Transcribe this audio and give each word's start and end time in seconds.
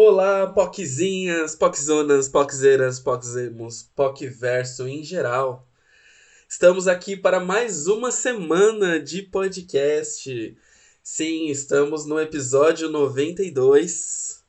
Olá, 0.00 0.46
POCzinhas, 0.46 1.56
POCzonas, 1.56 2.28
POCzeiras, 2.28 3.00
POCzemos, 3.00 3.82
POCverso 3.96 4.86
em 4.86 5.02
geral. 5.02 5.66
Estamos 6.48 6.86
aqui 6.86 7.16
para 7.16 7.40
mais 7.40 7.88
uma 7.88 8.12
semana 8.12 9.00
de 9.00 9.22
podcast. 9.22 10.56
Sim, 11.02 11.48
estamos 11.48 12.06
no 12.06 12.20
episódio 12.20 12.88
92. 12.88 14.44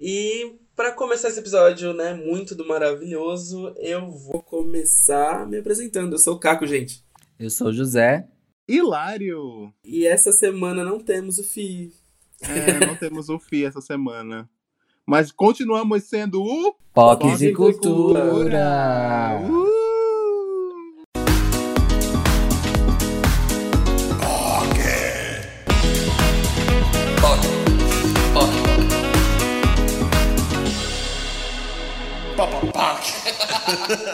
E 0.00 0.56
para 0.74 0.90
começar 0.90 1.28
esse 1.28 1.38
episódio, 1.38 1.94
né, 1.94 2.12
muito 2.12 2.56
do 2.56 2.66
maravilhoso, 2.66 3.72
eu 3.78 4.10
vou 4.10 4.42
começar 4.42 5.46
me 5.46 5.58
apresentando. 5.58 6.14
Eu 6.14 6.18
sou 6.18 6.34
o 6.34 6.40
Caco, 6.40 6.66
gente. 6.66 7.04
Eu 7.38 7.48
sou 7.48 7.68
o 7.68 7.72
José. 7.72 8.26
Hilário! 8.66 9.72
E 9.84 10.04
essa 10.04 10.32
semana 10.32 10.82
não 10.82 10.98
temos 10.98 11.38
o 11.38 11.44
FI. 11.44 11.92
É, 12.40 12.84
não 12.84 12.96
temos 12.96 13.28
o 13.28 13.38
FI 13.38 13.66
essa 13.66 13.80
semana. 13.80 14.50
Mas 15.06 15.30
continuamos 15.30 16.04
sendo 16.04 16.42
o. 16.42 16.74
Pocs 16.94 17.42
e 17.42 17.52
Cultura! 17.52 19.38
Uh! 19.42 19.64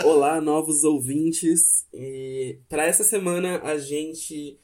Olá, 0.05 0.41
novos 0.41 0.83
ouvintes. 0.83 1.87
E 1.95 2.59
para 2.69 2.85
essa 2.85 3.05
semana 3.05 3.61
a 3.63 3.79
gente 3.79 4.59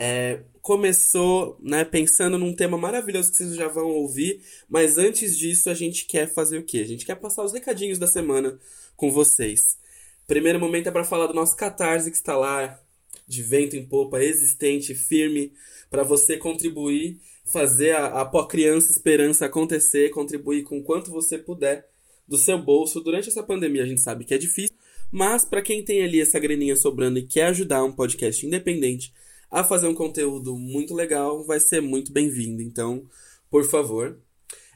é, 0.00 0.42
começou 0.62 1.58
né, 1.60 1.84
pensando 1.84 2.38
num 2.38 2.54
tema 2.54 2.78
maravilhoso 2.78 3.32
que 3.32 3.36
vocês 3.36 3.56
já 3.56 3.66
vão 3.66 3.88
ouvir, 3.88 4.40
mas 4.68 4.96
antes 4.96 5.36
disso 5.36 5.68
a 5.68 5.74
gente 5.74 6.06
quer 6.06 6.32
fazer 6.32 6.58
o 6.58 6.62
quê? 6.62 6.78
A 6.78 6.86
gente 6.86 7.04
quer 7.04 7.16
passar 7.16 7.42
os 7.42 7.52
recadinhos 7.52 7.98
da 7.98 8.06
semana 8.06 8.60
com 8.96 9.10
vocês. 9.10 9.76
Primeiro 10.24 10.60
momento 10.60 10.86
é 10.86 10.92
para 10.92 11.02
falar 11.02 11.26
do 11.26 11.34
nosso 11.34 11.56
Catarse 11.56 12.12
que 12.12 12.16
está 12.16 12.36
lá 12.36 12.80
de 13.26 13.42
vento 13.42 13.74
em 13.74 13.84
popa, 13.84 14.22
existente, 14.22 14.94
firme, 14.94 15.52
para 15.90 16.04
você 16.04 16.36
contribuir, 16.36 17.18
fazer 17.44 17.96
a, 17.96 18.20
a 18.22 18.46
Criança 18.46 18.92
Esperança 18.92 19.46
acontecer, 19.46 20.10
contribuir 20.10 20.62
com 20.62 20.80
quanto 20.80 21.10
você 21.10 21.36
puder 21.36 21.88
do 22.26 22.38
seu 22.38 22.56
bolso 22.56 23.00
durante 23.00 23.28
essa 23.28 23.42
pandemia. 23.42 23.82
A 23.82 23.86
gente 23.86 24.00
sabe 24.00 24.24
que 24.24 24.32
é 24.32 24.38
difícil, 24.38 24.76
mas 25.10 25.44
para 25.44 25.60
quem 25.60 25.82
tem 25.82 26.04
ali 26.04 26.20
essa 26.20 26.38
graninha 26.38 26.76
sobrando 26.76 27.18
e 27.18 27.26
quer 27.26 27.46
ajudar 27.46 27.82
um 27.82 27.90
podcast 27.90 28.46
independente 28.46 29.12
a 29.50 29.64
fazer 29.64 29.88
um 29.88 29.94
conteúdo 29.94 30.56
muito 30.56 30.94
legal, 30.94 31.44
vai 31.44 31.60
ser 31.60 31.80
muito 31.80 32.12
bem-vindo. 32.12 32.62
Então, 32.62 33.06
por 33.50 33.64
favor. 33.64 34.18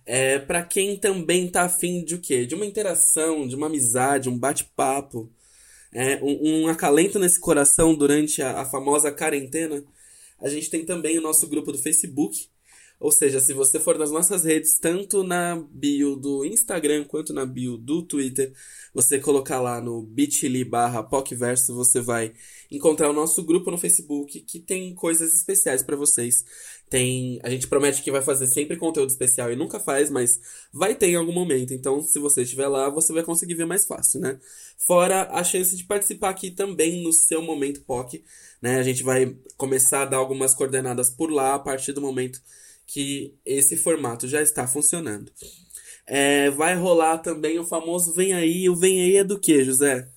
É, 0.04 0.38
para 0.38 0.64
quem 0.64 0.96
também 0.96 1.48
tá 1.48 1.62
afim 1.62 2.04
de 2.04 2.16
o 2.16 2.20
quê? 2.20 2.44
De 2.44 2.54
uma 2.54 2.66
interação, 2.66 3.46
de 3.46 3.54
uma 3.54 3.66
amizade, 3.66 4.28
um 4.28 4.36
bate-papo, 4.36 5.30
é, 5.92 6.16
um, 6.22 6.64
um, 6.64 6.68
acalento 6.68 7.18
nesse 7.18 7.38
coração 7.38 7.94
durante 7.94 8.42
a, 8.42 8.62
a 8.62 8.64
famosa 8.64 9.12
quarentena, 9.12 9.84
a 10.40 10.48
gente 10.48 10.70
tem 10.70 10.84
também 10.84 11.18
o 11.18 11.22
nosso 11.22 11.46
grupo 11.46 11.70
do 11.70 11.78
Facebook, 11.78 12.48
ou 12.98 13.12
seja, 13.12 13.40
se 13.40 13.52
você 13.52 13.78
for 13.78 13.98
nas 13.98 14.10
nossas 14.10 14.44
redes, 14.44 14.78
tanto 14.78 15.22
na 15.22 15.56
bio 15.70 16.16
do 16.16 16.44
Instagram 16.44 17.04
quanto 17.04 17.32
na 17.32 17.44
bio 17.44 17.76
do 17.76 18.02
Twitter, 18.02 18.52
você 18.94 19.18
colocar 19.18 19.60
lá 19.60 19.80
no 19.80 20.02
bit.ly 20.02 20.64
barra 20.64 21.02
PocVerso, 21.02 21.74
você 21.74 22.00
vai 22.00 22.32
encontrar 22.76 23.10
o 23.10 23.12
nosso 23.12 23.42
grupo 23.44 23.70
no 23.70 23.76
Facebook, 23.76 24.40
que 24.40 24.58
tem 24.58 24.94
coisas 24.94 25.34
especiais 25.34 25.82
para 25.82 25.94
vocês. 25.94 26.44
Tem, 26.88 27.38
a 27.42 27.50
gente 27.50 27.66
promete 27.66 28.02
que 28.02 28.10
vai 28.10 28.22
fazer 28.22 28.46
sempre 28.46 28.76
conteúdo 28.76 29.10
especial 29.10 29.52
e 29.52 29.56
nunca 29.56 29.78
faz, 29.78 30.10
mas 30.10 30.40
vai 30.72 30.94
ter 30.94 31.08
em 31.08 31.16
algum 31.16 31.32
momento. 31.32 31.74
Então, 31.74 32.02
se 32.02 32.18
você 32.18 32.42
estiver 32.42 32.68
lá, 32.68 32.88
você 32.88 33.12
vai 33.12 33.22
conseguir 33.22 33.54
ver 33.54 33.66
mais 33.66 33.86
fácil, 33.86 34.20
né? 34.20 34.38
Fora 34.78 35.28
a 35.30 35.44
chance 35.44 35.76
de 35.76 35.84
participar 35.84 36.30
aqui 36.30 36.50
também 36.50 37.02
no 37.02 37.12
seu 37.12 37.42
momento 37.42 37.82
POC, 37.82 38.24
né? 38.60 38.78
A 38.78 38.82
gente 38.82 39.02
vai 39.02 39.36
começar 39.56 40.02
a 40.02 40.06
dar 40.06 40.16
algumas 40.16 40.54
coordenadas 40.54 41.10
por 41.10 41.30
lá 41.30 41.54
a 41.54 41.58
partir 41.58 41.92
do 41.92 42.00
momento 42.00 42.40
que 42.86 43.34
esse 43.44 43.76
formato 43.76 44.26
já 44.26 44.42
está 44.42 44.66
funcionando. 44.66 45.30
É, 46.06 46.50
vai 46.50 46.74
rolar 46.74 47.18
também 47.18 47.58
o 47.58 47.64
famoso 47.64 48.12
Vem 48.12 48.32
Aí. 48.32 48.68
O 48.68 48.76
Vem 48.76 49.00
Aí 49.02 49.16
é 49.16 49.24
do 49.24 49.38
que, 49.38 49.64
José? 49.64 50.08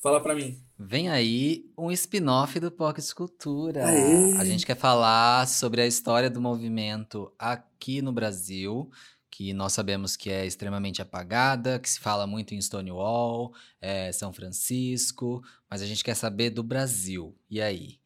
Fala 0.00 0.20
pra 0.20 0.34
mim. 0.34 0.61
Vem 0.78 1.08
aí 1.08 1.70
um 1.76 1.90
spin-off 1.90 2.58
do 2.58 2.70
Pocket 2.70 3.04
Escultura. 3.04 3.86
Aê. 3.86 4.36
A 4.38 4.44
gente 4.44 4.66
quer 4.66 4.76
falar 4.76 5.46
sobre 5.46 5.80
a 5.80 5.86
história 5.86 6.28
do 6.28 6.40
movimento 6.40 7.32
aqui 7.38 8.02
no 8.02 8.12
Brasil, 8.12 8.90
que 9.30 9.52
nós 9.52 9.72
sabemos 9.72 10.16
que 10.16 10.30
é 10.30 10.44
extremamente 10.44 11.00
apagada, 11.00 11.78
que 11.78 11.88
se 11.88 12.00
fala 12.00 12.26
muito 12.26 12.54
em 12.54 12.60
Stonewall, 12.60 13.54
é, 13.80 14.10
São 14.12 14.32
Francisco, 14.32 15.42
mas 15.70 15.82
a 15.82 15.86
gente 15.86 16.02
quer 16.02 16.14
saber 16.14 16.50
do 16.50 16.62
Brasil. 16.62 17.36
E 17.48 17.60
aí? 17.60 17.98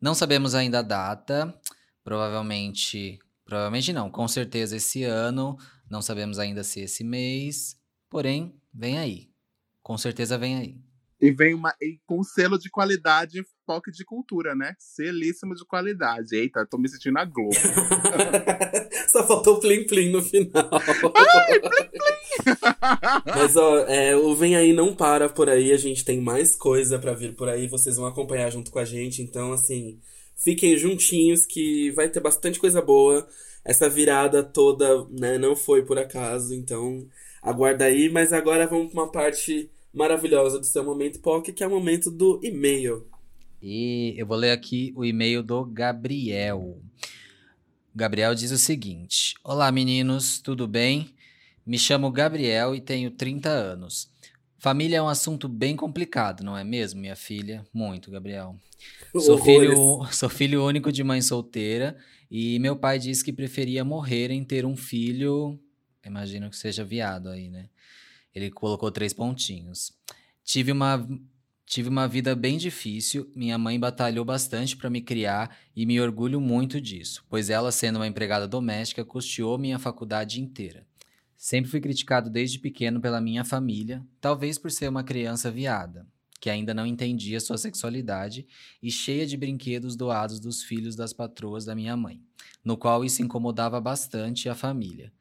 Não 0.00 0.14
sabemos 0.14 0.54
ainda 0.54 0.80
a 0.80 0.82
data, 0.82 1.54
provavelmente 2.02 3.18
Provavelmente 3.44 3.92
não, 3.92 4.10
com 4.10 4.26
certeza 4.26 4.76
esse 4.76 5.04
ano, 5.04 5.58
não 5.90 6.00
sabemos 6.00 6.38
ainda 6.38 6.64
se 6.64 6.80
esse 6.80 7.04
mês, 7.04 7.76
porém, 8.08 8.54
vem 8.72 8.98
aí. 8.98 9.30
Com 9.82 9.98
certeza 9.98 10.38
vem 10.38 10.56
aí. 10.56 10.80
E 11.22 11.30
vem 11.30 11.54
uma, 11.54 11.72
e 11.80 12.00
com 12.04 12.22
selo 12.24 12.58
de 12.58 12.68
qualidade 12.68 13.44
POC 13.64 13.92
de 13.92 14.04
cultura, 14.04 14.56
né? 14.56 14.74
Selíssimo 14.78 15.54
de 15.54 15.64
qualidade. 15.64 16.34
Eita, 16.34 16.66
tô 16.66 16.76
me 16.76 16.88
sentindo 16.88 17.14
na 17.14 17.24
Globo. 17.24 17.54
Só 19.08 19.24
faltou 19.26 19.58
o 19.58 19.60
plim 19.60 19.86
plim 19.86 20.10
no 20.10 20.20
final. 20.20 20.68
Ai, 20.72 21.60
plim, 21.60 21.90
plim. 21.90 22.52
Mas 23.24 23.56
ó, 23.56 23.78
é, 23.86 24.16
o 24.16 24.34
Vem 24.34 24.56
Aí 24.56 24.72
não 24.72 24.96
para 24.96 25.28
por 25.28 25.48
aí, 25.48 25.72
a 25.72 25.76
gente 25.76 26.04
tem 26.04 26.20
mais 26.20 26.56
coisa 26.56 26.98
para 26.98 27.14
vir 27.14 27.36
por 27.36 27.48
aí, 27.48 27.68
vocês 27.68 27.96
vão 27.96 28.06
acompanhar 28.06 28.50
junto 28.50 28.70
com 28.72 28.80
a 28.80 28.84
gente, 28.84 29.22
então 29.22 29.52
assim, 29.52 30.00
Fiquem 30.42 30.76
juntinhos 30.76 31.46
que 31.46 31.92
vai 31.92 32.08
ter 32.08 32.18
bastante 32.18 32.58
coisa 32.58 32.82
boa. 32.82 33.28
Essa 33.64 33.88
virada 33.88 34.42
toda, 34.42 35.06
né, 35.08 35.38
não 35.38 35.54
foi 35.54 35.84
por 35.84 35.96
acaso, 35.98 36.52
então 36.52 37.06
aguarda 37.40 37.84
aí, 37.84 38.08
mas 38.08 38.32
agora 38.32 38.66
vamos 38.66 38.92
para 38.92 39.02
uma 39.02 39.12
parte 39.12 39.70
maravilhosa 39.92 40.58
do 40.58 40.66
seu 40.66 40.84
momento 40.84 41.20
POC, 41.20 41.52
que 41.52 41.62
é 41.62 41.66
o 41.66 41.70
momento 41.70 42.10
do 42.10 42.40
e-mail. 42.42 43.06
E 43.60 44.14
eu 44.16 44.26
vou 44.26 44.36
ler 44.36 44.50
aqui 44.50 44.92
o 44.96 45.04
e-mail 45.04 45.42
do 45.42 45.64
Gabriel. 45.64 46.80
Gabriel 47.94 48.34
diz 48.34 48.50
o 48.50 48.58
seguinte: 48.58 49.34
Olá 49.44 49.70
meninos, 49.70 50.40
tudo 50.40 50.66
bem? 50.66 51.14
Me 51.64 51.78
chamo 51.78 52.10
Gabriel 52.10 52.74
e 52.74 52.80
tenho 52.80 53.10
30 53.10 53.48
anos. 53.48 54.10
Família 54.58 54.98
é 54.98 55.02
um 55.02 55.08
assunto 55.08 55.48
bem 55.48 55.76
complicado, 55.76 56.42
não 56.42 56.56
é 56.56 56.64
mesmo, 56.64 57.00
minha 57.00 57.16
filha? 57.16 57.64
Muito, 57.72 58.10
Gabriel. 58.10 58.56
Sou 59.18 59.38
filho, 59.38 60.04
sou 60.10 60.28
filho 60.28 60.64
único 60.64 60.90
de 60.90 61.04
mãe 61.04 61.20
solteira 61.20 61.96
e 62.30 62.58
meu 62.58 62.74
pai 62.74 62.98
disse 62.98 63.22
que 63.22 63.32
preferia 63.32 63.84
morrer 63.84 64.30
em 64.30 64.42
ter 64.42 64.64
um 64.64 64.76
filho. 64.76 65.60
Imagino 66.04 66.50
que 66.50 66.56
seja 66.56 66.84
viado 66.84 67.28
aí, 67.28 67.48
né? 67.48 67.68
Ele 68.34 68.50
colocou 68.50 68.90
três 68.90 69.12
pontinhos. 69.12 69.92
Tive 70.44 70.72
uma, 70.72 71.08
tive 71.66 71.88
uma 71.88 72.06
vida 72.08 72.34
bem 72.34 72.58
difícil. 72.58 73.30
Minha 73.34 73.58
mãe 73.58 73.78
batalhou 73.78 74.24
bastante 74.24 74.76
para 74.76 74.90
me 74.90 75.00
criar 75.00 75.56
e 75.74 75.84
me 75.86 76.00
orgulho 76.00 76.40
muito 76.40 76.80
disso, 76.80 77.24
pois 77.28 77.50
ela, 77.50 77.70
sendo 77.72 77.96
uma 77.96 78.06
empregada 78.06 78.48
doméstica, 78.48 79.04
custeou 79.04 79.58
minha 79.58 79.78
faculdade 79.78 80.40
inteira. 80.40 80.86
Sempre 81.36 81.70
fui 81.70 81.80
criticado 81.80 82.30
desde 82.30 82.58
pequeno 82.58 83.00
pela 83.00 83.20
minha 83.20 83.44
família, 83.44 84.04
talvez 84.20 84.58
por 84.58 84.70
ser 84.70 84.88
uma 84.88 85.02
criança 85.02 85.50
viada 85.50 86.06
que 86.42 86.50
ainda 86.50 86.74
não 86.74 86.84
entendia 86.84 87.38
sua 87.38 87.56
sexualidade 87.56 88.44
e 88.82 88.90
cheia 88.90 89.24
de 89.24 89.36
brinquedos 89.36 89.94
doados 89.94 90.40
dos 90.40 90.60
filhos 90.60 90.96
das 90.96 91.12
patroas 91.12 91.64
da 91.64 91.72
minha 91.72 91.96
mãe, 91.96 92.20
no 92.64 92.76
qual 92.76 93.04
isso 93.04 93.22
incomodava 93.22 93.80
bastante 93.80 94.48
a 94.48 94.54
família. 94.56 95.12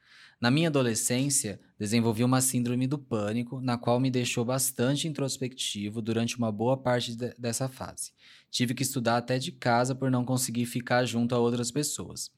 Na 0.42 0.50
minha 0.50 0.70
adolescência, 0.70 1.60
desenvolvi 1.78 2.24
uma 2.24 2.42
síndrome 2.42 2.88
do 2.88 2.98
pânico, 2.98 3.62
na 3.62 3.78
qual 3.78 4.00
me 4.00 4.10
deixou 4.10 4.44
bastante 4.44 5.08
introspectivo 5.08 6.02
durante 6.02 6.36
uma 6.36 6.52
boa 6.52 6.76
parte 6.76 7.16
de 7.16 7.32
dessa 7.38 7.70
fase. 7.70 8.12
Tive 8.50 8.74
que 8.74 8.82
estudar 8.82 9.18
até 9.18 9.38
de 9.38 9.52
casa 9.52 9.94
por 9.94 10.10
não 10.10 10.26
conseguir 10.26 10.66
ficar 10.66 11.06
junto 11.06 11.36
a 11.36 11.38
outras 11.38 11.70
pessoas. 11.70 12.32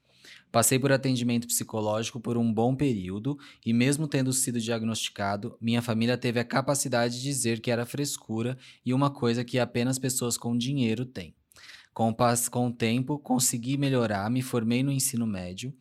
Passei 0.51 0.77
por 0.77 0.91
atendimento 0.91 1.47
psicológico 1.47 2.19
por 2.19 2.37
um 2.37 2.53
bom 2.53 2.75
período 2.75 3.39
e, 3.65 3.71
mesmo 3.71 4.05
tendo 4.05 4.33
sido 4.33 4.59
diagnosticado, 4.59 5.57
minha 5.61 5.81
família 5.81 6.17
teve 6.17 6.41
a 6.41 6.45
capacidade 6.45 7.15
de 7.15 7.21
dizer 7.21 7.61
que 7.61 7.71
era 7.71 7.85
frescura 7.85 8.57
e 8.85 8.93
uma 8.93 9.09
coisa 9.09 9.45
que 9.45 9.57
apenas 9.57 9.97
pessoas 9.97 10.37
com 10.37 10.57
dinheiro 10.57 11.05
têm. 11.05 11.33
Com 11.93 12.09
o, 12.09 12.15
com 12.51 12.67
o 12.67 12.73
tempo, 12.73 13.17
consegui 13.17 13.77
melhorar, 13.77 14.29
me 14.29 14.41
formei 14.41 14.83
no 14.83 14.91
ensino 14.91 15.25
médio. 15.25 15.73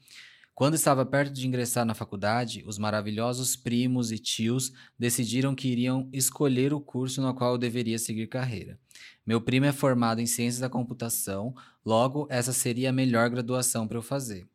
Quando 0.54 0.74
estava 0.74 1.06
perto 1.06 1.32
de 1.32 1.46
ingressar 1.46 1.86
na 1.86 1.94
faculdade, 1.94 2.62
os 2.66 2.76
maravilhosos 2.76 3.56
primos 3.56 4.12
e 4.12 4.18
tios 4.18 4.70
decidiram 4.98 5.54
que 5.54 5.66
iriam 5.66 6.10
escolher 6.12 6.74
o 6.74 6.80
curso 6.80 7.22
no 7.22 7.34
qual 7.34 7.52
eu 7.52 7.58
deveria 7.58 7.98
seguir 7.98 8.26
carreira. 8.26 8.78
Meu 9.26 9.40
primo 9.40 9.64
é 9.64 9.72
formado 9.72 10.20
em 10.20 10.26
ciências 10.26 10.60
da 10.60 10.68
computação, 10.68 11.54
logo 11.82 12.26
essa 12.28 12.52
seria 12.52 12.90
a 12.90 12.92
melhor 12.92 13.30
graduação 13.30 13.88
para 13.88 13.96
eu 13.96 14.02
fazer. 14.02 14.46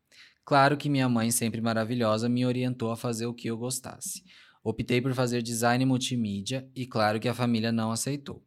Claro 0.46 0.78
que 0.78 0.88
minha 0.88 1.10
mãe, 1.10 1.32
sempre 1.32 1.62
maravilhosa, 1.62 2.30
me 2.30 2.46
orientou 2.46 2.92
a 2.92 2.96
fazer 2.96 3.26
o 3.26 3.34
que 3.34 3.50
eu 3.50 3.58
gostasse. 3.58 4.24
Optei 4.64 5.02
por 5.02 5.14
fazer 5.16 5.42
design 5.42 5.84
multimídia 5.84 6.70
e 6.76 6.86
claro 6.86 7.20
que 7.20 7.28
a 7.28 7.34
família 7.34 7.72
não 7.72 7.92
aceitou. 7.92 8.44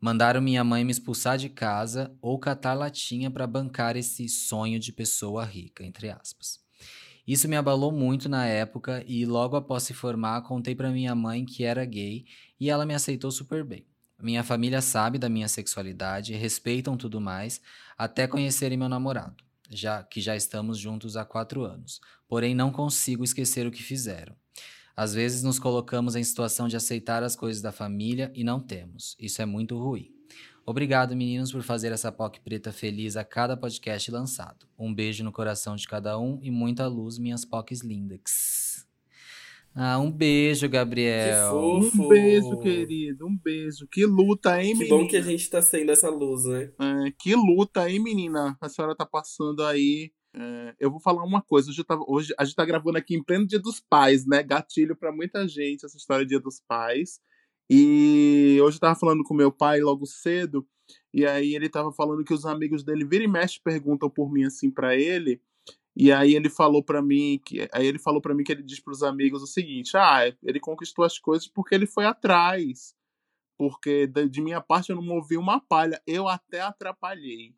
Mandaram 0.00 0.40
minha 0.40 0.64
mãe 0.64 0.82
me 0.82 0.92
expulsar 0.92 1.36
de 1.36 1.50
casa 1.50 2.16
ou 2.22 2.38
catar 2.38 2.74
latinha 2.74 3.30
para 3.30 3.46
bancar 3.46 3.96
esse 3.96 4.28
sonho 4.28 4.80
de 4.80 4.92
pessoa 4.92 5.44
rica, 5.44 5.84
entre 5.84 6.10
aspas. 6.10 6.65
Isso 7.26 7.48
me 7.48 7.56
abalou 7.56 7.90
muito 7.90 8.28
na 8.28 8.46
época 8.46 9.02
e 9.06 9.26
logo 9.26 9.56
após 9.56 9.82
se 9.82 9.92
formar, 9.92 10.42
contei 10.42 10.74
para 10.74 10.92
minha 10.92 11.14
mãe 11.14 11.44
que 11.44 11.64
era 11.64 11.84
gay 11.84 12.24
e 12.60 12.70
ela 12.70 12.86
me 12.86 12.94
aceitou 12.94 13.30
super 13.30 13.64
bem. 13.64 13.84
Minha 14.22 14.44
família 14.44 14.80
sabe 14.80 15.18
da 15.18 15.28
minha 15.28 15.48
sexualidade, 15.48 16.32
respeitam 16.34 16.96
tudo 16.96 17.20
mais, 17.20 17.60
até 17.98 18.26
conhecerem 18.26 18.78
meu 18.78 18.88
namorado, 18.88 19.36
já 19.68 20.02
que 20.02 20.20
já 20.20 20.36
estamos 20.36 20.78
juntos 20.78 21.16
há 21.16 21.24
quatro 21.24 21.64
anos. 21.64 22.00
Porém, 22.28 22.54
não 22.54 22.70
consigo 22.70 23.24
esquecer 23.24 23.66
o 23.66 23.70
que 23.70 23.82
fizeram. 23.82 24.34
Às 24.96 25.12
vezes 25.12 25.42
nos 25.42 25.58
colocamos 25.58 26.16
em 26.16 26.24
situação 26.24 26.66
de 26.66 26.76
aceitar 26.76 27.22
as 27.22 27.36
coisas 27.36 27.60
da 27.60 27.72
família 27.72 28.32
e 28.34 28.42
não 28.42 28.58
temos. 28.58 29.14
Isso 29.20 29.42
é 29.42 29.44
muito 29.44 29.76
ruim. 29.76 30.15
Obrigado, 30.68 31.14
meninos, 31.14 31.52
por 31.52 31.62
fazer 31.62 31.92
essa 31.92 32.10
POC 32.10 32.40
preta 32.40 32.72
feliz 32.72 33.16
a 33.16 33.24
cada 33.24 33.56
podcast 33.56 34.10
lançado. 34.10 34.66
Um 34.76 34.92
beijo 34.92 35.22
no 35.22 35.30
coração 35.30 35.76
de 35.76 35.86
cada 35.86 36.18
um 36.18 36.40
e 36.42 36.50
muita 36.50 36.88
luz, 36.88 37.18
minhas 37.18 37.44
POCs 37.44 37.82
lindas. 37.82 38.84
Ah, 39.72 39.98
um 39.98 40.10
beijo, 40.10 40.68
Gabriel. 40.68 41.52
Que 41.52 41.90
fofo. 41.90 42.02
Um 42.04 42.08
beijo, 42.08 42.58
querido. 42.60 43.26
Um 43.28 43.36
beijo. 43.38 43.86
Que 43.86 44.04
luta, 44.06 44.60
hein, 44.60 44.72
Que 44.72 44.78
menina? 44.80 44.96
bom 44.96 45.06
que 45.06 45.16
a 45.16 45.22
gente 45.22 45.48
tá 45.48 45.62
sendo 45.62 45.92
essa 45.92 46.08
luz, 46.08 46.44
né? 46.46 46.72
É, 46.80 47.12
que 47.16 47.34
luta, 47.36 47.88
hein, 47.88 48.02
menina? 48.02 48.56
A 48.60 48.68
senhora 48.68 48.96
tá 48.96 49.06
passando 49.06 49.62
aí. 49.62 50.10
É, 50.34 50.74
eu 50.80 50.90
vou 50.90 50.98
falar 50.98 51.22
uma 51.22 51.42
coisa. 51.42 51.70
Hoje, 51.70 51.80
eu 51.80 51.84
tava- 51.84 52.04
hoje 52.08 52.34
a 52.38 52.44
gente 52.44 52.56
tá 52.56 52.64
gravando 52.64 52.96
aqui 52.98 53.14
em 53.14 53.22
pleno 53.22 53.46
Dia 53.46 53.60
dos 53.60 53.78
Pais, 53.78 54.26
né? 54.26 54.42
Gatilho 54.42 54.96
pra 54.96 55.12
muita 55.12 55.46
gente 55.46 55.84
essa 55.84 55.96
história 55.96 56.24
de 56.24 56.30
Dia 56.30 56.40
dos 56.40 56.60
Pais. 56.66 57.20
E 57.68 58.58
hoje 58.62 58.76
eu 58.76 58.80
tava 58.80 58.98
falando 58.98 59.24
com 59.24 59.34
meu 59.34 59.50
pai 59.50 59.80
logo 59.80 60.06
cedo. 60.06 60.66
E 61.12 61.26
aí 61.26 61.54
ele 61.54 61.68
tava 61.68 61.92
falando 61.92 62.24
que 62.24 62.34
os 62.34 62.46
amigos 62.46 62.84
dele 62.84 63.04
vira 63.04 63.24
e 63.24 63.28
mexe 63.28 63.60
perguntam 63.60 64.08
por 64.08 64.30
mim 64.30 64.44
assim 64.44 64.70
pra 64.70 64.94
ele. 64.96 65.40
E 65.96 66.12
aí 66.12 66.34
ele 66.34 66.50
falou 66.50 66.82
pra 66.82 67.00
mim 67.02 67.40
que 67.44 67.68
aí 67.72 67.86
ele 67.86 67.98
falou 67.98 68.20
para 68.20 68.34
mim 68.34 68.44
que 68.44 68.52
ele 68.52 68.62
diz 68.62 68.80
pros 68.80 69.02
amigos 69.02 69.42
o 69.42 69.46
seguinte: 69.46 69.96
"Ah, 69.96 70.20
ele 70.42 70.60
conquistou 70.60 71.04
as 71.04 71.18
coisas 71.18 71.48
porque 71.48 71.74
ele 71.74 71.86
foi 71.86 72.04
atrás. 72.06 72.94
Porque 73.58 74.06
de 74.06 74.42
minha 74.42 74.60
parte 74.60 74.90
eu 74.90 74.96
não 74.96 75.02
movi 75.02 75.36
uma 75.36 75.60
palha, 75.60 76.02
eu 76.06 76.28
até 76.28 76.60
atrapalhei. 76.60 77.54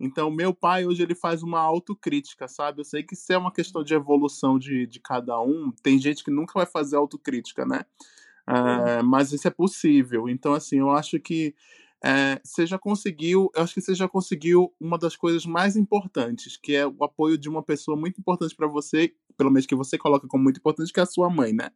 Então, 0.00 0.30
meu 0.30 0.52
pai 0.52 0.84
hoje 0.86 1.02
ele 1.02 1.14
faz 1.14 1.42
uma 1.42 1.60
autocrítica, 1.60 2.48
sabe? 2.48 2.80
Eu 2.80 2.84
sei 2.84 3.02
que 3.04 3.14
isso 3.14 3.32
é 3.32 3.38
uma 3.38 3.52
questão 3.52 3.84
de 3.84 3.94
evolução 3.94 4.58
de, 4.58 4.86
de 4.86 4.98
cada 4.98 5.40
um. 5.40 5.70
Tem 5.82 5.98
gente 5.98 6.24
que 6.24 6.30
nunca 6.30 6.54
vai 6.54 6.66
fazer 6.66 6.96
autocrítica, 6.96 7.64
né? 7.64 7.84
Ah, 8.46 9.02
mas 9.04 9.32
isso 9.32 9.46
é 9.48 9.50
possível. 9.50 10.28
Então, 10.28 10.52
assim, 10.54 10.78
eu 10.78 10.90
acho 10.90 11.18
que 11.20 11.54
é, 12.04 12.40
você 12.44 12.66
já 12.66 12.78
conseguiu, 12.78 13.50
eu 13.54 13.62
acho 13.62 13.74
que 13.74 13.80
você 13.80 13.94
já 13.94 14.08
conseguiu 14.08 14.72
uma 14.80 14.98
das 14.98 15.14
coisas 15.16 15.46
mais 15.46 15.76
importantes, 15.76 16.56
que 16.56 16.74
é 16.74 16.86
o 16.86 17.04
apoio 17.04 17.38
de 17.38 17.48
uma 17.48 17.62
pessoa 17.62 17.96
muito 17.96 18.20
importante 18.20 18.56
para 18.56 18.66
você, 18.66 19.14
pelo 19.36 19.50
menos 19.50 19.66
que 19.66 19.74
você 19.76 19.96
coloca 19.96 20.26
como 20.26 20.42
muito 20.42 20.58
importante, 20.58 20.92
que 20.92 20.98
é 21.00 21.02
a 21.04 21.06
sua 21.06 21.30
mãe, 21.30 21.52
né? 21.52 21.70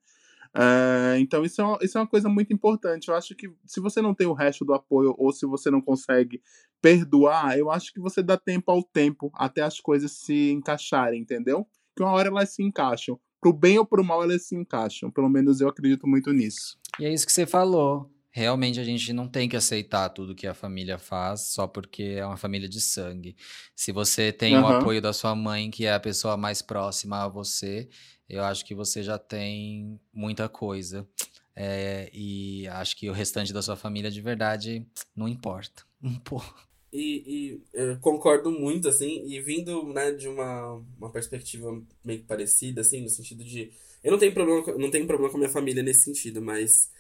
É, 0.57 1.19
então 1.21 1.45
isso 1.45 1.61
é, 1.61 1.65
uma, 1.65 1.79
isso 1.83 1.99
é 1.99 2.01
uma 2.01 2.07
coisa 2.07 2.29
muito 2.29 2.53
importante. 2.53 3.09
Eu 3.09 3.15
acho 3.15 3.35
que 3.37 3.51
se 3.67 3.81
você 3.81 4.01
não 4.03 4.15
tem 4.15 4.27
o 4.27 4.33
resto 4.33 4.65
do 4.65 4.75
apoio 4.75 5.15
ou 5.19 5.33
se 5.33 5.47
você 5.47 5.71
não 5.71 5.81
consegue 5.83 6.43
perdoar, 6.81 7.59
eu 7.59 7.71
acho 7.71 7.93
que 7.93 8.01
você 8.01 8.23
dá 8.23 8.37
tempo 8.39 8.71
ao 8.71 8.83
tempo 8.83 9.31
até 9.35 9.63
as 9.63 9.81
coisas 9.81 10.13
se 10.13 10.51
encaixarem, 10.53 11.21
entendeu? 11.21 11.67
Que 11.97 12.03
uma 12.03 12.13
hora 12.13 12.29
elas 12.29 12.51
se 12.55 12.63
encaixam. 12.63 13.21
Pro 13.47 13.53
bem 13.53 13.79
ou 13.79 13.87
pro 13.87 14.03
mal 14.03 14.25
elas 14.25 14.43
se 14.43 14.57
encaixam. 14.57 15.09
Pelo 15.09 15.29
menos 15.29 15.61
eu 15.61 15.69
acredito 15.69 16.05
muito 16.05 16.33
nisso. 16.33 16.77
E 16.99 17.05
é 17.05 17.13
isso 17.13 17.25
que 17.25 17.33
você 17.33 17.47
falou. 17.47 18.11
Realmente 18.29 18.81
a 18.81 18.85
gente 18.85 19.13
não 19.13 19.29
tem 19.29 19.49
que 19.49 19.57
aceitar 19.57 20.09
tudo 20.09 20.35
que 20.35 20.49
a 20.49 20.53
família 20.53 20.99
faz 20.99 21.53
só 21.53 21.65
porque 21.69 22.17
é 22.19 22.27
uma 22.27 22.37
família 22.37 22.69
de 22.69 22.81
sangue. 22.81 23.37
Se 23.73 23.93
você 23.93 24.33
tem 24.33 24.57
o 24.57 24.67
Aham. 24.67 24.79
apoio 24.79 25.01
da 25.01 25.13
sua 25.13 25.33
mãe, 25.37 25.71
que 25.71 25.87
é 25.87 25.95
a 25.95 26.01
pessoa 26.01 26.37
mais 26.37 26.61
próxima 26.61 27.23
a 27.23 27.29
você, 27.29 27.89
eu 28.29 28.43
acho 28.43 28.65
que 28.65 28.75
você 28.75 29.01
já 29.01 29.17
tem 29.17 30.01
muita 30.13 30.49
coisa. 30.49 31.07
É, 31.55 32.11
e 32.13 32.67
acho 32.67 32.97
que 32.97 33.09
o 33.09 33.13
restante 33.13 33.53
da 33.53 33.63
sua 33.63 33.77
família 33.77 34.11
de 34.11 34.21
verdade 34.21 34.85
não 35.15 35.29
importa. 35.29 35.85
Um 36.03 36.17
pouco. 36.17 36.67
E, 36.97 37.25
e 37.27 37.63
eu 37.75 37.99
concordo 38.01 38.51
muito, 38.51 38.89
assim, 38.89 39.25
e 39.27 39.41
vindo, 39.41 39.93
né, 39.93 40.13
de 40.13 40.29
uma, 40.29 40.83
uma 40.99 41.11
perspectiva 41.13 41.83
meio 42.05 42.21
que 42.21 42.27
parecida, 42.27 42.81
assim, 42.81 43.03
no 43.03 43.11
sentido 43.11 43.45
de. 43.45 43.71
Eu 44.03 44.13
não 44.13 44.19
tenho 44.19 44.33
problema, 44.33 44.79
não 44.79 44.91
tenho 44.91 45.07
problema 45.07 45.31
com 45.31 45.37
a 45.37 45.41
minha 45.41 45.51
família 45.53 45.83
nesse 45.83 46.05
sentido, 46.05 46.41
mas. 46.43 46.91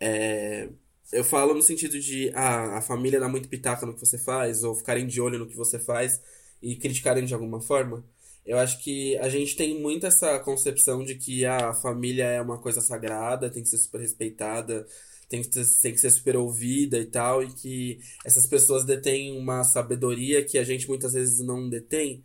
é, 0.00 0.68
eu 1.12 1.24
falo 1.24 1.54
no 1.54 1.62
sentido 1.62 1.98
de 2.00 2.30
ah, 2.34 2.78
a 2.78 2.82
família 2.82 3.20
dá 3.20 3.28
muito 3.28 3.48
pitaco 3.48 3.86
no 3.86 3.94
que 3.94 4.00
você 4.00 4.18
faz, 4.18 4.62
ou 4.62 4.74
ficarem 4.74 5.06
de 5.06 5.20
olho 5.20 5.38
no 5.38 5.46
que 5.48 5.56
você 5.56 5.78
faz 5.78 6.20
e 6.62 6.76
criticarem 6.76 7.24
de 7.24 7.34
alguma 7.34 7.60
forma. 7.60 8.04
Eu 8.46 8.58
acho 8.58 8.82
que 8.82 9.16
a 9.18 9.28
gente 9.28 9.56
tem 9.56 9.80
muito 9.80 10.06
essa 10.06 10.38
concepção 10.40 11.04
de 11.04 11.14
que 11.16 11.44
ah, 11.44 11.70
a 11.70 11.74
família 11.74 12.24
é 12.24 12.40
uma 12.42 12.58
coisa 12.58 12.80
sagrada, 12.80 13.50
tem 13.50 13.62
que 13.62 13.68
ser 13.68 13.78
super 13.78 14.00
respeitada, 14.00 14.86
tem 15.30 15.42
que, 15.42 15.50
ter- 15.50 15.66
tem 15.82 15.92
que 15.94 16.00
ser 16.00 16.10
super 16.10 16.36
ouvida 16.36 16.98
e 16.98 17.06
tal, 17.06 17.42
e 17.44 17.52
que 17.54 18.00
essas 18.26 18.46
pessoas 18.46 18.84
detêm 18.84 19.32
uma 19.38 19.64
sabedoria 19.64 20.44
que 20.44 20.58
a 20.58 20.64
gente 20.64 20.88
muitas 20.88 21.14
vezes 21.14 21.40
não 21.40 21.70
detém. 21.70 22.24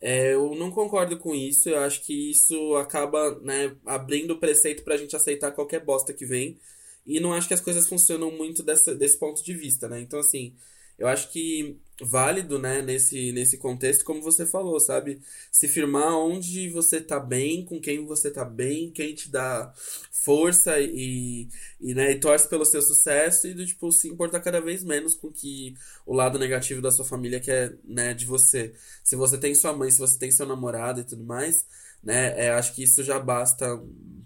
É, 0.00 0.34
eu 0.34 0.54
não 0.54 0.70
concordo 0.70 1.18
com 1.18 1.34
isso, 1.34 1.68
eu 1.70 1.78
acho 1.80 2.02
que 2.04 2.30
isso 2.30 2.76
acaba, 2.76 3.38
né, 3.40 3.74
abrindo 3.86 4.38
preceito 4.38 4.84
pra 4.84 4.96
gente 4.98 5.16
aceitar 5.16 5.52
qualquer 5.52 5.84
bosta 5.84 6.12
que 6.12 6.26
vem, 6.26 6.58
e 7.06 7.20
não 7.20 7.32
acho 7.32 7.48
que 7.48 7.54
as 7.54 7.60
coisas 7.60 7.86
funcionam 7.88 8.30
muito 8.30 8.62
dessa, 8.62 8.94
desse 8.94 9.18
ponto 9.18 9.42
de 9.44 9.54
vista, 9.54 9.88
né? 9.88 10.00
Então, 10.00 10.18
assim, 10.20 10.54
eu 10.98 11.08
acho 11.08 11.30
que 11.30 11.78
válido, 12.02 12.58
né, 12.58 12.82
nesse, 12.82 13.32
nesse 13.32 13.56
contexto, 13.58 14.04
como 14.04 14.20
você 14.20 14.44
falou, 14.44 14.80
sabe? 14.80 15.20
Se 15.50 15.68
firmar 15.68 16.16
onde 16.16 16.68
você 16.68 17.00
tá 17.00 17.20
bem, 17.20 17.64
com 17.64 17.80
quem 17.80 18.04
você 18.04 18.30
tá 18.30 18.44
bem, 18.44 18.90
quem 18.90 19.14
te 19.14 19.30
dá 19.30 19.72
força 20.10 20.80
e, 20.80 21.48
e, 21.80 21.94
né, 21.94 22.12
e 22.12 22.18
torce 22.18 22.48
pelo 22.48 22.64
seu 22.64 22.82
sucesso 22.82 23.46
e 23.46 23.54
do 23.54 23.64
tipo 23.64 23.92
se 23.92 24.08
importar 24.08 24.40
cada 24.40 24.60
vez 24.60 24.82
menos 24.82 25.14
com 25.14 25.30
que 25.30 25.74
o 26.06 26.14
lado 26.14 26.38
negativo 26.38 26.80
da 26.82 26.90
sua 26.90 27.04
família 27.04 27.40
quer, 27.40 27.76
né, 27.84 28.12
de 28.14 28.26
você. 28.26 28.74
Se 29.04 29.14
você 29.14 29.38
tem 29.38 29.54
sua 29.54 29.72
mãe, 29.72 29.90
se 29.90 29.98
você 29.98 30.18
tem 30.18 30.30
seu 30.30 30.46
namorado 30.46 31.00
e 31.00 31.04
tudo 31.04 31.22
mais, 31.24 31.64
né, 32.02 32.34
é, 32.46 32.50
acho 32.50 32.74
que 32.74 32.82
isso 32.82 33.04
já 33.04 33.18
basta 33.20 33.80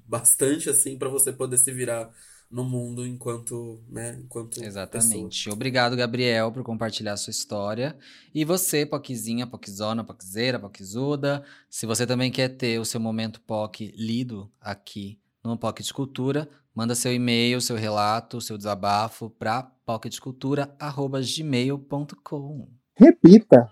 bastante 0.06 0.70
assim 0.70 0.96
pra 0.96 1.08
você 1.08 1.32
poder 1.32 1.58
se 1.58 1.70
virar 1.70 2.10
no 2.50 2.64
mundo 2.64 3.06
enquanto, 3.06 3.80
né, 3.88 4.18
enquanto 4.22 4.54
pessoa. 4.54 4.66
Exatamente. 4.66 5.50
Obrigado, 5.50 5.94
Gabriel, 5.96 6.50
por 6.50 6.62
compartilhar 6.62 7.12
a 7.12 7.16
sua 7.16 7.30
história. 7.30 7.94
E 8.34 8.42
você, 8.44 8.86
Poquezinha, 8.86 9.46
Poquezona, 9.46 10.02
Poquezeira, 10.02 10.58
Poquezuda, 10.58 11.44
se 11.68 11.84
você 11.84 12.06
também 12.06 12.30
quer 12.30 12.48
ter 12.48 12.80
o 12.80 12.84
seu 12.84 13.00
momento 13.00 13.40
POC 13.42 13.92
lido 13.96 14.50
aqui 14.60 15.20
no 15.44 15.58
POC 15.58 15.82
de 15.82 15.92
Cultura, 15.92 16.48
manda 16.74 16.94
seu 16.94 17.12
e-mail, 17.12 17.60
seu 17.60 17.76
relato, 17.76 18.40
seu 18.40 18.56
desabafo 18.56 19.28
para 19.30 19.62
pocdecultura.gmail.com 19.84 22.68
Repita, 22.96 23.70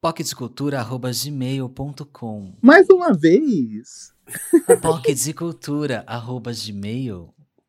pocdecultura.gmail.com 0.00 2.54
mais 2.60 2.90
uma 2.90 3.12
vez. 3.12 4.12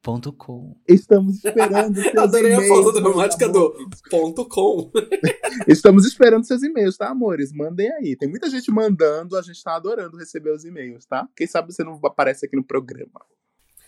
pocdecultura.gmail.com 0.06 0.76
Estamos 0.88 1.44
esperando 1.44 1.96
seus 2.02 2.16
Adorei 2.18 2.54
a 2.54 2.68
pausa 2.68 3.02
dramática 3.02 3.50
do 3.50 3.90
ponto 4.10 4.46
com. 4.46 4.92
Estamos 5.68 6.06
esperando 6.06 6.46
seus 6.46 6.62
e-mails, 6.62 6.98
tá, 6.98 7.10
amores? 7.10 7.52
Mandem 7.52 7.92
aí. 7.94 8.16
Tem 8.16 8.30
muita 8.30 8.50
gente 8.50 8.72
mandando, 8.72 9.36
a 9.36 9.42
gente 9.42 9.62
tá 9.64 9.76
adorando 9.76 10.18
receber 10.18 10.52
os 10.52 10.64
e-mails, 10.64 11.06
tá? 11.06 11.28
Quem 11.36 11.48
sabe 11.48 11.74
você 11.74 11.84
não 11.84 12.00
aparece 12.04 12.46
aqui 12.46 12.56
no 12.56 12.64
programa. 12.64 13.22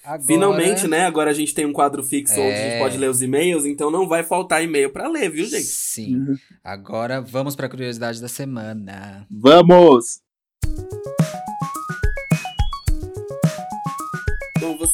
Agora... 0.03 0.23
Finalmente, 0.23 0.87
né? 0.87 1.05
Agora 1.05 1.29
a 1.29 1.33
gente 1.33 1.53
tem 1.53 1.65
um 1.65 1.73
quadro 1.73 2.01
fixo 2.01 2.33
onde 2.33 2.41
a 2.41 2.45
É. 2.45 2.69
gente 2.71 2.81
pode 2.81 2.97
ler 2.97 3.09
os 3.09 3.21
e-mails, 3.21 3.65
então 3.65 3.91
não 3.91 4.07
vai 4.07 4.23
faltar 4.23 4.63
e-mail 4.63 4.89
pra 4.89 5.07
ler, 5.09 5.29
viu, 5.29 5.45
gente? 5.45 5.63
Sim. 5.65 6.15
Uhum. 6.15 6.37
Agora 6.63 7.21
vamos 7.21 7.55
para 7.55 7.67
a 7.67 7.69
curiosidade 7.69 8.21
da 8.21 8.29
semana. 8.29 9.27
Vamos! 9.29 10.21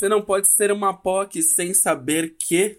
Você 0.03 0.09
não 0.09 0.21
pode 0.21 0.49
ser 0.49 0.69
uma 0.69 0.93
POC 0.93 1.41
sem 1.41 1.73
saber 1.73 2.35
que 2.37 2.77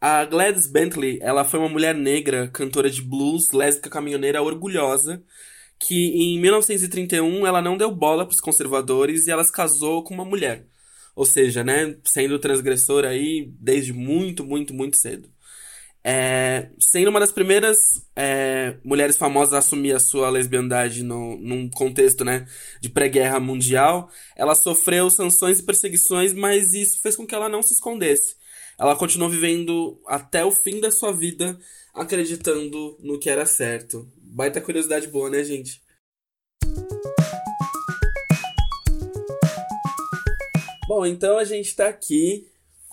a 0.00 0.24
Gladys 0.24 0.66
Bentley, 0.66 1.18
ela 1.20 1.44
foi 1.44 1.60
uma 1.60 1.68
mulher 1.68 1.94
negra, 1.94 2.48
cantora 2.48 2.88
de 2.88 3.02
blues, 3.02 3.50
lésbica 3.52 3.90
caminhoneira 3.90 4.42
orgulhosa, 4.42 5.22
que 5.78 6.08
em 6.14 6.40
1931 6.40 7.46
ela 7.46 7.60
não 7.60 7.76
deu 7.76 7.90
bola 7.94 8.24
pros 8.24 8.40
conservadores 8.40 9.26
e 9.26 9.30
ela 9.30 9.44
se 9.44 9.52
casou 9.52 10.02
com 10.02 10.14
uma 10.14 10.24
mulher. 10.24 10.66
Ou 11.14 11.26
seja, 11.26 11.62
né, 11.62 11.98
sendo 12.04 12.38
transgressora 12.38 13.10
aí 13.10 13.52
desde 13.60 13.92
muito, 13.92 14.42
muito, 14.42 14.72
muito 14.72 14.96
cedo. 14.96 15.28
É, 16.08 16.70
sendo 16.78 17.10
uma 17.10 17.18
das 17.18 17.32
primeiras 17.32 17.80
é, 18.14 18.76
mulheres 18.84 19.16
famosas 19.16 19.52
a 19.54 19.58
assumir 19.58 19.92
a 19.92 19.98
sua 19.98 20.30
lesbiandade 20.30 21.02
no, 21.02 21.36
num 21.36 21.68
contexto 21.68 22.24
né, 22.24 22.46
de 22.80 22.88
pré-guerra 22.88 23.40
mundial, 23.40 24.08
ela 24.36 24.54
sofreu 24.54 25.10
sanções 25.10 25.58
e 25.58 25.64
perseguições, 25.64 26.32
mas 26.32 26.74
isso 26.74 27.02
fez 27.02 27.16
com 27.16 27.26
que 27.26 27.34
ela 27.34 27.48
não 27.48 27.60
se 27.60 27.74
escondesse. 27.74 28.36
Ela 28.78 28.94
continuou 28.94 29.28
vivendo 29.28 30.00
até 30.06 30.44
o 30.44 30.52
fim 30.52 30.78
da 30.78 30.92
sua 30.92 31.10
vida 31.10 31.58
acreditando 31.92 32.96
no 33.00 33.18
que 33.18 33.28
era 33.28 33.44
certo. 33.44 34.08
Baita 34.16 34.60
curiosidade 34.60 35.08
boa, 35.08 35.28
né, 35.28 35.42
gente? 35.42 35.82
Bom, 40.86 41.04
então 41.04 41.36
a 41.36 41.42
gente 41.42 41.74
tá 41.74 41.88
aqui 41.88 42.46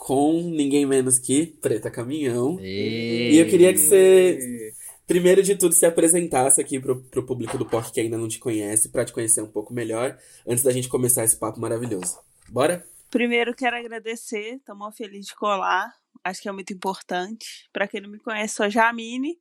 com 0.04 0.42
ninguém 0.42 0.86
menos 0.86 1.18
que 1.18 1.46
Preta 1.62 1.90
Caminhão. 1.90 2.60
E, 2.60 3.36
e 3.36 3.38
eu 3.38 3.48
queria 3.48 3.72
que 3.72 3.80
você, 3.80 4.74
primeiro 5.08 5.42
de 5.42 5.56
tudo, 5.56 5.74
se 5.74 5.86
apresentasse 5.86 6.60
aqui 6.60 6.78
pro, 6.78 7.02
pro 7.06 7.26
público 7.26 7.58
do 7.58 7.66
POC 7.66 7.94
que 7.94 8.02
ainda 8.02 8.18
não 8.18 8.28
te 8.28 8.38
conhece, 8.38 8.90
para 8.90 9.06
te 9.06 9.14
conhecer 9.14 9.42
um 9.42 9.50
pouco 9.50 9.74
melhor, 9.74 10.20
antes 10.46 10.62
da 10.62 10.72
gente 10.72 10.90
começar 10.90 11.24
esse 11.24 11.40
papo 11.40 11.58
maravilhoso. 11.58 12.20
Bora? 12.50 12.86
Primeiro 13.10 13.56
quero 13.56 13.78
agradecer, 13.78 14.60
tô 14.66 14.76
muito 14.76 14.98
feliz 14.98 15.28
de 15.28 15.36
colar, 15.36 15.90
acho 16.22 16.42
que 16.42 16.50
é 16.50 16.52
muito 16.52 16.74
importante. 16.74 17.70
Para 17.72 17.88
quem 17.88 18.02
não 18.02 18.10
me 18.10 18.20
conhece, 18.20 18.56
sou 18.56 18.70
Jamine, 18.70 19.40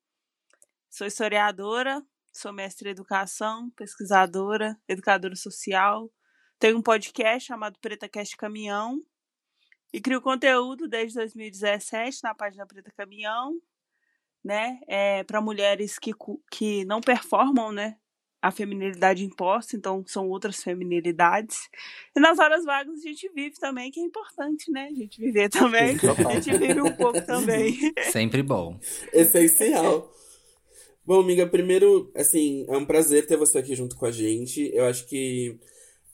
sou 0.89 1.09
historiadora, 1.09 2.01
sou 2.33 2.53
mestre 2.53 2.89
em 2.89 2.93
educação, 2.93 3.69
pesquisadora, 3.71 4.79
educadora 4.87 5.35
social, 5.35 6.09
tenho 6.61 6.79
um 6.79 6.83
podcast 6.83 7.49
chamado 7.49 7.77
Preta 7.81 8.09
Cast 8.09 8.37
Caminhão, 8.37 9.03
e 9.93 10.01
crio 10.01 10.21
conteúdo 10.21 10.89
desde 10.89 11.19
2017 11.19 12.23
na 12.23 12.35
página 12.35 12.67
Preta 12.67 12.91
Caminhão, 12.97 13.61
né? 14.43 14.81
É, 14.89 15.23
para 15.25 15.41
mulheres 15.41 15.99
que, 15.99 16.13
que 16.51 16.85
não 16.85 17.01
performam, 17.01 17.71
né? 17.71 17.97
A 18.41 18.51
feminilidade 18.51 19.25
imposta, 19.25 19.77
então 19.77 20.03
são 20.05 20.29
outras 20.29 20.61
feminilidades. 20.65 21.69
E 22.17 22.19
nas 22.19 22.41
horas 22.41 22.65
vagas 22.65 22.99
a 22.99 23.03
gente 23.03 23.31
vive 23.33 23.55
também, 23.61 23.91
que 23.91 24.01
é 24.01 24.03
importante, 24.03 24.69
né? 24.73 24.89
A 24.91 24.95
gente 24.95 25.21
viver 25.21 25.49
também. 25.49 25.97
A 26.29 26.41
gente 26.41 26.59
vive 26.59 26.81
um 26.81 26.91
pouco 26.97 27.21
também. 27.25 27.79
Sempre 28.11 28.43
bom. 28.43 28.81
Essencial. 29.13 30.13
Bom, 31.05 31.21
amiga, 31.21 31.47
primeiro, 31.47 32.11
assim, 32.17 32.65
é 32.69 32.77
um 32.77 32.85
prazer 32.85 33.27
ter 33.27 33.37
você 33.37 33.59
aqui 33.59 33.77
junto 33.77 33.95
com 33.95 34.07
a 34.07 34.11
gente. 34.11 34.71
Eu 34.75 34.87
acho 34.87 35.07
que 35.07 35.61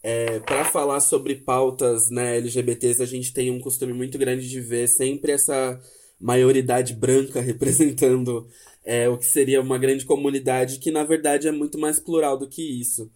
é, 0.02 0.38
para 0.40 0.64
falar 0.64 1.00
sobre 1.00 1.37
pautas 1.37 2.11
né, 2.11 2.37
LGBTs, 2.37 3.02
a 3.02 3.07
gente 3.07 3.33
tem 3.33 3.50
um 3.50 3.61
costume 3.61 3.93
muito 3.93 4.17
grande 4.17 4.49
de 4.49 4.61
ver 4.61 4.88
sempre 4.88 5.33
essa 5.33 5.81
maioridade 6.21 6.95
branca 6.95 7.40
representando 7.43 8.47
é, 8.85 9.09
o 9.09 9.19
que 9.19 9.26
seria 9.26 9.61
uma 9.61 9.78
grande 9.78 10.05
comunidade, 10.05 10.78
que 10.78 10.90
na 10.90 11.05
verdade 11.05 11.49
é 11.49 11.52
muito 11.52 11.78
mais 11.78 11.99
plural 11.99 12.38
do 12.38 12.49
que 12.49 12.62
isso. 12.62 13.11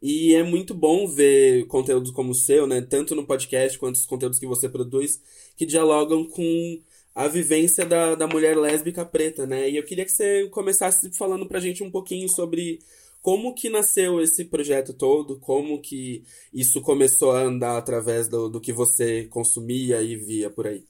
E 0.00 0.34
é 0.34 0.42
muito 0.42 0.74
bom 0.74 1.08
ver 1.08 1.66
conteúdos 1.66 2.10
como 2.10 2.30
o 2.30 2.34
seu, 2.34 2.66
né, 2.66 2.80
tanto 2.82 3.14
no 3.14 3.26
podcast 3.26 3.78
quanto 3.78 3.96
os 3.96 4.06
conteúdos 4.06 4.38
que 4.38 4.46
você 4.46 4.68
produz, 4.68 5.20
que 5.56 5.64
dialogam 5.64 6.24
com 6.24 6.80
a 7.14 7.28
vivência 7.28 7.86
da, 7.86 8.14
da 8.14 8.26
mulher 8.26 8.56
lésbica 8.58 9.02
preta, 9.02 9.46
né? 9.46 9.70
E 9.70 9.76
eu 9.78 9.82
queria 9.82 10.04
que 10.04 10.12
você 10.12 10.46
começasse 10.50 11.10
falando 11.16 11.46
pra 11.46 11.58
gente 11.58 11.82
um 11.82 11.90
pouquinho 11.90 12.28
sobre 12.28 12.78
como 13.26 13.52
que 13.52 13.68
nasceu 13.68 14.20
esse 14.20 14.44
projeto 14.44 14.94
todo? 14.94 15.40
Como 15.40 15.82
que 15.82 16.22
isso 16.52 16.80
começou 16.80 17.32
a 17.32 17.40
andar 17.40 17.76
através 17.76 18.28
do, 18.28 18.48
do 18.48 18.60
que 18.60 18.72
você 18.72 19.26
consumia 19.26 20.00
e 20.00 20.14
via 20.14 20.48
por 20.48 20.68
aí? 20.68 20.86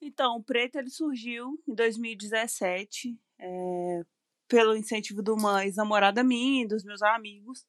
Então, 0.00 0.36
o 0.36 0.42
Preto 0.44 0.78
ele 0.78 0.88
surgiu 0.88 1.60
em 1.66 1.74
2017 1.74 3.18
é, 3.40 4.02
pelo 4.46 4.76
incentivo 4.76 5.20
de 5.20 5.32
uma 5.32 5.64
ex-namorada 5.64 6.22
minha 6.22 6.62
e 6.62 6.68
dos 6.68 6.84
meus 6.84 7.02
amigos. 7.02 7.66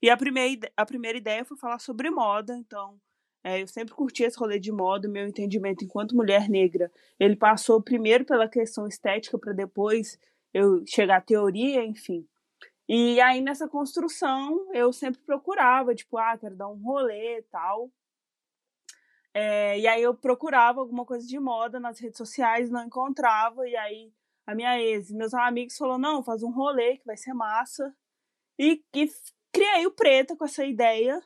E 0.00 0.08
a 0.08 0.16
primeira, 0.16 0.70
a 0.76 0.86
primeira 0.86 1.18
ideia 1.18 1.44
foi 1.44 1.56
falar 1.56 1.80
sobre 1.80 2.08
moda. 2.08 2.56
Então, 2.56 3.00
é, 3.42 3.60
eu 3.60 3.66
sempre 3.66 3.96
curti 3.96 4.22
esse 4.22 4.38
rolê 4.38 4.60
de 4.60 4.70
moda. 4.70 5.08
Meu 5.08 5.26
entendimento 5.26 5.84
enquanto 5.84 6.14
mulher 6.14 6.48
negra, 6.48 6.88
ele 7.18 7.34
passou 7.34 7.82
primeiro 7.82 8.24
pela 8.24 8.48
questão 8.48 8.86
estética 8.86 9.36
para 9.36 9.52
depois 9.52 10.20
eu 10.54 10.86
chegar 10.86 11.16
à 11.16 11.20
teoria, 11.20 11.84
enfim. 11.84 12.24
E 12.88 13.20
aí 13.20 13.40
nessa 13.40 13.68
construção 13.68 14.72
eu 14.72 14.92
sempre 14.92 15.20
procurava, 15.22 15.94
tipo, 15.94 16.18
ah, 16.18 16.36
quero 16.38 16.56
dar 16.56 16.68
um 16.68 16.80
rolê 16.82 17.38
e 17.38 17.42
tal. 17.42 17.90
É, 19.34 19.78
e 19.78 19.86
aí 19.86 20.02
eu 20.02 20.14
procurava 20.14 20.80
alguma 20.80 21.04
coisa 21.04 21.26
de 21.26 21.38
moda 21.38 21.78
nas 21.78 21.98
redes 22.00 22.16
sociais, 22.16 22.70
não 22.70 22.84
encontrava, 22.84 23.68
e 23.68 23.76
aí 23.76 24.12
a 24.46 24.54
minha 24.54 24.80
ex, 24.80 25.10
meus 25.10 25.34
amigos 25.34 25.76
falou 25.76 25.98
não, 25.98 26.22
faz 26.22 26.42
um 26.42 26.50
rolê 26.50 26.96
que 26.98 27.04
vai 27.04 27.16
ser 27.16 27.34
massa. 27.34 27.94
E, 28.58 28.82
e 28.94 29.10
criei 29.52 29.86
o 29.86 29.90
Preta 29.90 30.36
com 30.36 30.44
essa 30.44 30.64
ideia. 30.64 31.20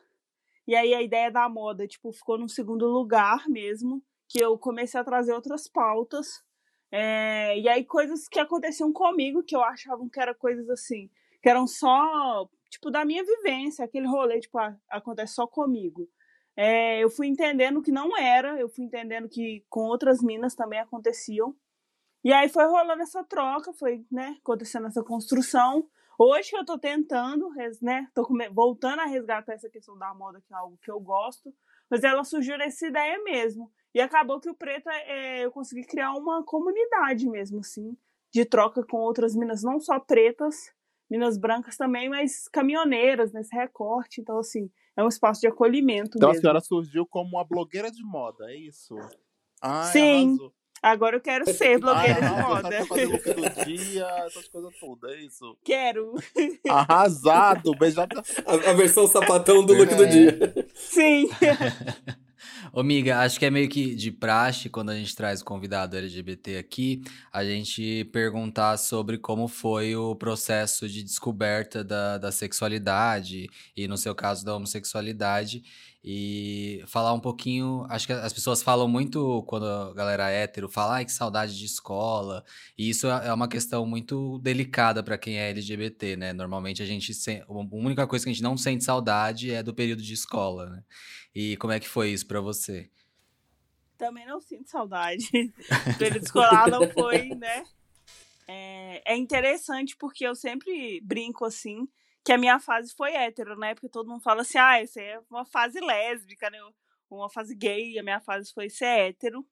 E 0.67 0.75
aí 0.75 0.93
a 0.93 1.01
ideia 1.01 1.31
da 1.31 1.47
moda, 1.47 1.87
tipo, 1.87 2.11
ficou 2.11 2.37
num 2.37 2.47
segundo 2.47 2.87
lugar 2.87 3.47
mesmo, 3.47 4.03
que 4.27 4.43
eu 4.43 4.57
comecei 4.57 4.99
a 4.99 5.03
trazer 5.03 5.33
outras 5.33 5.67
pautas. 5.67 6.43
É, 6.91 7.57
e 7.57 7.69
aí 7.69 7.85
coisas 7.85 8.27
que 8.27 8.39
aconteciam 8.39 8.91
comigo, 8.91 9.43
que 9.43 9.55
eu 9.55 9.63
achava 9.63 10.07
que 10.09 10.19
eram 10.19 10.33
coisas 10.35 10.69
assim, 10.69 11.09
que 11.41 11.49
eram 11.49 11.65
só, 11.67 12.47
tipo, 12.69 12.91
da 12.91 13.03
minha 13.03 13.23
vivência, 13.23 13.83
aquele 13.83 14.07
rolê, 14.07 14.39
tipo, 14.39 14.57
ah, 14.57 14.75
acontece 14.89 15.33
só 15.33 15.47
comigo. 15.47 16.07
É, 16.55 17.03
eu 17.03 17.09
fui 17.09 17.27
entendendo 17.27 17.81
que 17.81 17.91
não 17.91 18.15
era, 18.17 18.59
eu 18.59 18.69
fui 18.69 18.85
entendendo 18.85 19.27
que 19.29 19.65
com 19.69 19.81
outras 19.81 20.21
minas 20.21 20.53
também 20.53 20.79
aconteciam. 20.79 21.55
E 22.23 22.31
aí 22.31 22.49
foi 22.49 22.65
rolando 22.65 23.01
essa 23.01 23.23
troca, 23.23 23.73
foi, 23.73 24.05
né, 24.11 24.37
acontecendo 24.41 24.87
essa 24.87 25.03
construção. 25.03 25.87
Hoje 26.19 26.51
eu 26.53 26.63
tô 26.63 26.77
tentando, 26.77 27.49
né, 27.81 28.07
tô 28.13 28.27
voltando 28.53 28.99
a 28.99 29.05
resgatar 29.05 29.53
essa 29.53 29.69
questão 29.69 29.97
da 29.97 30.13
moda, 30.13 30.39
que 30.41 30.53
é 30.53 30.57
algo 30.57 30.77
que 30.83 30.91
eu 30.91 30.99
gosto, 30.99 31.51
mas 31.89 32.03
ela 32.03 32.23
surgiu 32.23 32.57
nessa 32.57 32.85
ideia 32.85 33.21
mesmo. 33.23 33.71
E 33.93 33.99
acabou 33.99 34.39
que 34.39 34.49
o 34.49 34.55
Preto, 34.55 34.87
é, 34.89 35.43
eu 35.43 35.51
consegui 35.51 35.83
criar 35.83 36.13
uma 36.13 36.43
comunidade 36.43 37.27
mesmo, 37.27 37.59
assim, 37.59 37.97
de 38.31 38.45
troca 38.45 38.85
com 38.85 38.97
outras 38.97 39.35
minas, 39.35 39.63
não 39.63 39.79
só 39.79 39.99
pretas, 39.99 40.71
Minas 41.11 41.37
Brancas 41.37 41.75
também, 41.75 42.07
mas 42.07 42.47
caminhoneiras 42.47 43.33
nesse 43.33 43.53
recorte. 43.53 44.21
Então, 44.21 44.39
assim, 44.39 44.71
é 44.95 45.03
um 45.03 45.09
espaço 45.09 45.41
de 45.41 45.47
acolhimento. 45.47 46.11
Então 46.15 46.29
mesmo. 46.29 46.39
a 46.39 46.41
senhora 46.41 46.59
surgiu 46.61 47.05
como 47.05 47.31
uma 47.31 47.43
blogueira 47.43 47.91
de 47.91 48.01
moda, 48.01 48.49
é 48.49 48.55
isso? 48.55 48.95
Ai, 49.61 49.91
Sim. 49.91 50.27
Arrasou. 50.29 50.53
Agora 50.81 51.17
eu 51.17 51.21
quero 51.21 51.45
ser 51.53 51.79
blogueira 51.79 52.19
Ai, 52.21 52.21
de 52.21 52.41
moda. 52.41 52.85
Fazer 52.85 53.05
look 53.05 53.23
do 53.25 53.65
dia, 53.65 54.07
essas 54.25 54.47
coisas 54.47 54.73
todas, 54.79 55.11
é 55.11 55.19
isso? 55.19 55.57
Quero. 55.65 56.13
Arrasado, 56.69 57.75
beijado. 57.77 58.17
A, 58.45 58.71
a 58.71 58.73
versão 58.73 59.05
sapatão 59.05 59.65
do 59.65 59.73
look 59.73 59.91
é. 59.91 59.95
do 59.95 60.07
dia. 60.07 60.69
Sim. 60.73 61.29
Ô, 62.73 62.83
miga, 62.83 63.19
acho 63.19 63.37
que 63.37 63.45
é 63.45 63.49
meio 63.49 63.67
que 63.67 63.93
de 63.93 64.11
praxe 64.11 64.69
quando 64.69 64.91
a 64.91 64.95
gente 64.95 65.13
traz 65.13 65.41
o 65.41 65.45
convidado 65.45 65.97
LGBT 65.97 66.57
aqui, 66.57 67.01
a 67.31 67.43
gente 67.43 68.05
perguntar 68.13 68.77
sobre 68.77 69.17
como 69.17 69.49
foi 69.49 69.93
o 69.93 70.15
processo 70.15 70.87
de 70.87 71.03
descoberta 71.03 71.83
da, 71.83 72.17
da 72.17 72.31
sexualidade 72.31 73.49
e, 73.75 73.89
no 73.89 73.97
seu 73.97 74.15
caso, 74.15 74.45
da 74.45 74.55
homossexualidade. 74.55 75.61
E 76.03 76.83
falar 76.87 77.13
um 77.13 77.19
pouquinho. 77.19 77.85
Acho 77.87 78.07
que 78.07 78.13
as 78.13 78.33
pessoas 78.33 78.63
falam 78.63 78.87
muito 78.87 79.43
quando 79.43 79.67
a 79.67 79.93
galera 79.93 80.31
é 80.31 80.43
hétero 80.43 80.67
fala, 80.67 80.95
ai, 80.95 81.05
que 81.05 81.11
saudade 81.11 81.57
de 81.57 81.65
escola. 81.65 82.43
E 82.75 82.89
isso 82.89 83.07
é, 83.07 83.27
é 83.27 83.33
uma 83.33 83.47
questão 83.47 83.85
muito 83.85 84.39
delicada 84.39 85.03
para 85.03 85.17
quem 85.17 85.37
é 85.37 85.51
LGBT, 85.51 86.15
né? 86.15 86.33
Normalmente 86.33 86.81
a 86.81 86.85
gente. 86.85 87.11
A 87.47 87.51
única 87.51 88.07
coisa 88.07 88.25
que 88.25 88.31
a 88.31 88.33
gente 88.33 88.41
não 88.41 88.57
sente 88.57 88.83
saudade 88.83 89.51
é 89.51 89.61
do 89.61 89.75
período 89.75 90.01
de 90.01 90.13
escola, 90.13 90.69
né? 90.69 90.83
E 91.35 91.55
como 91.57 91.71
é 91.71 91.79
que 91.79 91.87
foi 91.87 92.09
isso 92.09 92.25
para 92.25 92.41
você? 92.41 92.89
Também 93.95 94.25
não 94.25 94.41
sinto 94.41 94.69
saudade. 94.69 95.27
O 95.93 95.97
período 95.99 96.23
escolar 96.25 96.67
não 96.67 96.89
foi, 96.89 97.29
né? 97.35 97.63
É, 98.47 99.13
é 99.13 99.15
interessante 99.15 99.95
porque 99.95 100.25
eu 100.25 100.33
sempre 100.33 100.99
brinco 101.01 101.45
assim 101.45 101.87
que 102.23 102.31
a 102.31 102.37
minha 102.37 102.59
fase 102.59 102.93
foi 102.93 103.13
hétero, 103.13 103.57
né? 103.57 103.73
Porque 103.73 103.89
todo 103.89 104.09
mundo 104.09 104.21
fala 104.21 104.41
assim, 104.41 104.57
ah, 104.57 104.79
essa 104.79 105.01
é 105.01 105.19
uma 105.29 105.45
fase 105.45 105.79
lésbica, 105.79 106.49
né? 106.49 106.59
Uma 107.09 107.29
fase 107.29 107.55
gay, 107.55 107.97
a 107.99 108.03
minha 108.03 108.19
fase 108.19 108.53
foi 108.53 108.69
ser 108.69 108.85
hétero. 108.85 109.45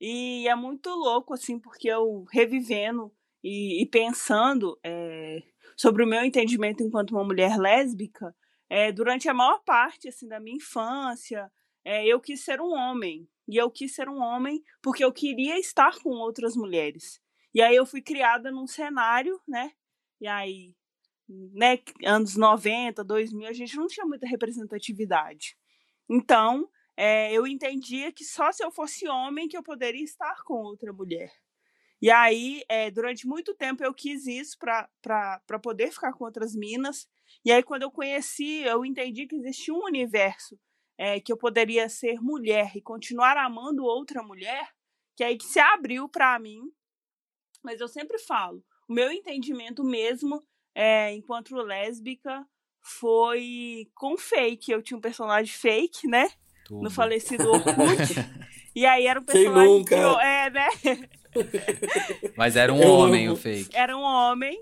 E 0.00 0.46
é 0.48 0.54
muito 0.54 0.90
louco, 0.90 1.34
assim, 1.34 1.58
porque 1.58 1.88
eu 1.88 2.24
revivendo 2.30 3.12
e, 3.42 3.82
e 3.82 3.86
pensando 3.86 4.78
é, 4.84 5.42
sobre 5.76 6.04
o 6.04 6.06
meu 6.06 6.24
entendimento 6.24 6.82
enquanto 6.82 7.12
uma 7.12 7.24
mulher 7.24 7.56
lésbica, 7.56 8.34
é, 8.68 8.90
durante 8.92 9.28
a 9.28 9.34
maior 9.34 9.62
parte 9.64 10.08
assim 10.08 10.26
da 10.26 10.40
minha 10.40 10.56
infância, 10.56 11.50
é, 11.84 12.06
eu 12.06 12.20
quis 12.20 12.44
ser 12.44 12.60
um 12.60 12.72
homem. 12.72 13.28
E 13.48 13.56
eu 13.56 13.70
quis 13.70 13.94
ser 13.94 14.08
um 14.08 14.20
homem 14.20 14.62
porque 14.80 15.04
eu 15.04 15.12
queria 15.12 15.58
estar 15.58 15.98
com 16.00 16.10
outras 16.10 16.56
mulheres. 16.56 17.20
E 17.54 17.60
aí 17.60 17.76
eu 17.76 17.84
fui 17.84 18.00
criada 18.00 18.50
num 18.50 18.66
cenário, 18.66 19.40
né? 19.46 19.72
E 20.20 20.26
aí, 20.26 20.74
né, 21.52 21.78
anos 22.04 22.36
90, 22.36 23.02
2000, 23.04 23.48
a 23.48 23.52
gente 23.52 23.76
não 23.76 23.86
tinha 23.86 24.06
muita 24.06 24.26
representatividade. 24.26 25.56
Então, 26.08 26.68
é, 26.96 27.32
eu 27.32 27.46
entendia 27.46 28.12
que 28.12 28.24
só 28.24 28.52
se 28.52 28.64
eu 28.64 28.70
fosse 28.70 29.08
homem 29.08 29.48
que 29.48 29.56
eu 29.56 29.62
poderia 29.62 30.04
estar 30.04 30.42
com 30.44 30.54
outra 30.54 30.92
mulher. 30.92 31.32
E 32.00 32.10
aí, 32.10 32.62
é, 32.68 32.90
durante 32.90 33.26
muito 33.26 33.54
tempo, 33.54 33.84
eu 33.84 33.94
quis 33.94 34.26
isso 34.26 34.58
para 34.58 35.58
poder 35.62 35.92
ficar 35.92 36.12
com 36.12 36.24
outras 36.24 36.54
minas. 36.54 37.08
E 37.44 37.52
aí, 37.52 37.62
quando 37.62 37.82
eu 37.82 37.90
conheci, 37.90 38.62
eu 38.64 38.84
entendi 38.84 39.26
que 39.26 39.36
existia 39.36 39.72
um 39.72 39.84
universo 39.84 40.58
é, 40.98 41.20
que 41.20 41.32
eu 41.32 41.36
poderia 41.36 41.88
ser 41.88 42.20
mulher 42.20 42.76
e 42.76 42.82
continuar 42.82 43.36
amando 43.36 43.84
outra 43.84 44.22
mulher, 44.22 44.68
que 45.16 45.22
aí 45.22 45.38
que 45.38 45.44
se 45.44 45.60
abriu 45.60 46.08
para 46.08 46.38
mim. 46.38 46.60
Mas 47.62 47.80
eu 47.80 47.86
sempre 47.86 48.18
falo, 48.18 48.64
o 48.88 48.92
meu 48.92 49.10
entendimento 49.10 49.84
mesmo, 49.84 50.44
é, 50.74 51.12
enquanto 51.12 51.54
lésbica, 51.56 52.46
foi 52.80 53.88
com 53.94 54.16
fake. 54.16 54.72
Eu 54.72 54.82
tinha 54.82 54.96
um 54.96 55.00
personagem 55.00 55.52
fake, 55.52 56.08
né? 56.08 56.28
Tudo. 56.64 56.82
No 56.82 56.90
falecido 56.90 57.48
Orkut. 57.50 58.14
e 58.74 58.84
aí 58.84 59.06
era 59.06 59.20
um 59.20 59.24
personagem. 59.24 59.54
Quem 59.54 59.78
nunca? 59.78 59.96
Eu, 59.96 60.20
é, 60.20 60.50
né? 60.50 60.68
Mas 62.36 62.56
era 62.56 62.72
um 62.72 62.82
eu 62.82 62.90
homem 62.90 63.26
amo. 63.26 63.34
o 63.34 63.38
fake. 63.38 63.74
Era 63.74 63.96
um 63.96 64.02
homem, 64.02 64.60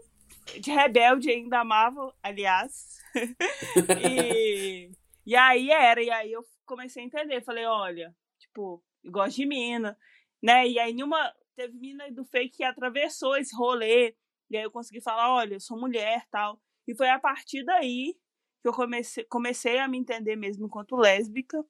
de 0.60 0.70
rebelde 0.70 1.30
ainda 1.30 1.60
amava, 1.60 2.14
aliás. 2.22 2.98
e, 4.04 4.90
e 5.26 5.36
aí 5.36 5.70
era, 5.70 6.02
e 6.02 6.10
aí 6.10 6.32
eu 6.32 6.44
comecei 6.64 7.02
a 7.02 7.06
entender. 7.06 7.42
Falei, 7.42 7.64
olha, 7.64 8.14
tipo, 8.38 8.82
gosto 9.04 9.36
de 9.36 9.46
mina, 9.46 9.96
né? 10.42 10.66
E 10.66 10.78
aí 10.78 10.92
nenhuma. 10.92 11.32
Teve 11.56 11.76
mina 11.76 12.10
do 12.10 12.24
fake 12.24 12.58
que 12.58 12.64
atravessou 12.64 13.36
esse 13.36 13.54
rolê. 13.54 14.14
E 14.50 14.56
aí 14.56 14.64
eu 14.64 14.70
consegui 14.70 15.00
falar, 15.00 15.32
olha, 15.32 15.54
eu 15.54 15.60
sou 15.60 15.78
mulher 15.78 16.26
tal. 16.30 16.60
E 16.86 16.94
foi 16.94 17.08
a 17.08 17.18
partir 17.18 17.64
daí 17.64 18.16
que 18.60 18.68
eu 18.68 18.72
comecei, 18.72 19.24
comecei 19.24 19.78
a 19.78 19.88
me 19.88 19.96
entender 19.96 20.36
mesmo 20.36 20.66
enquanto 20.66 20.96
lésbica. 20.96 21.64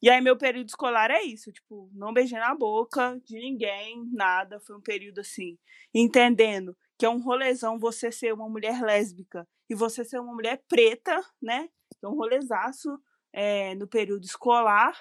E 0.00 0.08
aí, 0.08 0.20
meu 0.20 0.36
período 0.36 0.68
escolar 0.68 1.10
é 1.10 1.22
isso, 1.22 1.50
tipo, 1.50 1.90
não 1.92 2.12
beijei 2.12 2.38
na 2.38 2.54
boca 2.54 3.20
de 3.24 3.36
ninguém, 3.36 4.04
nada. 4.12 4.60
Foi 4.60 4.76
um 4.76 4.80
período 4.80 5.20
assim, 5.20 5.58
entendendo 5.92 6.76
que 6.96 7.04
é 7.04 7.08
um 7.08 7.20
rolezão 7.20 7.78
você 7.78 8.12
ser 8.12 8.32
uma 8.32 8.48
mulher 8.48 8.80
lésbica 8.80 9.48
e 9.68 9.74
você 9.74 10.04
ser 10.04 10.20
uma 10.20 10.32
mulher 10.32 10.62
preta, 10.68 11.20
né? 11.42 11.68
Um 12.04 12.14
rolezaço 12.14 13.00
é, 13.32 13.74
no 13.74 13.88
período 13.88 14.24
escolar. 14.24 14.96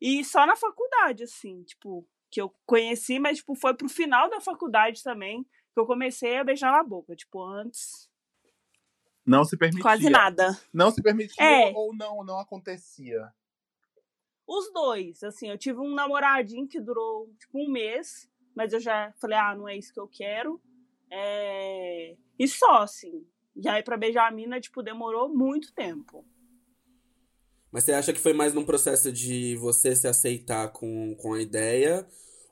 E 0.00 0.24
só 0.24 0.44
na 0.44 0.56
faculdade, 0.56 1.22
assim, 1.22 1.62
tipo, 1.62 2.08
que 2.30 2.40
eu 2.40 2.52
conheci, 2.66 3.20
mas, 3.20 3.38
tipo, 3.38 3.54
foi 3.54 3.74
pro 3.74 3.88
final 3.88 4.28
da 4.28 4.40
faculdade 4.40 5.02
também 5.04 5.46
que 5.76 5.80
eu 5.80 5.86
comecei 5.86 6.38
a 6.38 6.44
beijar 6.44 6.72
na 6.72 6.82
boca. 6.82 7.14
Tipo, 7.14 7.44
antes. 7.44 8.08
Não 9.26 9.44
se 9.44 9.58
permitia. 9.58 9.82
Quase 9.82 10.08
nada. 10.08 10.58
Não 10.72 10.90
se 10.90 11.02
permitia 11.02 11.44
é. 11.44 11.72
ou 11.74 11.94
não, 11.94 12.24
não 12.24 12.38
acontecia? 12.38 13.30
Os 14.46 14.72
dois, 14.72 15.22
assim, 15.22 15.50
eu 15.50 15.58
tive 15.58 15.80
um 15.80 15.92
namoradinho 15.92 16.66
que 16.66 16.80
durou 16.80 17.28
tipo 17.38 17.58
um 17.58 17.68
mês, 17.68 18.30
mas 18.54 18.72
eu 18.72 18.80
já 18.80 19.12
falei, 19.20 19.36
ah, 19.36 19.54
não 19.54 19.68
é 19.68 19.76
isso 19.76 19.92
que 19.92 20.00
eu 20.00 20.08
quero. 20.08 20.58
É... 21.10 22.16
E 22.38 22.48
só, 22.48 22.78
assim. 22.78 23.26
E 23.54 23.68
aí 23.68 23.82
pra 23.82 23.98
beijar 23.98 24.28
a 24.28 24.30
mina, 24.30 24.58
tipo, 24.58 24.82
demorou 24.82 25.28
muito 25.28 25.74
tempo. 25.74 26.24
Mas 27.70 27.84
você 27.84 27.92
acha 27.92 28.14
que 28.14 28.20
foi 28.20 28.32
mais 28.32 28.54
num 28.54 28.64
processo 28.64 29.12
de 29.12 29.56
você 29.56 29.94
se 29.94 30.08
aceitar 30.08 30.72
com, 30.72 31.14
com 31.16 31.34
a 31.34 31.42
ideia 31.42 32.06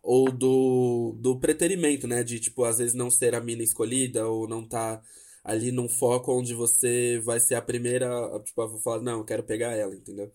ou 0.04 0.30
do, 0.30 1.16
do 1.18 1.40
preterimento, 1.40 2.06
né? 2.06 2.22
De, 2.22 2.38
tipo, 2.38 2.62
às 2.64 2.76
vezes 2.76 2.92
não 2.94 3.10
ser 3.10 3.34
a 3.34 3.40
mina 3.40 3.62
escolhida 3.62 4.28
ou 4.28 4.46
não 4.46 4.62
tá 4.68 5.02
ali 5.42 5.72
num 5.72 5.88
foco 5.88 6.38
onde 6.38 6.54
você 6.54 7.18
vai 7.24 7.40
ser 7.40 7.54
a 7.54 7.62
primeira, 7.62 8.08
tipo, 8.44 8.60
a 8.60 8.78
falar, 8.80 9.00
não, 9.00 9.18
eu 9.20 9.24
quero 9.24 9.42
pegar 9.42 9.72
ela, 9.72 9.94
entendeu? 9.94 10.30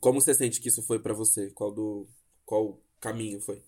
Como 0.00 0.20
você 0.20 0.32
sente 0.32 0.60
que 0.60 0.68
isso 0.68 0.82
foi 0.84 1.00
para 1.00 1.12
você? 1.12 1.50
Qual 1.50 1.72
do 1.72 2.06
qual 2.44 2.80
caminho 3.00 3.40
foi? 3.40 3.60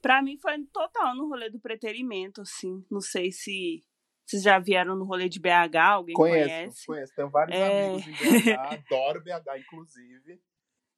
Para 0.00 0.22
mim 0.22 0.38
foi 0.38 0.54
total 0.72 1.14
no 1.14 1.28
rolê 1.28 1.50
do 1.50 1.60
preterimento, 1.60 2.40
assim. 2.40 2.82
Não 2.90 3.00
sei 3.00 3.30
se 3.30 3.84
vocês 4.24 4.42
já 4.42 4.58
vieram 4.58 4.96
no 4.96 5.04
rolê 5.04 5.28
de 5.28 5.38
BH, 5.38 5.76
alguém 5.76 6.14
conheço, 6.14 6.48
conhece? 6.48 6.86
Conheço, 6.86 7.14
tenho 7.14 7.30
vários 7.30 7.58
é... 7.58 7.88
amigos 7.88 8.06
em 8.06 8.40
BH, 8.42 8.58
adoro 8.58 9.22
BH, 9.22 9.58
inclusive. 9.58 10.40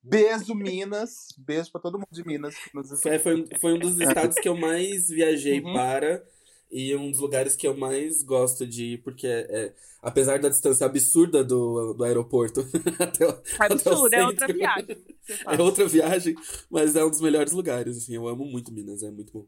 Beijo, 0.02 0.54
Minas. 0.54 1.28
Beijo 1.38 1.70
para 1.70 1.80
todo 1.80 1.98
mundo 1.98 2.08
de 2.10 2.26
Minas. 2.26 2.54
Foi, 3.02 3.18
foi, 3.18 3.48
foi 3.60 3.72
um 3.74 3.78
dos 3.78 4.00
estados 4.00 4.36
que 4.36 4.48
eu 4.48 4.56
mais 4.56 5.08
viajei 5.08 5.60
uhum. 5.60 5.72
para 5.72 6.24
e 6.70 6.94
um 6.94 7.10
dos 7.10 7.20
lugares 7.20 7.56
que 7.56 7.66
eu 7.66 7.76
mais 7.76 8.22
gosto 8.22 8.66
de 8.66 8.94
ir, 8.94 9.02
porque 9.02 9.26
é, 9.26 9.40
é 9.50 9.74
apesar 10.00 10.38
da 10.38 10.48
distância 10.48 10.86
absurda 10.86 11.42
do, 11.42 11.94
do 11.94 12.04
aeroporto 12.04 12.60
até, 12.98 13.26
o, 13.26 13.42
Absurdo, 13.58 14.06
até 14.06 14.18
o 14.18 14.20
é 14.20 14.26
outra 14.26 14.46
viagem. 14.46 15.04
É 15.46 15.62
outra 15.62 15.86
viagem, 15.86 16.34
mas 16.68 16.96
é 16.96 17.04
um 17.04 17.10
dos 17.10 17.20
melhores 17.20 17.52
lugares, 17.52 17.96
assim, 17.96 18.14
eu 18.14 18.26
amo 18.26 18.44
muito 18.44 18.72
Minas, 18.72 19.02
é 19.02 19.10
muito 19.10 19.32
bom. 19.32 19.46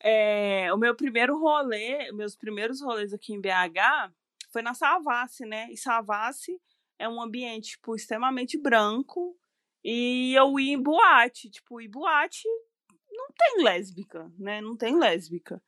É, 0.00 0.72
o 0.72 0.76
meu 0.76 0.96
primeiro 0.96 1.38
rolê, 1.38 2.10
meus 2.12 2.34
primeiros 2.34 2.80
rolês 2.80 3.12
aqui 3.12 3.32
em 3.32 3.40
BH 3.40 4.12
foi 4.52 4.62
na 4.62 4.74
Savassi, 4.74 5.46
né? 5.46 5.68
E 5.70 5.76
Savassi 5.76 6.60
é 6.98 7.08
um 7.08 7.20
ambiente, 7.20 7.72
tipo, 7.72 7.94
extremamente 7.94 8.60
branco. 8.60 9.36
E 9.84 10.34
eu 10.34 10.58
ia 10.58 10.74
em 10.74 10.82
boate, 10.82 11.50
tipo, 11.50 11.80
e 11.80 11.88
boate 11.88 12.48
não 13.12 13.28
tem 13.36 13.62
lésbica, 13.62 14.32
né? 14.38 14.60
Não 14.60 14.76
tem 14.76 14.98
lésbica 14.98 15.62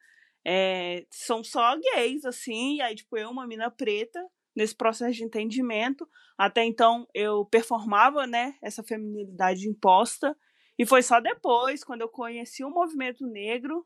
é, 0.49 1.05
são 1.11 1.43
só 1.43 1.77
gays, 1.77 2.25
assim, 2.25 2.77
e 2.77 2.81
aí, 2.81 2.95
tipo, 2.95 3.19
eu, 3.19 3.31
uma 3.31 3.49
mina 3.49 3.69
preta, 3.69 4.25
nesse 4.55 4.77
processo 4.77 5.17
de 5.17 5.25
entendimento. 5.25 6.09
Até 6.39 6.65
então, 6.65 7.05
eu 7.12 7.45
performava, 7.45 8.29
né, 8.29 8.55
essa 8.62 8.85
feminilidade 8.85 9.69
imposta, 9.69 10.37
e 10.79 10.87
foi 10.87 11.03
só 11.03 11.19
depois, 11.19 11.83
quando 11.83 12.03
eu 12.03 12.09
conheci 12.09 12.62
o 12.62 12.71
movimento 12.71 13.27
negro 13.27 13.85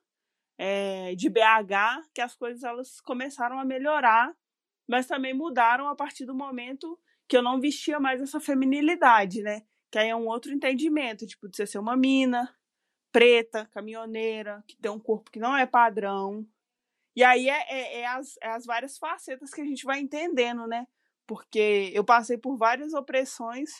é, 0.58 1.14
de 1.14 1.30
BH, 1.30 2.10
que 2.14 2.20
as 2.20 2.36
coisas 2.36 2.62
elas 2.62 3.00
começaram 3.00 3.58
a 3.58 3.64
melhorar, 3.64 4.30
mas 4.86 5.06
também 5.06 5.32
mudaram 5.32 5.88
a 5.88 5.96
partir 5.96 6.26
do 6.26 6.34
momento 6.34 6.98
que 7.30 7.36
eu 7.36 7.42
não 7.42 7.60
vestia 7.60 8.00
mais 8.00 8.20
essa 8.20 8.40
feminilidade, 8.40 9.40
né? 9.40 9.62
Que 9.88 10.00
aí 10.00 10.08
é 10.08 10.16
um 10.16 10.26
outro 10.26 10.52
entendimento, 10.52 11.24
tipo, 11.24 11.48
de 11.48 11.64
ser 11.64 11.78
uma 11.78 11.96
mina, 11.96 12.52
preta, 13.12 13.70
caminhoneira, 13.72 14.64
que 14.66 14.76
tem 14.76 14.90
um 14.90 14.98
corpo 14.98 15.30
que 15.30 15.38
não 15.38 15.56
é 15.56 15.64
padrão. 15.64 16.44
E 17.14 17.22
aí 17.22 17.48
é, 17.48 17.66
é, 17.68 18.00
é, 18.00 18.06
as, 18.06 18.36
é 18.42 18.48
as 18.48 18.66
várias 18.66 18.98
facetas 18.98 19.52
que 19.52 19.60
a 19.60 19.64
gente 19.64 19.84
vai 19.84 20.00
entendendo, 20.00 20.66
né? 20.66 20.88
Porque 21.24 21.92
eu 21.94 22.02
passei 22.02 22.36
por 22.36 22.56
várias 22.56 22.94
opressões 22.94 23.70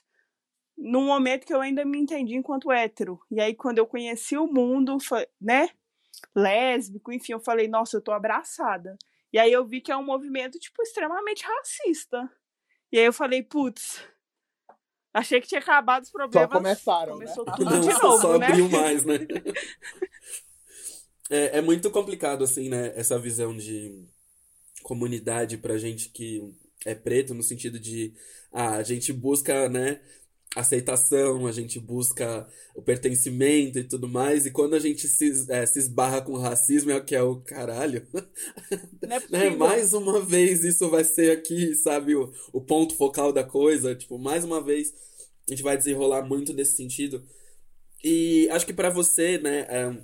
num 0.79 1.07
momento 1.07 1.45
que 1.45 1.53
eu 1.53 1.61
ainda 1.61 1.85
me 1.85 1.99
entendi 1.99 2.37
enquanto 2.37 2.71
hétero. 2.71 3.21
E 3.33 3.41
aí, 3.41 3.53
quando 3.53 3.79
eu 3.79 3.87
conheci 3.87 4.39
o 4.39 4.47
mundo, 4.47 4.97
né? 5.41 5.71
Lésbico, 6.37 7.13
enfim, 7.13 7.33
eu 7.33 7.41
falei, 7.41 7.67
nossa, 7.67 7.97
eu 7.97 8.01
tô 8.01 8.13
abraçada. 8.13 8.97
E 9.33 9.39
aí 9.41 9.51
eu 9.51 9.67
vi 9.67 9.81
que 9.81 9.91
é 9.91 9.97
um 9.97 10.05
movimento, 10.05 10.57
tipo, 10.57 10.81
extremamente 10.83 11.45
racista. 11.45 12.31
E 12.93 12.99
aí 12.99 13.05
eu 13.05 13.13
falei, 13.13 13.43
putz, 13.43 14.01
Achei 15.13 15.41
que 15.41 15.49
tinha 15.49 15.61
acabado 15.61 16.05
os 16.05 16.11
problemas. 16.11 16.49
Só 16.49 16.57
começaram, 16.57 17.13
Começou 17.15 17.45
né? 17.45 17.53
tudo 17.57 17.71
Não, 17.71 17.81
de 17.81 17.89
novo, 17.89 18.21
só 18.21 18.39
né? 18.39 18.47
abriu 18.47 18.69
mais, 18.69 19.05
né? 19.05 19.17
é, 21.29 21.59
é 21.59 21.61
muito 21.61 21.91
complicado, 21.91 22.45
assim, 22.45 22.69
né? 22.69 22.93
Essa 22.95 23.19
visão 23.19 23.57
de 23.57 24.07
comunidade 24.85 25.59
pra 25.59 25.79
gente 25.79 26.11
que 26.11 26.55
é 26.87 26.95
preto, 26.95 27.35
no 27.35 27.43
sentido 27.43 27.79
de 27.79 28.15
ah, 28.53 28.77
a 28.77 28.83
gente 28.83 29.13
busca, 29.13 29.69
né, 29.69 30.01
aceitação, 30.55 31.47
a 31.47 31.53
gente 31.53 31.79
busca 31.79 32.47
o 32.75 32.83
pertencimento 32.83 33.79
e 33.79 33.85
tudo 33.85 34.09
mais, 34.09 34.47
e 34.47 34.51
quando 34.51 34.75
a 34.75 34.81
gente 34.81 35.07
se, 35.07 35.47
é, 35.49 35.65
se 35.65 35.79
esbarra 35.79 36.21
com 36.21 36.37
racismo, 36.37 36.91
é 36.91 36.97
o 36.97 37.05
que 37.05 37.15
é 37.15 37.23
o 37.23 37.37
caralho. 37.37 38.07
É 39.03 39.21
né? 39.29 39.51
Mais 39.51 39.93
uma 39.93 40.21
vez 40.21 40.63
isso 40.63 40.89
vai 40.89 41.03
ser 41.03 41.33
aqui, 41.33 41.75
sabe, 41.75 42.15
o, 42.15 42.33
o 42.53 42.61
ponto 42.61 42.95
focal 42.95 43.33
da 43.33 43.43
coisa, 43.43 43.95
tipo, 43.95 44.19
mais 44.19 44.45
uma 44.45 44.61
vez 44.61 44.95
a 45.49 45.51
gente 45.51 45.65
vai 45.65 45.77
desenrolar 45.77 46.23
muito 46.23 46.53
nesse 46.53 46.77
sentido. 46.77 47.25
E 48.03 48.49
acho 48.51 48.65
que 48.65 48.73
para 48.73 48.89
você, 48.89 49.39
né, 49.39 49.67
é, 49.69 49.97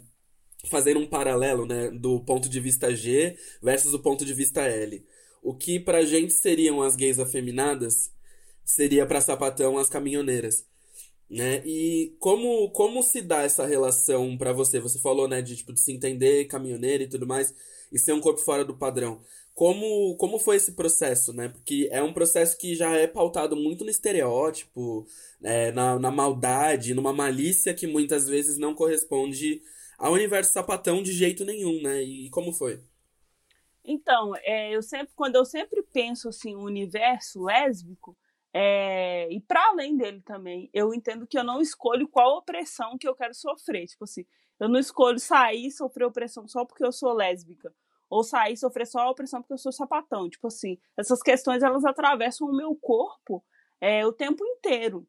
fazer 0.69 0.97
um 0.97 1.07
paralelo, 1.07 1.67
né, 1.67 1.91
do 1.91 2.21
ponto 2.21 2.49
de 2.49 2.61
vista 2.61 2.95
G 2.95 3.37
versus 3.63 3.95
o 3.95 3.99
ponto 4.01 4.25
de 4.25 4.35
vista 4.35 4.63
L. 4.63 5.05
O 5.43 5.55
que 5.55 5.79
pra 5.79 6.05
gente 6.05 6.33
seriam 6.33 6.83
as 6.83 6.97
gays 6.97 7.19
afeminadas, 7.19 8.11
seria 8.67 9.07
para 9.07 9.21
sapatão 9.21 9.79
as 9.79 9.89
caminhoneiras, 9.89 10.67
né? 11.31 11.63
E 11.65 12.17
como 12.19 12.71
como 12.73 13.03
se 13.03 13.23
dá 13.23 13.43
essa 13.43 13.65
relação 13.65 14.37
para 14.37 14.53
você? 14.53 14.81
Você 14.81 14.99
falou, 14.99 15.29
né, 15.29 15.41
de 15.41 15.57
tipo 15.57 15.73
de 15.73 15.81
se 15.81 15.93
entender 15.93 16.47
caminhoneira 16.47 17.05
e 17.05 17.09
tudo 17.09 17.27
mais 17.27 17.55
e 17.93 17.99
ser 17.99 18.13
um 18.13 18.21
corpo 18.21 18.41
fora 18.41 18.65
do 18.65 18.77
padrão. 18.77 19.21
Como 19.55 20.17
como 20.17 20.39
foi 20.39 20.57
esse 20.57 20.73
processo, 20.73 21.33
né? 21.33 21.49
Porque 21.49 21.89
é 21.93 22.03
um 22.03 22.13
processo 22.13 22.59
que 22.59 22.75
já 22.75 22.95
é 22.97 23.07
pautado 23.07 23.57
muito 23.57 23.85
no 23.85 23.91
estereótipo, 23.91 25.07
é, 25.43 25.73
na, 25.73 25.99
na 25.99 26.11
maldade, 26.11 26.95
numa 26.95 27.13
malícia 27.13 27.73
que 27.75 27.87
muitas 27.87 28.29
vezes 28.29 28.59
não 28.59 28.75
corresponde 28.75 29.63
ao 29.99 30.13
universo 30.13 30.53
sapatão 30.53 31.03
de 31.03 31.13
jeito 31.13 31.45
nenhum, 31.45 31.81
né? 31.83 32.03
E 32.03 32.29
como 32.31 32.53
foi? 32.53 32.81
Então, 33.85 34.35
é, 34.43 34.75
eu 34.75 34.83
sempre, 34.83 35.13
quando 35.15 35.37
eu 35.37 35.45
sempre 35.45 35.83
penso 35.93 36.29
assim, 36.29 36.57
o 36.57 36.65
universo 36.65 37.45
lésbico, 37.45 38.17
É, 38.59 39.31
e 39.31 39.39
para 39.39 39.63
além 39.69 39.99
dele 39.99 40.23
também, 40.23 40.71
eu 40.73 40.95
entendo 40.95 41.27
que 41.27 41.39
eu 41.39 41.45
não 41.45 41.61
escolho 41.61 42.09
qual 42.09 42.39
opressão 42.39 42.97
que 42.97 43.07
eu 43.07 43.15
quero 43.15 43.35
sofrer. 43.35 43.87
Tipo 43.87 44.05
assim, 44.05 44.25
eu 44.59 44.67
não 44.67 44.81
escolho 44.81 45.19
sair 45.19 45.67
e 45.67 45.71
sofrer 45.71 46.07
opressão 46.07 46.49
só 46.49 46.65
porque 46.65 46.83
eu 46.83 46.91
sou 46.91 47.13
lésbica. 47.13 47.71
Ou 48.09 48.25
sair 48.25 48.55
e 48.55 48.57
sofrer 48.57 48.87
só 48.87 49.11
opressão 49.11 49.43
porque 49.43 49.53
eu 49.53 49.59
sou 49.59 49.71
sapatão. 49.73 50.31
Tipo 50.31 50.47
assim, 50.47 50.79
essas 50.97 51.21
questões 51.21 51.63
elas 51.63 51.85
atravessam 51.85 52.49
o 52.49 52.57
meu 52.57 52.75
corpo 52.75 53.45
é, 53.79 54.07
o 54.07 54.13
tempo 54.13 54.43
inteiro. 54.43 55.07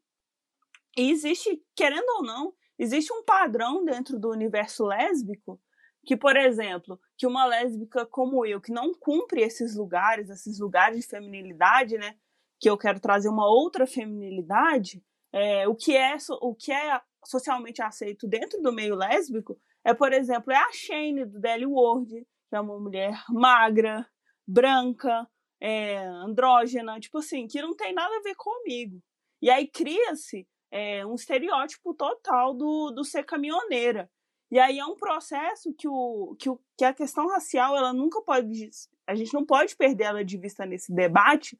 E 0.97 1.09
existe, 1.09 1.63
querendo 1.73 2.09
ou 2.17 2.23
não, 2.23 2.53
existe 2.77 3.13
um 3.13 3.23
padrão 3.23 3.85
dentro 3.85 4.19
do 4.19 4.29
universo 4.29 4.85
lésbico 4.85 5.57
que, 6.05 6.17
por 6.17 6.35
exemplo, 6.35 6.99
que 7.17 7.25
uma 7.25 7.45
lésbica 7.45 8.05
como 8.05 8.45
eu, 8.45 8.59
que 8.59 8.73
não 8.73 8.93
cumpre 8.93 9.41
esses 9.41 9.73
lugares, 9.73 10.29
esses 10.29 10.59
lugares 10.59 10.99
de 10.99 11.07
feminilidade, 11.07 11.97
né? 11.97 12.17
Que 12.59 12.69
eu 12.69 12.77
quero 12.77 12.99
trazer 12.99 13.29
uma 13.29 13.47
outra 13.47 13.85
feminilidade, 13.85 15.03
é, 15.31 15.67
o, 15.67 15.75
que 15.75 15.95
é, 15.95 16.15
o 16.41 16.55
que 16.55 16.71
é 16.71 16.99
socialmente 17.25 17.81
aceito 17.81 18.27
dentro 18.27 18.61
do 18.61 18.71
meio 18.71 18.95
lésbico 18.95 19.59
é, 19.87 19.93
por 19.93 20.11
exemplo, 20.11 20.51
é 20.51 20.57
a 20.57 20.69
Shane 20.73 21.23
do 21.23 21.39
Deli 21.39 21.65
Ward, 21.65 22.09
que 22.09 22.55
é 22.55 22.59
uma 22.59 22.77
mulher 22.77 23.23
magra, 23.29 24.05
branca, 24.45 25.25
é, 25.61 25.97
andrógena, 26.05 26.99
tipo 26.99 27.19
assim, 27.19 27.47
que 27.47 27.61
não 27.61 27.73
tem 27.73 27.93
nada 27.93 28.13
a 28.17 28.21
ver 28.21 28.35
comigo. 28.35 29.01
E 29.41 29.49
aí 29.49 29.65
cria-se 29.65 30.45
é, 30.69 31.05
um 31.05 31.15
estereótipo 31.15 31.93
total 31.93 32.53
do, 32.53 32.91
do 32.91 33.05
ser 33.05 33.23
caminhoneira. 33.23 34.11
E 34.51 34.59
aí 34.59 34.77
é 34.77 34.85
um 34.85 34.97
processo 34.97 35.73
que, 35.73 35.87
o, 35.87 36.35
que, 36.37 36.49
o, 36.49 36.59
que 36.77 36.83
a 36.83 36.93
questão 36.93 37.29
racial, 37.29 37.77
ela 37.77 37.93
nunca 37.93 38.21
pode. 38.21 38.69
A 39.07 39.15
gente 39.15 39.33
não 39.33 39.45
pode 39.45 39.73
perder 39.77 40.03
ela 40.03 40.25
de 40.25 40.37
vista 40.37 40.65
nesse 40.65 40.93
debate, 40.93 41.57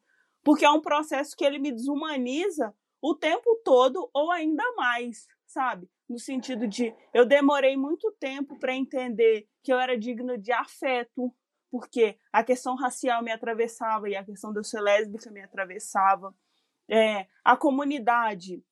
porque 0.48 0.64
é 0.64 0.70
um 0.70 0.80
processo 0.80 1.36
que 1.36 1.44
ele 1.44 1.58
me 1.58 1.70
desumaniza 1.70 2.74
o 3.02 3.14
tempo 3.14 3.60
todo 3.62 4.08
ou 4.14 4.32
ainda 4.32 4.64
mais, 4.76 5.26
sabe? 5.46 5.86
No 6.08 6.18
sentido 6.18 6.66
de 6.66 6.94
eu 7.12 7.26
demorei 7.26 7.76
muito 7.76 8.10
tempo 8.12 8.58
para 8.58 8.74
entender 8.74 9.46
que 9.62 9.70
eu 9.70 9.78
era 9.78 9.94
digna 9.94 10.38
de 10.38 10.50
afeto, 10.50 11.30
porque 11.70 12.16
a 12.32 12.42
questão 12.42 12.76
racial 12.76 13.22
me 13.22 13.30
atravessava 13.30 14.08
e 14.08 14.16
a 14.16 14.24
questão 14.24 14.50
de 14.50 14.60
eu 14.60 14.64
ser 14.64 14.80
lésbica 14.80 15.30
me 15.30 15.42
atravessava. 15.42 16.34
É, 16.88 17.26
a 17.44 17.54
comunidade 17.54 18.64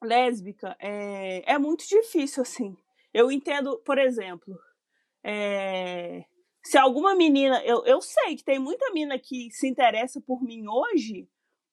lésbica 0.00 0.76
é, 0.78 1.54
é 1.54 1.58
muito 1.58 1.88
difícil, 1.88 2.42
assim. 2.44 2.76
Eu 3.12 3.32
entendo, 3.32 3.78
por 3.78 3.98
exemplo, 3.98 4.56
é, 5.24 6.24
se 6.62 6.76
alguma 6.78 7.14
menina. 7.14 7.62
Eu, 7.64 7.84
eu 7.84 8.00
sei 8.00 8.36
que 8.36 8.44
tem 8.44 8.58
muita 8.58 8.90
menina 8.92 9.18
que 9.18 9.50
se 9.50 9.68
interessa 9.68 10.20
por 10.20 10.42
mim 10.42 10.66
hoje 10.68 11.28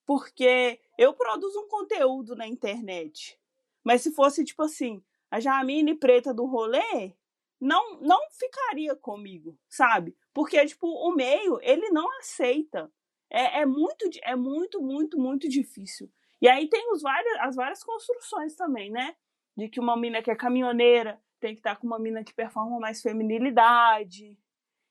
porque 0.05 0.79
eu 0.97 1.13
produzo 1.13 1.59
um 1.59 1.67
conteúdo 1.67 2.33
na 2.33 2.47
internet. 2.47 3.37
Mas 3.83 4.01
se 4.01 4.13
fosse, 4.13 4.45
tipo 4.45 4.63
assim, 4.63 5.03
a 5.29 5.39
Jamine 5.39 5.93
preta 5.93 6.33
do 6.33 6.45
rolê, 6.45 7.13
não, 7.59 7.99
não 7.99 8.19
ficaria 8.31 8.95
comigo, 8.95 9.59
sabe? 9.67 10.15
Porque, 10.33 10.65
tipo, 10.65 10.87
o 10.87 11.13
meio, 11.13 11.59
ele 11.61 11.89
não 11.89 12.09
aceita. 12.19 12.89
É, 13.29 13.61
é 13.61 13.65
muito, 13.65 14.09
é 14.23 14.35
muito, 14.35 14.81
muito, 14.81 15.19
muito 15.19 15.49
difícil. 15.49 16.09
E 16.41 16.47
aí 16.47 16.69
tem 16.69 16.89
os 16.93 17.01
várias, 17.01 17.39
as 17.41 17.55
várias 17.55 17.83
construções 17.83 18.55
também, 18.55 18.89
né? 18.89 19.15
De 19.57 19.67
que 19.67 19.79
uma 19.79 19.97
mina 19.97 20.21
que 20.21 20.31
é 20.31 20.35
caminhoneira 20.35 21.21
tem 21.39 21.53
que 21.53 21.59
estar 21.59 21.75
com 21.75 21.85
uma 21.85 21.99
mina 21.99 22.23
que 22.23 22.33
performa 22.33 22.79
mais 22.79 23.01
feminilidade, 23.01 24.37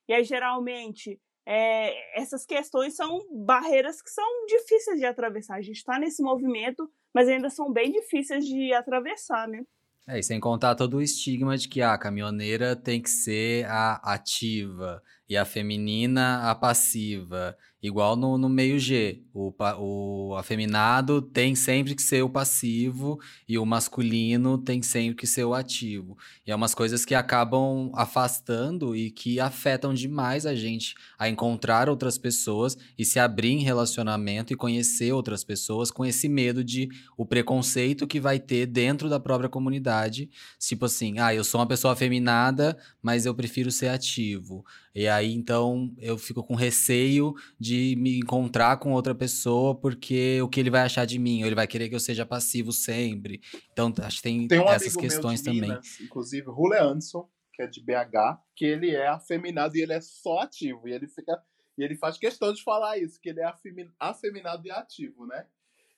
e 0.09 0.13
aí, 0.13 0.25
geralmente, 0.25 1.21
é, 1.47 2.21
essas 2.21 2.45
questões 2.45 2.97
são 2.97 3.21
barreiras 3.31 4.03
que 4.03 4.11
são 4.11 4.47
difíceis 4.47 4.99
de 4.99 5.07
atravessar. 5.07 5.57
A 5.57 5.63
gente 5.63 5.77
está 5.77 5.99
nesse 5.99 6.23
movimento, 6.23 6.91
mas 7.15 7.29
ainda 7.29 7.49
são 7.49 7.73
bem 7.73 7.93
difíceis 7.93 8.45
de 8.45 8.73
atravessar, 8.73 9.47
né? 9.47 9.65
É, 10.09 10.19
e 10.19 10.23
sem 10.23 10.39
contar 10.39 10.77
todo 10.77 10.99
o 10.99 11.03
estigma 11.03 11.57
de 11.57 11.69
que 11.69 11.83
ah, 11.83 11.95
a 11.95 11.99
caminhoneira 11.99 12.77
tem 12.77 13.03
que 13.03 13.11
ser 13.11 13.67
a 13.67 13.95
ativa 14.15 15.03
e 15.29 15.37
a 15.37 15.45
feminina 15.45 16.51
a 16.51 16.55
passiva. 16.55 17.57
Igual 17.83 18.17
no, 18.17 18.37
no 18.37 18.49
meio 18.49 18.79
G. 18.79 19.23
O, 19.33 19.55
o 19.79 20.35
afeminado 20.35 21.21
tem 21.23 21.55
sempre 21.55 21.95
que 21.95 22.03
ser 22.03 22.23
o 22.23 22.29
passivo 22.29 23.21
e 23.47 23.59
o 23.59 23.67
masculino 23.67 24.59
tem 24.59 24.83
sempre 24.83 25.15
que 25.15 25.27
ser 25.27 25.45
o 25.45 25.55
ativo. 25.55 26.17
E 26.45 26.51
é 26.51 26.57
umas 26.57 26.75
coisas 26.75 27.05
que 27.05 27.15
acabam 27.15 27.93
afastando 27.95 28.97
e 28.97 29.11
que 29.11 29.39
afetam 29.39 29.95
demais 29.95 30.47
a 30.47 30.55
gente 30.55 30.95
a 31.19 31.29
encontrar 31.29 31.89
outras 31.89 32.19
pessoas 32.19 32.77
e 32.99 33.05
se 33.05 33.21
abrir 33.21 33.51
em 33.51 33.63
relacionamento 33.63 34.53
e 34.53 34.57
conhecer 34.57 35.13
outras 35.13 35.45
pessoas 35.45 35.91
com 35.91 36.05
esse 36.05 36.29
medo 36.29 36.65
de 36.65 36.89
o 37.17 37.27
preconceito 37.27 38.07
que 38.07 38.19
vai 38.19 38.41
ter 38.41 38.67
dentro 38.67 39.09
da 39.09 39.21
própria 39.21 39.51
comunidade. 39.51 40.29
Tipo 40.59 40.87
assim, 40.87 41.19
ah, 41.19 41.35
eu 41.35 41.45
sou 41.45 41.61
uma 41.61 41.69
pessoa 41.69 41.93
afeminada, 41.93 42.77
mas 43.03 43.27
eu 43.27 43.35
prefiro 43.35 43.71
ser 43.71 43.89
ativo. 43.89 44.65
E 44.97 45.07
aí, 45.07 45.31
então, 45.31 45.95
eu 45.99 46.17
fico 46.17 46.43
com 46.43 46.55
receio 46.55 47.35
de 47.61 47.95
me 47.99 48.17
encontrar 48.19 48.79
com 48.79 48.95
outra 48.95 49.15
pessoa 49.15 49.75
porque 49.75 50.41
o 50.41 50.49
que 50.49 50.59
ele 50.59 50.71
vai 50.71 50.81
achar 50.81 51.05
de 51.05 51.19
mim? 51.19 51.43
Ou 51.43 51.47
ele 51.47 51.55
vai 51.55 51.67
querer 51.67 51.91
que 51.91 51.95
eu 51.95 52.01
seja 52.01 52.25
passivo 52.25 52.73
sempre. 52.73 53.43
Então, 53.71 53.93
acho 53.99 54.17
que 54.17 54.23
tem, 54.23 54.49
tem 54.49 54.59
um 54.59 54.67
essas 54.71 54.97
questões 54.97 55.43
também. 55.43 55.61
Minas, 55.61 56.01
inclusive, 56.01 56.47
Rule 56.49 56.79
Anderson, 56.79 57.29
que 57.53 57.61
é 57.61 57.67
de 57.67 57.85
BH, 57.85 58.41
que 58.57 58.65
ele 58.65 58.91
é 58.91 59.07
afeminado 59.07 59.77
e 59.77 59.83
ele 59.83 59.93
é 59.93 60.01
só 60.01 60.39
ativo. 60.39 60.89
E 60.89 60.93
ele 60.93 61.07
fica. 61.07 61.43
E 61.77 61.85
ele 61.85 61.95
faz 61.95 62.17
questão 62.17 62.51
de 62.55 62.63
falar 62.63 62.97
isso, 62.97 63.21
que 63.21 63.29
ele 63.29 63.41
é 63.41 63.53
afeminado 64.01 64.67
e 64.67 64.71
ativo, 64.71 65.27
né? 65.27 65.45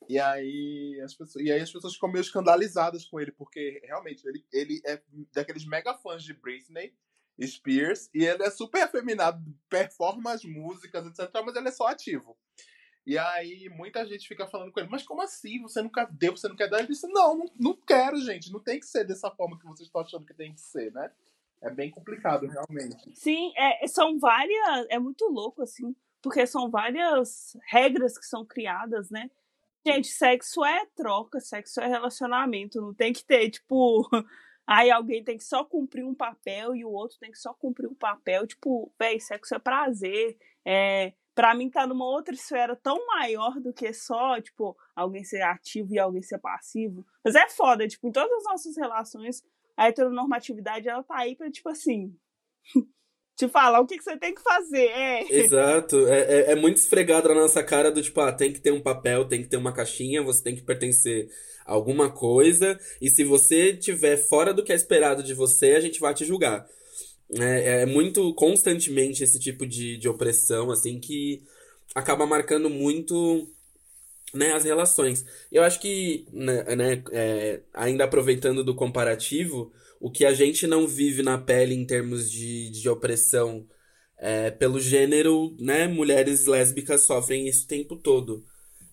E 0.09 0.19
aí, 0.19 1.01
as 1.05 1.15
pessoas, 1.15 1.45
e 1.45 1.53
aí 1.53 1.61
as 1.61 1.71
pessoas 1.71 1.95
ficam 1.95 2.11
meio 2.11 2.23
escandalizadas 2.23 3.05
com 3.05 3.21
ele, 3.21 3.31
porque 3.31 3.81
realmente 3.85 4.27
ele, 4.27 4.45
ele 4.53 4.83
é 4.85 5.01
daqueles 5.33 5.65
mega 5.65 5.95
fãs 5.95 6.25
de 6.25 6.35
Britney 6.35 6.93
Spears, 7.41 8.11
e 8.13 8.25
ele 8.25 8.43
é 8.43 8.51
super 8.51 8.83
afeminado, 8.83 9.43
performa 9.69 10.33
as 10.33 10.45
músicas, 10.45 11.07
etc., 11.07 11.31
mas 11.45 11.55
ele 11.57 11.69
é 11.69 11.73
só 11.73 11.87
ativo. 11.87 12.37
E 13.07 13.17
aí 13.17 13.71
muita 13.71 14.05
gente 14.05 14.29
fica 14.29 14.47
falando 14.47 14.71
com 14.71 14.81
ele, 14.81 14.89
mas 14.91 15.03
como 15.03 15.23
assim? 15.23 15.63
Você 15.63 15.81
nunca 15.81 16.05
deu, 16.05 16.37
você 16.37 16.47
não 16.47 16.57
quer 16.57 16.69
dar? 16.69 16.81
Ele 16.81 16.89
disse, 16.89 17.07
não, 17.09 17.39
não, 17.39 17.47
não 17.59 17.75
quero, 17.75 18.21
gente, 18.21 18.53
não 18.53 18.61
tem 18.61 18.79
que 18.79 18.87
ser 18.87 19.05
dessa 19.05 19.31
forma 19.31 19.59
que 19.59 19.65
vocês 19.65 19.87
estão 19.87 20.03
achando 20.03 20.27
que 20.27 20.35
tem 20.35 20.53
que 20.53 20.61
ser, 20.61 20.93
né? 20.93 21.11
É 21.63 21.71
bem 21.71 21.91
complicado, 21.91 22.47
realmente. 22.47 23.11
Sim, 23.15 23.53
é, 23.57 23.87
são 23.89 24.19
várias. 24.19 24.87
É 24.91 24.99
muito 24.99 25.25
louco, 25.27 25.63
assim, 25.63 25.97
porque 26.23 26.47
são 26.47 26.71
várias 26.71 27.57
regras 27.67 28.19
que 28.19 28.27
são 28.27 28.45
criadas, 28.45 29.11
né? 29.11 29.31
Gente, 29.87 30.09
sexo 30.09 30.65
é 30.65 30.85
troca, 30.95 31.41
sexo 31.41 31.81
é 31.81 31.87
relacionamento, 31.87 32.81
não 32.81 32.93
tem 32.93 33.13
que 33.13 33.25
ter, 33.25 33.49
tipo, 33.49 34.07
Aí 34.69 34.91
alguém 34.91 35.25
tem 35.25 35.39
que 35.39 35.45
só 35.45 35.65
cumprir 35.65 36.05
um 36.05 36.15
papel 36.15 36.77
e 36.77 36.85
o 36.85 36.91
outro 36.91 37.19
tem 37.19 37.31
que 37.31 37.39
só 37.39 37.55
cumprir 37.55 37.89
um 37.89 37.95
papel. 37.95 38.47
Tipo, 38.47 38.93
véi, 38.99 39.19
sexo 39.19 39.55
é 39.55 39.59
prazer. 39.59 40.37
É, 40.63 41.15
pra 41.35 41.55
mim 41.55 41.71
tá 41.71 41.87
numa 41.87 42.05
outra 42.05 42.35
esfera 42.35 42.77
tão 42.77 43.07
maior 43.07 43.59
do 43.61 43.73
que 43.73 43.91
só, 43.95 44.39
tipo, 44.39 44.77
alguém 44.95 45.25
ser 45.25 45.41
ativo 45.41 45.95
e 45.95 45.99
alguém 45.99 46.21
ser 46.21 46.39
passivo. 46.39 47.07
Mas 47.25 47.35
é 47.35 47.49
foda, 47.49 47.89
tipo, 47.89 48.07
em 48.09 48.13
todas 48.13 48.31
as 48.31 48.45
nossas 48.45 48.77
relações, 48.77 49.43
a 49.75 49.89
heteronormatividade, 49.89 50.87
ela 50.87 51.03
tá 51.03 51.17
aí 51.17 51.35
pra, 51.35 51.51
tipo 51.51 51.71
assim, 51.71 52.15
te 53.39 53.49
falar 53.49 53.79
o 53.79 53.87
que, 53.87 53.97
que 53.97 54.03
você 54.03 54.17
tem 54.17 54.35
que 54.35 54.43
fazer. 54.43 54.87
É. 54.87 55.33
Exato. 55.33 56.09
É, 56.09 56.21
é, 56.21 56.53
é, 56.53 56.55
muito 56.57 56.79
esfregado 56.79 57.29
na 57.29 57.37
nossa 57.37 57.63
cara 57.63 57.89
do 57.89 58.03
tipo, 58.03 58.21
ah, 58.21 58.33
tem 58.33 58.53
que 58.53 58.61
ter 58.61 58.73
um 58.73 58.81
papel, 58.81 59.25
tem 59.27 59.41
que 59.41 59.49
ter 59.49 59.57
uma 59.57 59.73
caixinha, 59.73 60.21
você 60.21 60.43
tem 60.43 60.57
que 60.57 60.63
pertencer 60.63 61.31
alguma 61.65 62.11
coisa, 62.11 62.81
e 63.01 63.11
se 63.11 63.23
você 63.23 63.75
tiver 63.77 64.17
fora 64.17 64.55
do 64.55 64.65
que 64.65 64.73
é 64.73 64.75
esperado 64.75 65.23
de 65.23 65.35
você, 65.35 65.73
a 65.73 65.81
gente 65.81 66.01
vai 66.01 66.15
te 66.15 66.25
julgar. 66.25 66.67
É, 67.39 67.83
é 67.83 67.87
muito 67.87 68.35
constantemente 68.35 69.23
esse 69.23 69.39
tipo 69.39 69.67
de, 69.67 69.99
de 69.99 70.09
opressão, 70.09 70.71
assim, 70.71 70.99
que 70.99 71.43
acaba 71.95 72.27
marcando 72.27 72.69
muito 72.69 73.47
né, 74.35 74.53
as 74.53 74.65
relações. 74.65 75.25
Eu 75.53 75.63
acho 75.63 75.79
que, 75.79 76.27
né, 76.33 76.75
né 76.75 77.03
é, 77.13 77.61
ainda 77.73 78.05
aproveitando 78.05 78.65
do 78.65 78.75
comparativo, 78.75 79.71
o 80.01 80.11
que 80.11 80.25
a 80.25 80.33
gente 80.33 80.67
não 80.67 80.87
vive 80.87 81.23
na 81.23 81.39
pele 81.39 81.75
em 81.75 81.87
termos 81.87 82.31
de, 82.31 82.71
de 82.71 82.89
opressão 82.89 83.67
é, 84.17 84.51
pelo 84.51 84.81
gênero, 84.81 85.57
né, 85.59 85.87
mulheres 85.87 86.47
lésbicas 86.47 87.07
sofrem 87.07 87.49
isso 87.49 87.65
o 87.65 87.69
tempo 87.69 87.97
todo. 87.97 88.45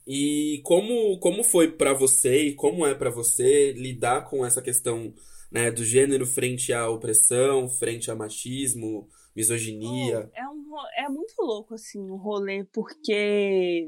E 0.08 0.62
como, 0.64 1.18
como 1.20 1.44
foi 1.44 1.72
para 1.72 1.94
você 1.94 2.48
e 2.48 2.54
como 2.54 2.86
é 2.86 2.94
para 2.94 3.10
você 3.10 3.72
lidar 3.74 4.30
com 4.30 4.46
essa 4.46 4.62
questão 4.62 5.14
né, 5.52 5.72
do 5.72 5.84
gênero 5.84 6.26
frente 6.28 6.72
à 6.72 6.88
opressão, 6.90 7.68
frente 7.68 8.12
a 8.12 8.16
machismo, 8.16 9.08
misoginia? 9.36 10.30
Oh, 10.32 10.40
é, 10.40 10.48
um, 10.48 11.06
é 11.06 11.10
muito 11.10 11.34
louco 11.40 11.74
assim 11.74 12.00
o 12.00 12.16
rolê, 12.16 12.64
porque 12.72 13.88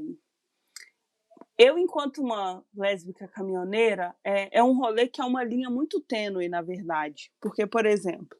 eu, 1.58 1.76
enquanto 1.76 2.22
uma 2.22 2.64
lésbica 2.72 3.26
caminhoneira, 3.26 4.14
é, 4.22 4.58
é 4.58 4.62
um 4.62 4.78
rolê 4.78 5.08
que 5.08 5.20
é 5.20 5.24
uma 5.24 5.42
linha 5.42 5.68
muito 5.68 6.00
tênue, 6.00 6.48
na 6.48 6.62
verdade. 6.62 7.32
Porque, 7.40 7.66
por 7.66 7.84
exemplo, 7.84 8.38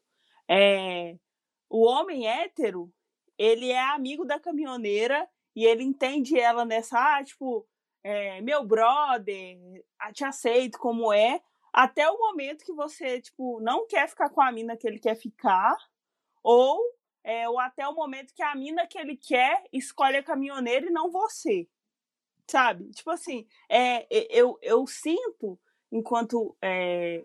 é, 0.49 1.17
o 1.69 1.85
homem 1.85 2.27
hétero, 2.27 2.91
ele 3.37 3.71
é 3.71 3.81
amigo 3.91 4.23
da 4.25 4.39
caminhoneira 4.39 5.27
e 5.53 5.65
ele 5.65 5.83
entende 5.83 6.39
ela 6.39 6.63
nessa, 6.63 6.97
ah, 6.97 7.23
tipo, 7.23 7.67
é, 8.03 8.39
meu 8.41 8.65
brother, 8.65 9.57
te 10.13 10.23
aceito 10.23 10.79
como 10.79 11.11
é, 11.11 11.41
até 11.73 12.09
o 12.09 12.17
momento 12.17 12.63
que 12.63 12.73
você, 12.73 13.21
tipo, 13.21 13.59
não 13.59 13.85
quer 13.85 14.07
ficar 14.07 14.29
com 14.29 14.41
a 14.41 14.51
mina 14.51 14.77
que 14.77 14.87
ele 14.87 14.99
quer 14.99 15.15
ficar, 15.15 15.75
ou, 16.41 16.81
é, 17.23 17.49
ou 17.49 17.59
até 17.59 17.85
o 17.85 17.93
momento 17.93 18.33
que 18.33 18.41
a 18.41 18.55
mina 18.55 18.87
que 18.87 18.97
ele 18.97 19.17
quer 19.17 19.63
escolhe 19.73 20.15
a 20.17 20.23
caminhoneira 20.23 20.85
e 20.85 20.91
não 20.91 21.11
você. 21.11 21.67
Sabe? 22.49 22.89
Tipo 22.89 23.11
assim, 23.11 23.45
é, 23.69 24.07
eu, 24.09 24.57
eu 24.63 24.87
sinto, 24.87 25.59
enquanto 25.91 26.57
é, 26.59 27.23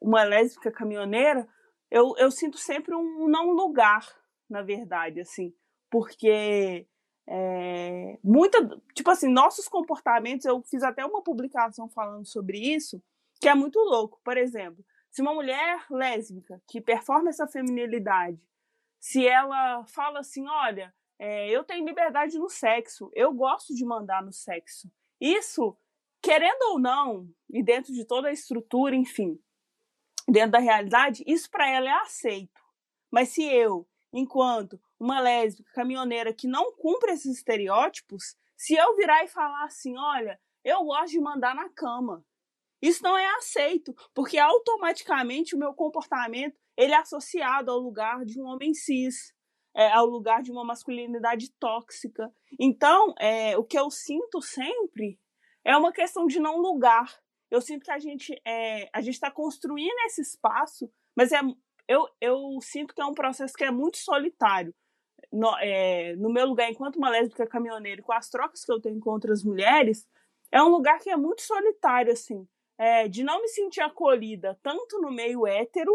uma 0.00 0.24
lésbica 0.24 0.72
caminhoneira, 0.72 1.46
eu, 1.90 2.14
eu 2.16 2.30
sinto 2.30 2.56
sempre 2.56 2.94
um 2.94 3.28
não 3.28 3.50
lugar, 3.50 4.08
na 4.48 4.62
verdade, 4.62 5.20
assim, 5.20 5.54
porque 5.90 6.86
é, 7.28 8.18
muita, 8.24 8.66
tipo 8.94 9.10
assim, 9.10 9.28
nossos 9.28 9.68
comportamentos, 9.68 10.46
eu 10.46 10.62
fiz 10.62 10.82
até 10.82 11.04
uma 11.04 11.22
publicação 11.22 11.86
falando 11.86 12.24
sobre 12.24 12.56
isso, 12.58 13.02
que 13.42 13.50
é 13.50 13.54
muito 13.54 13.78
louco. 13.78 14.22
Por 14.24 14.38
exemplo, 14.38 14.82
se 15.10 15.20
uma 15.20 15.34
mulher 15.34 15.84
lésbica 15.90 16.62
que 16.66 16.80
performa 16.80 17.28
essa 17.28 17.46
feminilidade, 17.46 18.40
se 18.98 19.28
ela 19.28 19.84
fala 19.84 20.20
assim, 20.20 20.48
olha, 20.48 20.94
é, 21.24 21.48
eu 21.48 21.62
tenho 21.62 21.86
liberdade 21.86 22.36
no 22.36 22.48
sexo, 22.48 23.08
eu 23.14 23.32
gosto 23.32 23.72
de 23.72 23.84
mandar 23.84 24.24
no 24.24 24.32
sexo. 24.32 24.90
Isso, 25.20 25.78
querendo 26.20 26.72
ou 26.72 26.80
não, 26.80 27.32
e 27.48 27.62
dentro 27.62 27.92
de 27.92 28.04
toda 28.04 28.26
a 28.26 28.32
estrutura, 28.32 28.96
enfim, 28.96 29.40
dentro 30.28 30.50
da 30.50 30.58
realidade, 30.58 31.22
isso 31.24 31.48
para 31.48 31.70
ela 31.70 31.88
é 31.88 31.92
aceito. 31.92 32.60
Mas 33.08 33.28
se 33.28 33.44
eu, 33.44 33.88
enquanto 34.12 34.80
uma 34.98 35.20
lésbica 35.20 35.70
caminhoneira 35.72 36.34
que 36.34 36.48
não 36.48 36.72
cumpre 36.72 37.12
esses 37.12 37.36
estereótipos, 37.36 38.34
se 38.56 38.74
eu 38.74 38.96
virar 38.96 39.22
e 39.22 39.28
falar 39.28 39.62
assim, 39.62 39.96
olha, 39.96 40.40
eu 40.64 40.82
gosto 40.82 41.12
de 41.12 41.20
mandar 41.20 41.54
na 41.54 41.68
cama, 41.68 42.26
isso 42.82 43.00
não 43.00 43.16
é 43.16 43.32
aceito, 43.36 43.94
porque 44.12 44.38
automaticamente 44.38 45.54
o 45.54 45.58
meu 45.58 45.72
comportamento 45.72 46.58
ele 46.76 46.94
é 46.94 46.96
associado 46.96 47.70
ao 47.70 47.78
lugar 47.78 48.24
de 48.24 48.40
um 48.40 48.44
homem 48.46 48.74
cis, 48.74 49.32
é, 49.74 49.90
ao 49.92 50.06
lugar 50.06 50.42
de 50.42 50.50
uma 50.50 50.64
masculinidade 50.64 51.50
tóxica. 51.58 52.32
Então, 52.58 53.14
é, 53.18 53.56
o 53.56 53.64
que 53.64 53.78
eu 53.78 53.90
sinto 53.90 54.40
sempre 54.40 55.18
é 55.64 55.76
uma 55.76 55.92
questão 55.92 56.26
de 56.26 56.40
não 56.40 56.58
lugar. 56.58 57.20
Eu 57.50 57.60
sinto 57.60 57.84
que 57.84 57.90
a 57.90 57.98
gente 57.98 58.34
é, 58.46 58.88
a 58.92 59.00
gente 59.00 59.14
está 59.14 59.30
construindo 59.30 59.98
esse 60.06 60.20
espaço, 60.20 60.90
mas 61.16 61.32
é, 61.32 61.40
eu, 61.88 62.06
eu 62.20 62.58
sinto 62.60 62.94
que 62.94 63.02
é 63.02 63.06
um 63.06 63.14
processo 63.14 63.54
que 63.54 63.64
é 63.64 63.70
muito 63.70 63.98
solitário. 63.98 64.74
No, 65.32 65.56
é, 65.58 66.14
no 66.16 66.30
meu 66.30 66.46
lugar, 66.46 66.70
enquanto 66.70 66.96
uma 66.96 67.08
lésbica 67.08 67.46
caminhoneira, 67.46 68.02
com 68.02 68.12
as 68.12 68.28
trocas 68.28 68.64
que 68.64 68.72
eu 68.72 68.80
tenho 68.80 69.00
com 69.00 69.10
outras 69.10 69.42
mulheres, 69.42 70.06
é 70.50 70.62
um 70.62 70.68
lugar 70.68 70.98
que 70.98 71.08
é 71.08 71.16
muito 71.16 71.42
solitário, 71.42 72.12
assim 72.12 72.46
é, 72.82 73.06
de 73.06 73.22
não 73.22 73.40
me 73.40 73.48
sentir 73.48 73.80
acolhida 73.80 74.58
tanto 74.60 75.00
no 75.00 75.12
meio 75.12 75.46
hétero, 75.46 75.92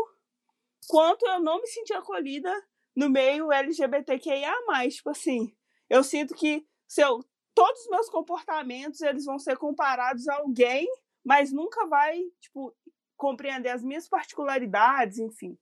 quanto 0.88 1.26
eu 1.28 1.40
não 1.42 1.60
me 1.60 1.68
sentir 1.68 1.94
acolhida 1.94 2.50
no 2.98 3.12
meio 3.12 3.52
LGBTQIA+. 3.52 4.52
Tipo 4.90 5.12
assim, 5.12 5.56
eu 5.88 6.04
sinto 6.04 6.34
que 6.34 6.66
se 6.88 7.00
eu, 7.02 7.24
todos 7.54 7.82
os 7.82 7.90
meus 7.90 8.10
comportamentos 8.10 9.02
eles 9.02 9.26
vão 9.26 9.38
ser 9.38 9.56
comparados 9.56 10.28
a 10.28 10.38
alguém, 10.38 10.88
mas 11.24 11.52
nunca 11.52 11.86
vai, 11.86 12.20
tipo, 12.42 12.76
compreender 13.16 13.70
as 13.70 13.84
minhas 13.84 14.10
particularidades, 14.10 15.20
enfim, 15.20 15.56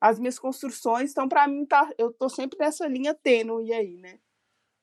as 0.00 0.18
minhas 0.18 0.38
construções. 0.38 1.12
Então, 1.12 1.28
para 1.28 1.46
mim, 1.46 1.64
tá, 1.64 1.88
eu 1.96 2.12
tô 2.12 2.28
sempre 2.28 2.58
nessa 2.58 2.88
linha 2.88 3.14
tênue 3.14 3.72
aí, 3.72 3.96
né? 3.96 4.18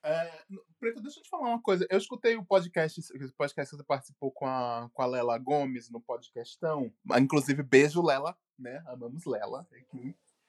É, 0.06 0.46
Preto, 0.80 1.02
deixa 1.02 1.20
eu 1.20 1.24
te 1.24 1.30
falar 1.30 1.50
uma 1.50 1.62
coisa. 1.62 1.86
Eu 1.89 1.98
escutei 1.98 2.38
o 2.38 2.46
podcast, 2.46 3.02
o 3.02 3.34
podcast 3.34 3.72
que 3.72 3.78
você 3.78 3.84
participou 3.84 4.32
com 4.32 4.46
a, 4.46 4.89
com 4.93 5.02
a 5.02 5.06
Lela 5.06 5.38
Gomes 5.38 5.89
no 5.89 6.00
podcastão. 6.00 6.93
Inclusive, 7.20 7.63
beijo, 7.63 8.02
Lela, 8.02 8.38
né? 8.58 8.82
Amamos 8.88 9.26
Lela. 9.26 9.67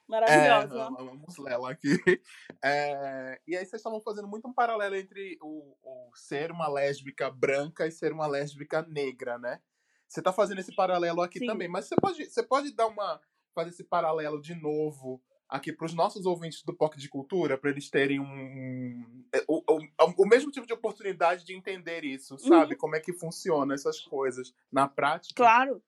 Maravilhosa. 0.08 0.78
É, 0.78 0.82
amamos 0.82 1.36
Lela 1.38 1.70
aqui. 1.70 1.88
É, 2.60 3.40
e 3.46 3.56
aí 3.56 3.64
vocês 3.64 3.74
estavam 3.74 4.00
fazendo 4.00 4.26
muito 4.26 4.48
um 4.48 4.52
paralelo 4.52 4.96
entre 4.96 5.38
o, 5.40 5.76
o, 5.80 6.10
ser 6.16 6.50
uma 6.50 6.66
lésbica 6.68 7.30
branca 7.30 7.86
e 7.86 7.92
ser 7.92 8.12
uma 8.12 8.26
lésbica 8.26 8.82
negra, 8.82 9.38
né? 9.38 9.60
Você 10.08 10.20
tá 10.20 10.32
fazendo 10.32 10.58
esse 10.58 10.74
paralelo 10.74 11.22
aqui 11.22 11.38
Sim. 11.38 11.46
também, 11.46 11.68
mas 11.68 11.84
você 11.84 11.94
pode, 11.94 12.24
você 12.24 12.42
pode 12.42 12.74
dar 12.74 12.88
uma. 12.88 13.20
fazer 13.54 13.70
esse 13.70 13.84
paralelo 13.84 14.42
de 14.42 14.56
novo 14.56 15.22
aqui 15.48 15.72
para 15.72 15.86
os 15.86 15.94
nossos 15.94 16.26
ouvintes 16.26 16.62
do 16.62 16.74
POC 16.74 16.98
de 16.98 17.08
Cultura, 17.08 17.56
para 17.56 17.70
eles 17.70 17.88
terem 17.88 18.18
um, 18.18 18.24
um 18.24 19.24
é, 19.32 19.44
o, 19.46 20.26
mesmo 20.26 20.50
tipo 20.50 20.66
de 20.66 20.72
oportunidade 20.72 21.44
de 21.44 21.54
entender 21.54 22.04
isso, 22.04 22.36
sabe? 22.38 22.72
Uhum. 22.74 22.78
Como 22.78 22.96
é 22.96 23.00
que 23.00 23.12
funciona 23.12 23.74
essas 23.74 24.00
coisas 24.00 24.52
na 24.70 24.88
prática. 24.88 25.34
Claro. 25.36 25.80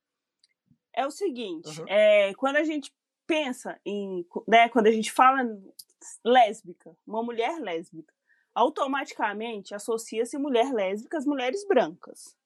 É 0.94 1.06
o 1.06 1.11
seguinte, 1.11 1.80
uhum. 1.80 1.88
é, 1.88 2.35
quando 2.35 2.56
a 2.56 2.64
gente 2.64 2.92
pensa 3.30 3.80
em, 3.86 4.26
né, 4.48 4.68
quando 4.68 4.88
a 4.88 4.90
gente 4.90 5.12
fala 5.12 5.48
lésbica, 6.24 6.96
uma 7.06 7.22
mulher 7.22 7.60
lésbica, 7.60 8.12
automaticamente 8.52 9.72
associa-se 9.72 10.36
mulher 10.36 10.72
lésbica 10.72 11.16
às 11.16 11.24
mulheres 11.24 11.64
brancas. 11.64 12.36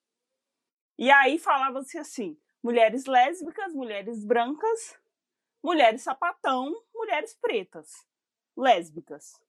E 0.99 1.11
aí 1.11 1.39
falava-se 1.39 1.97
assim, 1.97 2.39
mulheres 2.63 3.07
lésbicas, 3.07 3.73
mulheres 3.73 4.23
brancas, 4.27 4.95
mulheres 5.63 6.03
sapatão, 6.03 6.79
mulheres 6.95 7.33
pretas, 7.41 8.07
lésbicas. 8.55 9.41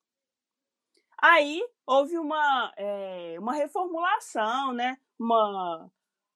Aí 1.18 1.62
houve 1.86 2.18
uma, 2.18 2.74
é, 2.78 3.36
uma 3.40 3.54
reformulação, 3.54 4.72
né? 4.72 4.98
uma, 5.20 5.92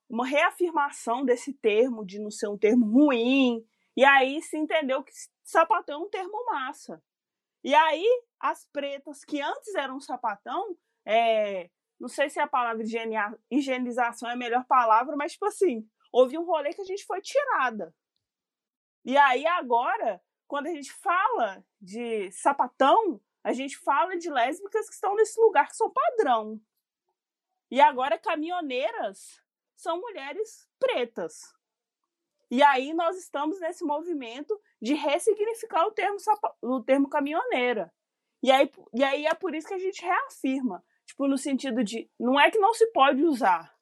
uma 0.09 0.27
reafirmação 0.27 1.23
desse 1.23 1.53
termo, 1.53 2.05
de 2.05 2.19
não 2.19 2.29
ser 2.29 2.49
um 2.49 2.57
termo 2.57 2.85
ruim, 2.85 3.65
e 3.95 4.03
aí 4.03 4.41
se 4.41 4.57
entendeu 4.57 5.03
que 5.03 5.11
sapatão 5.43 6.01
é 6.01 6.05
um 6.05 6.09
termo 6.09 6.45
massa. 6.45 7.01
E 7.63 7.75
aí 7.75 8.05
as 8.39 8.65
pretas, 8.67 9.25
que 9.25 9.41
antes 9.41 9.75
eram 9.75 9.99
sapatão, 9.99 10.77
é, 11.05 11.69
não 11.99 12.07
sei 12.07 12.29
se 12.29 12.39
a 12.39 12.47
palavra 12.47 12.83
higienização 13.51 14.29
é 14.29 14.33
a 14.33 14.37
melhor 14.37 14.65
palavra, 14.65 15.15
mas 15.15 15.33
tipo 15.33 15.45
assim, 15.45 15.87
houve 16.11 16.37
um 16.37 16.45
rolê 16.45 16.73
que 16.73 16.81
a 16.81 16.85
gente 16.85 17.05
foi 17.05 17.21
tirada. 17.21 17.93
E 19.03 19.17
aí 19.17 19.45
agora, 19.45 20.21
quando 20.47 20.67
a 20.67 20.73
gente 20.73 20.91
fala 20.93 21.63
de 21.81 22.31
sapatão, 22.31 23.21
a 23.43 23.51
gente 23.53 23.77
fala 23.77 24.17
de 24.17 24.29
lésbicas 24.29 24.87
que 24.87 24.93
estão 24.93 25.15
nesse 25.15 25.39
lugar 25.39 25.67
que 25.67 25.75
são 25.75 25.91
padrão. 25.91 26.59
E 27.71 27.79
agora 27.81 28.17
caminhoneiras 28.17 29.41
são 29.75 29.99
mulheres 29.99 30.69
pretas. 30.79 31.53
E 32.51 32.63
aí 32.63 32.93
nós 32.93 33.17
estamos 33.17 33.59
nesse 33.59 33.83
movimento 33.83 34.59
de 34.81 34.93
ressignificar 34.93 35.85
o 35.85 35.91
termo, 35.91 36.17
o 36.61 36.81
termo 36.81 37.07
caminhoneira. 37.07 37.93
E 38.41 38.51
aí, 38.51 38.71
e 38.93 39.03
aí 39.03 39.25
é 39.25 39.33
por 39.33 39.53
isso 39.53 39.67
que 39.67 39.73
a 39.73 39.79
gente 39.79 40.03
reafirma. 40.03 40.83
Tipo, 41.05 41.27
no 41.27 41.37
sentido 41.37 41.83
de, 41.83 42.09
não 42.19 42.39
é 42.39 42.49
que 42.49 42.59
não 42.59 42.73
se 42.73 42.87
pode 42.87 43.23
usar. 43.23 43.75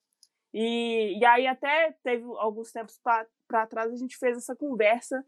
E, 0.53 1.17
e 1.19 1.25
aí 1.25 1.45
até 1.45 1.91
teve 2.03 2.25
alguns 2.37 2.71
tempos 2.71 2.99
para 2.99 3.67
trás 3.67 3.91
a 3.91 3.95
gente 3.95 4.17
fez 4.17 4.37
essa 4.37 4.55
conversa 4.55 5.25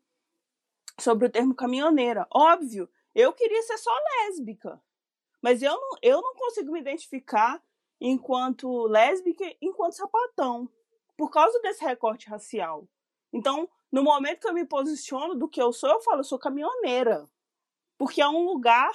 sobre 1.00 1.28
o 1.28 1.32
termo 1.32 1.56
caminhoneira. 1.56 2.28
Óbvio, 2.34 2.90
eu 3.14 3.32
queria 3.34 3.62
ser 3.64 3.78
só 3.78 3.92
lésbica, 4.18 4.82
mas 5.42 5.62
eu 5.62 5.74
não, 5.74 5.90
eu 6.02 6.22
não 6.22 6.34
consigo 6.36 6.72
me 6.72 6.80
identificar 6.80 7.62
enquanto 8.02 8.88
lésbica, 8.88 9.46
enquanto 9.62 9.98
sapatão, 9.98 10.70
por 11.18 11.30
causa 11.30 11.60
desse 11.62 11.84
recorte 11.84 12.28
racial. 12.30 12.88
Então, 13.32 13.70
no 13.92 14.04
momento 14.04 14.42
que 14.42 14.48
eu 14.48 14.54
me 14.54 14.66
posiciono 14.66 15.36
do 15.36 15.48
que 15.48 15.62
eu 15.62 15.72
sou, 15.72 15.90
eu 15.90 16.02
falo, 16.02 16.20
eu 16.20 16.24
sou 16.24 16.40
caminhoneira, 16.40 17.28
porque 17.98 18.22
é 18.22 18.28
um 18.28 18.46
lugar 18.46 18.92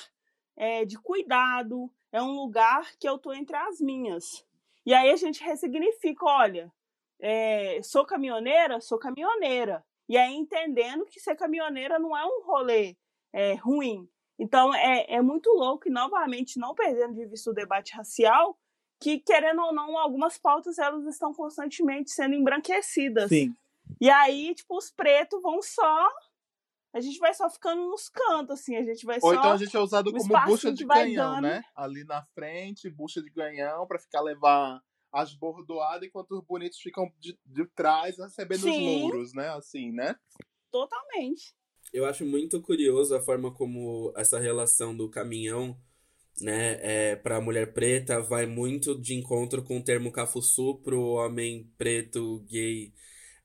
é, 0.57 0.85
de 0.85 0.99
cuidado, 0.99 1.90
é 2.12 2.23
um 2.23 2.33
lugar 2.33 2.92
que 2.99 3.09
eu 3.09 3.18
tô 3.18 3.33
entre 3.33 3.57
as 3.57 3.81
minhas. 3.81 4.44
E 4.87 4.92
aí 4.94 5.11
a 5.11 5.16
gente 5.16 5.42
ressignifica, 5.42 6.25
olha, 6.25 6.73
é, 7.18 7.81
sou 7.83 8.05
caminhoneira, 8.05 8.81
sou 8.81 8.99
caminhoneira. 8.99 9.85
E 10.09 10.16
aí 10.16 10.35
entendendo 10.35 11.07
que 11.07 11.18
ser 11.18 11.35
caminhoneira 11.35 11.99
não 11.99 12.16
é 12.16 12.25
um 12.25 12.42
rolê 12.44 12.97
é, 13.33 13.55
ruim. 13.55 14.09
Então 14.38 14.75
é, 14.75 15.07
é 15.09 15.23
muito 15.23 15.51
louco 15.51 15.88
e 15.88 15.90
novamente 15.90 16.59
não 16.59 16.75
perdendo 16.75 17.14
de 17.14 17.27
vista 17.27 17.51
o 17.51 17.55
debate 17.55 17.94
racial, 17.94 18.59
que 19.01 19.18
querendo 19.18 19.62
ou 19.62 19.73
não 19.73 19.97
algumas 19.97 20.38
pautas 20.38 20.79
elas 20.79 21.07
estão 21.07 21.33
constantemente 21.33 22.11
sendo 22.11 22.35
embranquecidas. 22.35 23.29
Sim. 23.29 23.55
E 24.01 24.11
aí 24.11 24.55
tipo 24.55 24.77
os 24.77 24.90
pretos 24.90 25.40
vão 25.42 25.62
só 25.62 26.09
a 26.94 27.01
gente 27.01 27.18
vai 27.18 27.35
só 27.35 27.51
ficando 27.51 27.83
nos 27.90 28.09
cantos, 28.09 28.61
assim, 28.61 28.77
a 28.77 28.85
gente 28.85 29.05
vai 29.05 29.16
Ou 29.16 29.20
só. 29.20 29.27
Ou 29.27 29.35
então 29.35 29.51
a 29.51 29.57
gente 29.57 29.77
é 29.77 29.81
usado 29.81 30.12
como 30.12 30.47
bucha 30.47 30.73
de 30.73 30.87
canhão, 30.87 31.35
dando. 31.35 31.42
né? 31.42 31.61
Ali 31.75 32.05
na 32.05 32.23
frente, 32.35 32.88
bucha 32.88 33.20
de 33.20 33.33
canhão, 33.33 33.85
para 33.85 33.99
ficar 33.99 34.20
levar 34.20 34.81
as 35.12 35.35
bordoadas, 35.35 36.07
enquanto 36.07 36.38
os 36.38 36.44
bonitos 36.44 36.79
ficam 36.79 37.12
de, 37.18 37.37
de 37.44 37.66
trás 37.75 38.16
recebendo 38.16 38.61
Sim. 38.61 38.97
os 38.97 39.03
louros, 39.03 39.35
né? 39.35 39.49
Assim, 39.49 39.90
né? 39.90 40.14
Totalmente. 40.70 41.57
Eu 41.92 42.07
acho 42.07 42.25
muito 42.25 42.62
curioso 42.62 43.14
a 43.14 43.20
forma 43.20 43.53
como 43.53 44.12
essa 44.16 44.38
relação 44.38 44.97
do 44.97 45.11
caminhão 45.11 45.77
né, 46.40 46.79
é, 46.81 47.16
para 47.16 47.37
a 47.37 47.40
mulher 47.40 47.73
preta 47.73 48.20
vai 48.20 48.47
muito 48.47 49.01
de 49.01 49.14
encontro 49.14 49.62
com 49.64 49.79
o 49.79 49.83
termo 49.83 50.11
cafuçu 50.12 50.81
para 50.83 50.94
o 50.94 51.14
homem 51.14 51.73
preto 51.77 52.40
gay 52.49 52.92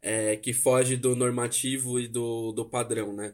é, 0.02 0.36
que 0.38 0.54
foge 0.54 0.96
do 0.98 1.16
normativo 1.16 2.00
e 2.00 2.08
do, 2.08 2.52
do 2.52 2.66
padrão, 2.66 3.14
né? 3.14 3.34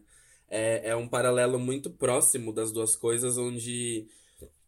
É, 0.50 0.90
é 0.90 0.96
um 0.96 1.08
paralelo 1.08 1.60
muito 1.60 1.90
próximo 1.90 2.54
das 2.54 2.72
duas 2.72 2.96
coisas, 2.96 3.38
onde 3.38 4.08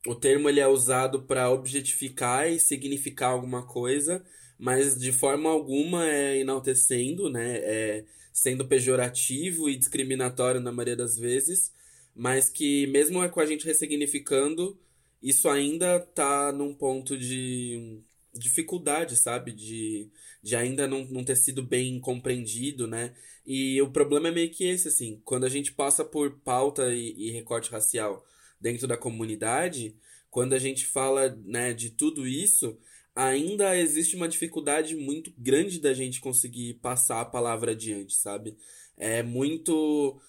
o 0.05 0.15
termo 0.15 0.49
ele 0.49 0.59
é 0.59 0.67
usado 0.67 1.23
para 1.23 1.49
objetificar 1.49 2.49
e 2.49 2.59
significar 2.59 3.31
alguma 3.31 3.65
coisa, 3.65 4.23
mas 4.57 4.97
de 4.99 5.11
forma 5.11 5.49
alguma 5.49 6.07
é 6.09 6.37
enaltecendo, 6.39 7.29
né? 7.29 7.57
É 7.57 8.05
sendo 8.33 8.67
pejorativo 8.67 9.67
e 9.67 9.75
discriminatório 9.75 10.61
na 10.61 10.71
maioria 10.71 10.95
das 10.95 11.17
vezes, 11.17 11.73
mas 12.15 12.49
que 12.49 12.85
mesmo 12.87 13.27
com 13.29 13.39
a 13.39 13.45
gente 13.47 13.65
ressignificando, 13.65 14.77
isso 15.21 15.49
ainda 15.49 15.99
tá 15.99 16.51
num 16.51 16.73
ponto 16.73 17.17
de 17.17 17.99
dificuldade, 18.39 19.15
sabe? 19.15 19.51
De, 19.51 20.09
de 20.41 20.55
ainda 20.55 20.87
não, 20.87 21.05
não 21.05 21.23
ter 21.23 21.35
sido 21.35 21.63
bem 21.63 21.99
compreendido, 21.99 22.87
né? 22.87 23.13
E 23.45 23.81
o 23.81 23.91
problema 23.91 24.27
é 24.27 24.31
meio 24.31 24.51
que 24.51 24.65
esse, 24.65 24.87
assim, 24.89 25.21
quando 25.23 25.45
a 25.45 25.49
gente 25.49 25.71
passa 25.73 26.03
por 26.03 26.39
pauta 26.39 26.93
e, 26.93 27.13
e 27.17 27.31
recorte 27.31 27.71
racial 27.71 28.25
dentro 28.59 28.87
da 28.87 28.97
comunidade, 28.97 29.95
quando 30.29 30.53
a 30.53 30.59
gente 30.59 30.85
fala, 30.85 31.29
né, 31.45 31.73
de 31.73 31.89
tudo 31.91 32.27
isso, 32.27 32.77
ainda 33.15 33.75
existe 33.77 34.15
uma 34.15 34.27
dificuldade 34.27 34.95
muito 34.95 35.33
grande 35.37 35.79
da 35.79 35.93
gente 35.93 36.19
conseguir 36.19 36.75
passar 36.75 37.21
a 37.21 37.25
palavra 37.25 37.71
adiante, 37.71 38.13
sabe? 38.13 38.57
É 38.95 39.23
muito 39.23 40.19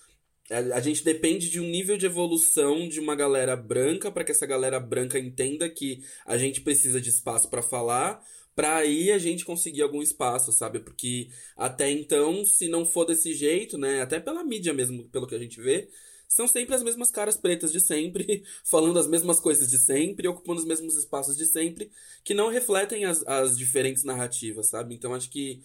a, 0.50 0.80
gente 0.80 1.04
depende 1.04 1.50
de 1.50 1.60
um 1.60 1.68
nível 1.68 1.96
de 1.96 2.06
evolução 2.06 2.88
de 2.88 2.98
uma 3.00 3.14
galera 3.14 3.54
branca 3.54 4.10
para 4.10 4.24
que 4.24 4.32
essa 4.32 4.46
galera 4.46 4.80
branca 4.80 5.18
entenda 5.18 5.68
que 5.68 6.02
a 6.24 6.38
gente 6.38 6.60
precisa 6.62 7.00
de 7.00 7.10
espaço 7.10 7.48
para 7.50 7.62
falar, 7.62 8.24
para 8.54 8.76
aí 8.76 9.12
a 9.12 9.18
gente 9.18 9.44
conseguir 9.44 9.82
algum 9.82 10.02
espaço, 10.02 10.50
sabe? 10.52 10.80
Porque 10.80 11.28
até 11.56 11.90
então, 11.90 12.44
se 12.44 12.66
não 12.66 12.86
for 12.86 13.04
desse 13.04 13.34
jeito, 13.34 13.76
né, 13.76 14.00
até 14.00 14.18
pela 14.18 14.42
mídia 14.42 14.72
mesmo, 14.72 15.08
pelo 15.10 15.26
que 15.26 15.34
a 15.34 15.38
gente 15.38 15.60
vê, 15.60 15.88
são 16.26 16.46
sempre 16.48 16.74
as 16.74 16.82
mesmas 16.82 17.10
caras 17.10 17.36
pretas 17.36 17.70
de 17.72 17.80
sempre, 17.80 18.42
falando 18.64 18.98
as 18.98 19.06
mesmas 19.06 19.40
coisas 19.40 19.70
de 19.70 19.78
sempre, 19.78 20.28
ocupando 20.28 20.60
os 20.60 20.66
mesmos 20.66 20.96
espaços 20.96 21.36
de 21.36 21.46
sempre, 21.46 21.90
que 22.24 22.34
não 22.34 22.48
refletem 22.50 23.04
as, 23.04 23.26
as 23.26 23.56
diferentes 23.56 24.04
narrativas, 24.04 24.66
sabe? 24.68 24.94
Então 24.94 25.14
acho 25.14 25.30
que 25.30 25.62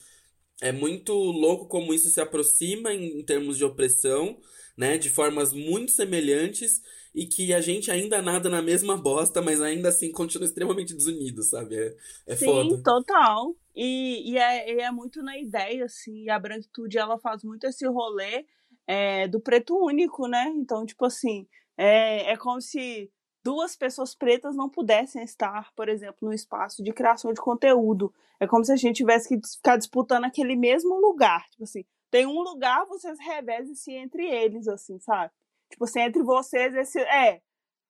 é 0.61 0.71
muito 0.71 1.13
louco 1.13 1.67
como 1.67 1.93
isso 1.93 2.09
se 2.09 2.21
aproxima 2.21 2.93
em, 2.93 3.19
em 3.19 3.23
termos 3.23 3.57
de 3.57 3.65
opressão, 3.65 4.39
né? 4.77 4.97
De 4.97 5.09
formas 5.09 5.53
muito 5.53 5.91
semelhantes 5.91 6.81
e 7.13 7.25
que 7.25 7.53
a 7.53 7.61
gente 7.61 7.91
ainda 7.91 8.21
nada 8.21 8.49
na 8.49 8.61
mesma 8.61 8.97
bosta, 8.97 9.41
mas 9.41 9.61
ainda 9.61 9.89
assim 9.89 10.11
continua 10.11 10.47
extremamente 10.47 10.93
desunido, 10.93 11.43
sabe? 11.43 11.75
É, 11.75 11.95
é 12.27 12.35
Sim, 12.35 12.45
foda. 12.45 12.81
total. 12.83 13.55
E, 13.75 14.31
e, 14.31 14.37
é, 14.37 14.81
é 14.81 14.91
muito 14.91 15.21
na 15.21 15.37
ideia, 15.37 15.85
assim, 15.85 16.23
e 16.23 16.29
a 16.29 16.39
branquitude, 16.39 16.97
ela 16.97 17.19
faz 17.19 17.43
muito 17.43 17.65
esse 17.65 17.87
rolê 17.87 18.45
é, 18.87 19.27
do 19.27 19.39
preto 19.39 19.75
único, 19.77 20.27
né? 20.27 20.51
Então, 20.55 20.85
tipo 20.85 21.05
assim, 21.05 21.47
é, 21.77 22.31
é 22.31 22.37
como 22.37 22.61
se 22.61 23.11
duas 23.43 23.75
pessoas 23.75 24.15
pretas 24.15 24.55
não 24.55 24.69
pudessem 24.69 25.23
estar, 25.23 25.71
por 25.75 25.89
exemplo, 25.89 26.17
no 26.21 26.33
espaço 26.33 26.83
de 26.83 26.93
criação 26.93 27.33
de 27.33 27.41
conteúdo. 27.41 28.13
É 28.39 28.47
como 28.47 28.63
se 28.63 28.71
a 28.71 28.75
gente 28.75 28.97
tivesse 28.97 29.29
que 29.29 29.47
ficar 29.47 29.77
disputando 29.77 30.23
aquele 30.25 30.55
mesmo 30.55 30.95
lugar. 30.99 31.47
Tipo 31.49 31.63
assim, 31.63 31.85
tem 32.13 32.27
um 32.27 32.41
lugar, 32.41 32.85
vocês 32.85 33.17
revezem-se 33.19 33.91
entre 33.91 34.23
eles, 34.23 34.67
assim, 34.67 34.99
sabe? 34.99 35.33
Tipo 35.71 35.85
assim, 35.85 36.01
entre 36.01 36.21
vocês, 36.21 36.75
esse. 36.75 37.01
É. 37.01 37.41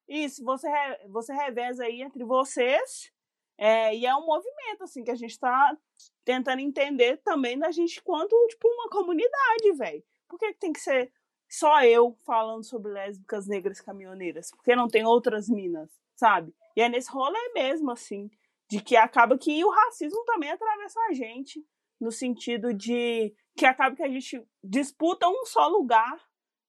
Isso, 0.08 0.42
você, 0.46 0.70
você 1.10 1.34
reveza 1.34 1.84
aí 1.84 2.02
entre 2.02 2.24
vocês. 2.24 3.12
É, 3.58 3.94
e 3.94 4.06
é 4.06 4.16
um 4.16 4.26
movimento, 4.26 4.86
assim, 4.86 5.04
que 5.04 5.12
a 5.12 5.16
gente 5.16 5.38
tá 5.38 5.78
tentando 6.24 6.62
entender 6.62 7.18
também 7.18 7.60
da 7.60 7.70
gente 7.70 8.02
quanto, 8.02 8.34
tipo, 8.48 8.66
uma 8.70 8.90
comunidade, 8.90 9.74
velho. 9.74 10.02
Por 10.30 10.40
que, 10.40 10.54
que 10.54 10.60
tem 10.60 10.72
que 10.72 10.80
ser 10.80 11.12
só 11.50 11.84
eu 11.84 12.18
falando 12.26 12.64
sobre 12.64 12.94
lésbicas 12.94 13.46
negras 13.46 13.82
caminhoneiras? 13.82 14.52
Porque 14.52 14.74
não 14.74 14.88
tem 14.88 15.06
outras 15.06 15.50
minas, 15.50 15.92
sabe? 16.16 16.56
E 16.78 16.82
é 16.82 16.88
nesse 16.88 17.12
rolê 17.12 17.52
mesmo, 17.54 17.92
assim, 17.92 18.32
de 18.70 18.82
que 18.82 18.96
acaba 18.96 19.38
que 19.38 19.66
o 19.66 19.70
racismo 19.70 20.24
também 20.24 20.50
atravessa 20.50 20.98
a 21.10 21.14
gente, 21.14 21.62
no 22.04 22.12
sentido 22.12 22.74
de 22.74 23.34
que 23.56 23.66
acaba 23.66 23.96
que 23.96 24.04
a 24.04 24.10
gente 24.10 24.44
disputa 24.64 25.28
um 25.28 25.46
só 25.46 25.68
lugar, 25.68 26.20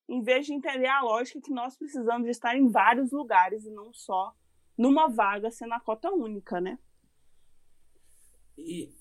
em 0.08 0.22
vez 0.22 0.46
de 0.46 0.54
entender 0.54 0.86
a 0.86 1.02
lógica 1.02 1.40
que 1.40 1.52
nós 1.52 1.76
precisamos 1.76 2.24
de 2.24 2.30
estar 2.30 2.56
em 2.56 2.68
vários 2.68 3.10
lugares 3.10 3.64
e 3.64 3.70
não 3.70 3.92
só 3.92 4.32
numa 4.78 5.08
vaga 5.08 5.50
sendo 5.50 5.74
a 5.74 5.80
cota 5.80 6.10
única, 6.10 6.60
né? 6.60 6.78
E, 8.56 8.92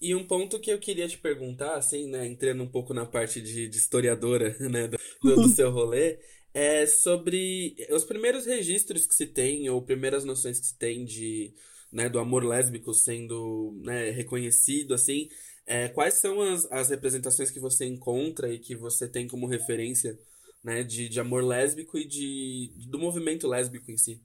e 0.00 0.14
um 0.14 0.26
ponto 0.26 0.58
que 0.58 0.70
eu 0.72 0.78
queria 0.78 1.08
te 1.08 1.18
perguntar, 1.18 1.74
assim, 1.74 2.08
né, 2.08 2.26
entrando 2.26 2.62
um 2.62 2.70
pouco 2.70 2.94
na 2.94 3.04
parte 3.04 3.40
de, 3.42 3.68
de 3.68 3.76
historiadora, 3.76 4.56
né, 4.70 4.88
do, 4.88 4.96
do 5.22 5.48
seu 5.48 5.70
rolê, 5.70 6.18
é 6.54 6.86
sobre 6.86 7.76
os 7.90 8.04
primeiros 8.04 8.46
registros 8.46 9.06
que 9.06 9.14
se 9.14 9.26
tem, 9.26 9.68
ou 9.68 9.82
primeiras 9.82 10.24
noções 10.24 10.60
que 10.60 10.66
se 10.66 10.78
tem 10.78 11.04
de, 11.04 11.52
né, 11.92 12.08
do 12.08 12.18
amor 12.18 12.44
lésbico 12.44 12.94
sendo 12.94 13.72
né, 13.82 14.10
reconhecido, 14.10 14.94
assim, 14.94 15.28
é, 15.66 15.88
quais 15.88 16.14
são 16.14 16.40
as, 16.40 16.70
as 16.70 16.90
representações 16.90 17.50
que 17.50 17.60
você 17.60 17.86
encontra 17.86 18.52
e 18.52 18.58
que 18.58 18.74
você 18.74 19.08
tem 19.08 19.26
como 19.26 19.46
referência 19.46 20.18
né, 20.62 20.82
de, 20.82 21.08
de 21.08 21.20
amor 21.20 21.42
lésbico 21.42 21.98
e 21.98 22.06
de, 22.06 22.72
do 22.88 22.98
movimento 22.98 23.48
lésbico 23.48 23.90
em 23.90 23.96
si? 23.96 24.22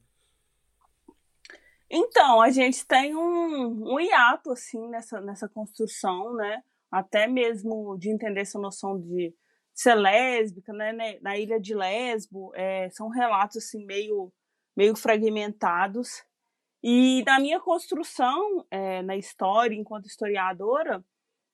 Então, 1.90 2.42
a 2.42 2.52
gente 2.52 2.86
tem 2.86 3.16
um, 3.16 3.96
um 3.96 4.00
hiato, 4.00 4.52
assim, 4.52 4.88
nessa, 4.90 5.20
nessa 5.20 5.50
construção, 5.50 6.36
né? 6.36 6.64
Até 6.92 7.28
mesmo 7.28 7.98
de 7.98 8.10
entender 8.10 8.42
essa 8.42 8.60
noção 8.60 9.00
de 9.00 9.34
ser 9.74 9.96
lésbica, 9.96 10.72
né? 10.72 11.18
Na 11.22 11.38
ilha 11.38 11.60
de 11.60 11.74
Lesbo, 11.74 12.52
é, 12.54 12.90
são 12.92 13.10
relatos, 13.10 13.58
assim, 13.58 13.84
meio, 13.86 14.32
meio 14.76 14.96
fragmentados. 14.96 16.24
E 16.84 17.24
na 17.26 17.40
minha 17.40 17.60
construção, 17.60 18.66
é, 18.70 19.02
na 19.02 19.18
história, 19.18 19.76
enquanto 19.76 20.06
historiadora, 20.06 21.04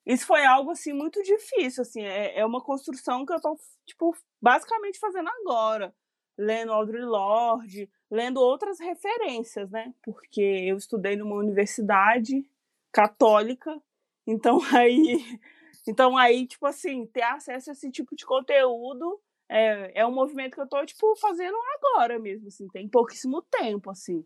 isso 0.06 0.26
foi 0.28 0.46
algo 0.46 0.72
assim 0.72 0.94
muito 0.94 1.22
difícil, 1.24 1.82
assim, 1.82 2.04
é, 2.04 2.40
é 2.40 2.46
uma 2.46 2.62
construção 2.62 3.26
que 3.26 3.34
eu 3.34 3.42
tô 3.42 3.58
tipo 3.86 4.16
basicamente 4.42 5.00
fazendo 5.00 5.30
agora, 5.30 5.94
lendo 6.38 6.72
Audre 6.72 7.02
Lorde, 7.02 7.90
lendo 8.12 8.38
outras 8.40 8.80
referências, 8.80 9.70
né? 9.72 9.94
Porque 10.04 10.42
eu 10.42 10.78
estudei 10.78 11.16
numa 11.16 11.36
universidade 11.36 12.48
católica, 12.92 13.82
então 14.28 14.60
aí 14.76 15.40
então 15.88 16.18
aí 16.18 16.48
tipo 16.48 16.66
assim, 16.68 17.06
ter 17.08 17.24
acesso 17.24 17.72
a 17.72 17.74
esse 17.74 17.90
tipo 17.92 18.16
de 18.16 18.26
conteúdo 18.26 19.20
é, 19.50 20.02
é 20.02 20.06
um 20.06 20.14
movimento 20.14 20.56
que 20.56 20.62
eu 20.62 20.68
tô 20.68 20.86
tipo 20.86 21.16
fazendo 21.16 21.58
agora 21.76 22.20
mesmo, 22.20 22.48
assim, 22.48 22.68
tem 22.70 22.88
pouquíssimo 22.88 23.42
tempo 23.44 23.90
assim. 23.90 24.26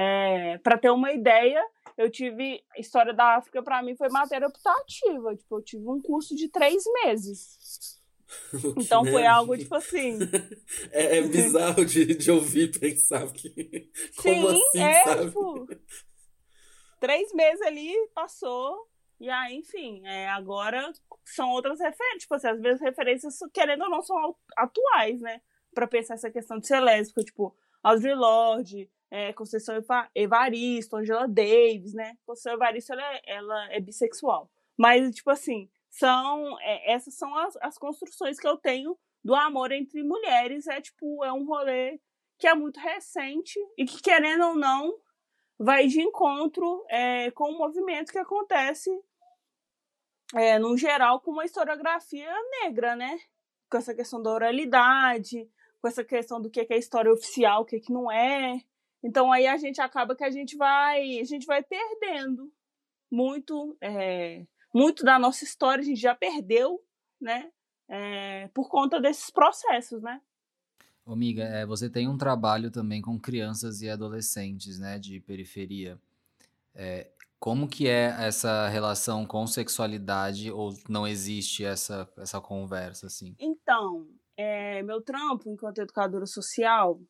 É, 0.00 0.58
para 0.58 0.78
ter 0.78 0.90
uma 0.90 1.10
ideia, 1.10 1.60
eu 1.96 2.08
tive. 2.08 2.62
História 2.78 3.12
da 3.12 3.34
África, 3.34 3.60
para 3.64 3.82
mim, 3.82 3.96
foi 3.96 4.08
matéria 4.08 4.46
optativa. 4.46 5.34
Tipo, 5.34 5.56
eu 5.56 5.62
tive 5.62 5.88
um 5.88 6.00
curso 6.00 6.36
de 6.36 6.48
três 6.48 6.84
meses. 7.02 7.98
Então 8.76 9.06
foi 9.06 9.24
algo 9.24 9.56
tipo 9.56 9.74
assim. 9.74 10.18
É, 10.92 11.16
é 11.16 11.22
bizarro 11.22 11.82
de, 11.82 12.14
de 12.14 12.30
ouvir 12.30 12.78
pensar 12.78 13.26
que. 13.32 13.90
Como 14.22 14.50
Sim, 14.50 14.62
assim, 14.68 14.82
é, 14.82 15.04
sabe? 15.04 15.26
tipo. 15.28 15.66
Três 17.00 17.32
meses 17.32 17.62
ali 17.62 17.90
passou. 18.14 18.86
E 19.18 19.30
aí, 19.30 19.56
enfim, 19.56 20.06
é, 20.06 20.28
agora 20.28 20.92
são 21.24 21.48
outras 21.52 21.80
referências. 21.80 22.22
Tipo 22.22 22.34
assim, 22.34 22.48
às 22.48 22.60
vezes 22.60 22.82
referências, 22.82 23.38
querendo 23.52 23.84
ou 23.84 23.90
não, 23.90 24.02
são 24.02 24.36
atuais, 24.58 25.22
né? 25.22 25.40
Pra 25.74 25.86
pensar 25.86 26.14
essa 26.14 26.30
questão 26.30 26.58
de 26.58 26.66
ser 26.66 26.80
lésbica, 26.80 27.24
tipo, 27.24 27.56
Audre 27.82 28.14
Lorde, 28.14 28.90
é, 29.10 29.32
Conceição 29.32 29.74
Evaristo, 30.14 30.96
Angela 30.96 31.26
Davis, 31.26 31.94
né? 31.94 32.16
Conceição 32.26 32.54
Evaristo, 32.54 32.92
ela 32.92 33.14
é, 33.14 33.22
ela 33.26 33.72
é 33.72 33.80
bissexual. 33.80 34.50
Mas, 34.76 35.14
tipo 35.14 35.30
assim, 35.30 35.68
são 35.90 36.58
é, 36.60 36.92
essas 36.92 37.14
são 37.14 37.34
as, 37.36 37.56
as 37.56 37.78
construções 37.78 38.38
que 38.38 38.46
eu 38.46 38.56
tenho 38.56 38.98
do 39.24 39.34
amor 39.34 39.72
entre 39.72 40.02
mulheres. 40.02 40.66
É, 40.66 40.80
tipo, 40.80 41.24
é 41.24 41.32
um 41.32 41.44
rolê 41.44 42.00
que 42.38 42.46
é 42.46 42.54
muito 42.54 42.78
recente 42.78 43.58
e 43.76 43.84
que, 43.84 44.00
querendo 44.00 44.46
ou 44.46 44.54
não, 44.54 44.98
vai 45.58 45.86
de 45.88 46.00
encontro 46.00 46.84
é, 46.88 47.30
com 47.32 47.50
o 47.50 47.58
movimento 47.58 48.12
que 48.12 48.18
acontece, 48.18 48.90
é, 50.34 50.58
no 50.58 50.76
geral, 50.76 51.20
com 51.20 51.32
uma 51.32 51.44
historiografia 51.44 52.32
negra, 52.62 52.94
né? 52.94 53.18
Com 53.68 53.78
essa 53.78 53.94
questão 53.94 54.22
da 54.22 54.30
oralidade, 54.30 55.50
com 55.80 55.88
essa 55.88 56.04
questão 56.04 56.40
do 56.40 56.50
que 56.50 56.66
é 56.68 56.78
história 56.78 57.12
oficial, 57.12 57.62
o 57.62 57.64
que, 57.64 57.76
é 57.76 57.80
que 57.80 57.92
não 57.92 58.10
é. 58.10 58.62
Então 59.02 59.32
aí 59.32 59.46
a 59.46 59.56
gente 59.56 59.80
acaba 59.80 60.16
que 60.16 60.24
a 60.24 60.30
gente 60.30 60.56
vai, 60.56 61.18
a 61.20 61.24
gente 61.24 61.46
vai 61.46 61.62
perdendo 61.62 62.52
muito, 63.10 63.76
é, 63.80 64.44
muito 64.74 65.04
da 65.04 65.18
nossa 65.18 65.44
história, 65.44 65.82
a 65.82 65.84
gente 65.84 66.00
já 66.00 66.14
perdeu, 66.14 66.82
né? 67.20 67.50
É, 67.88 68.48
por 68.48 68.68
conta 68.68 69.00
desses 69.00 69.30
processos, 69.30 70.02
né? 70.02 70.20
Amiga, 71.06 71.42
é, 71.44 71.64
você 71.64 71.88
tem 71.88 72.06
um 72.06 72.18
trabalho 72.18 72.70
também 72.70 73.00
com 73.00 73.18
crianças 73.18 73.80
e 73.80 73.88
adolescentes, 73.88 74.78
né, 74.78 74.98
de 74.98 75.20
periferia. 75.20 75.98
É, 76.74 77.10
como 77.40 77.66
que 77.66 77.88
é 77.88 78.14
essa 78.18 78.68
relação 78.68 79.24
com 79.24 79.46
sexualidade 79.46 80.50
ou 80.50 80.74
não 80.86 81.06
existe 81.06 81.64
essa, 81.64 82.06
essa 82.18 82.40
conversa, 82.42 83.06
assim? 83.06 83.34
Então, 83.38 84.06
é, 84.36 84.82
meu 84.82 85.00
trampo 85.00 85.48
enquanto 85.48 85.78
educadora 85.78 86.26
social, 86.26 87.00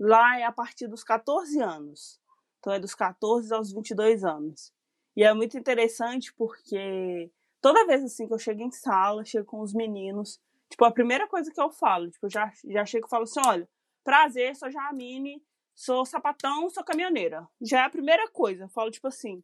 lá 0.00 0.40
é 0.40 0.44
a 0.44 0.52
partir 0.52 0.88
dos 0.88 1.04
14 1.04 1.60
anos. 1.60 2.18
Então 2.58 2.72
é 2.72 2.80
dos 2.80 2.94
14 2.94 3.54
aos 3.54 3.72
22 3.72 4.24
anos. 4.24 4.72
E 5.16 5.22
é 5.22 5.32
muito 5.32 5.56
interessante 5.56 6.32
porque 6.34 7.30
toda 7.60 7.86
vez 7.86 8.02
assim 8.02 8.26
que 8.26 8.34
eu 8.34 8.38
chego 8.38 8.62
em 8.62 8.70
sala, 8.72 9.24
chego 9.24 9.46
com 9.46 9.60
os 9.60 9.72
meninos, 9.72 10.40
Tipo, 10.70 10.84
a 10.84 10.92
primeira 10.92 11.26
coisa 11.26 11.50
que 11.52 11.60
eu 11.60 11.68
falo, 11.68 12.08
tipo, 12.08 12.26
eu 12.26 12.30
já, 12.30 12.50
já 12.64 12.86
chego 12.86 13.06
e 13.06 13.10
falo 13.10 13.24
assim, 13.24 13.40
olha, 13.44 13.68
prazer, 14.04 14.54
sou 14.54 14.70
Jamine, 14.70 15.42
sou 15.74 16.06
sapatão, 16.06 16.70
sou 16.70 16.84
caminhoneira. 16.84 17.46
Já 17.60 17.80
é 17.80 17.84
a 17.84 17.90
primeira 17.90 18.28
coisa. 18.30 18.64
Eu 18.64 18.68
falo, 18.68 18.90
tipo 18.90 19.08
assim, 19.08 19.42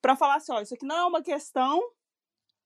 para 0.00 0.14
falar 0.14 0.36
assim, 0.36 0.52
ó, 0.52 0.60
isso 0.60 0.72
aqui 0.72 0.86
não 0.86 0.96
é 0.96 1.04
uma 1.04 1.20
questão, 1.20 1.82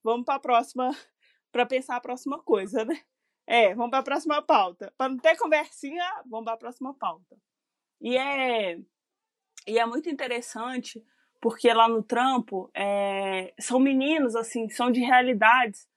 vamos 0.05 0.27
para 0.27 0.35
a 0.35 0.41
próxima, 0.41 0.91
para 1.51 1.65
pensar 1.65 1.97
a 1.97 2.01
próxima 2.01 2.39
coisa, 2.39 2.85
né? 2.85 3.03
É, 3.47 3.75
vamos 3.75 3.91
para 3.91 4.01
a 4.01 4.05
próxima 4.05 4.43
pauta. 4.43 4.93
Para 4.99 5.11
não 5.11 5.19
ter 5.19 5.37
conversinha, 5.37 6.05
vamos 6.27 6.45
para 6.45 6.55
a 6.55 6.59
próxima 6.59 6.93
pauta. 6.95 7.37
E 8.01 8.17
é, 8.17 8.79
e 9.67 9.79
é 9.79 9.87
muito 9.87 10.09
interessante, 10.09 11.03
porque 11.41 11.73
lá 11.73 11.89
no 11.89 12.03
trampo, 12.03 12.71
é, 12.75 13.55
são 13.59 13.79
meninos, 13.79 14.37
assim, 14.37 14.69
são 14.69 14.91
de 14.91 15.01
realidades 15.01 15.89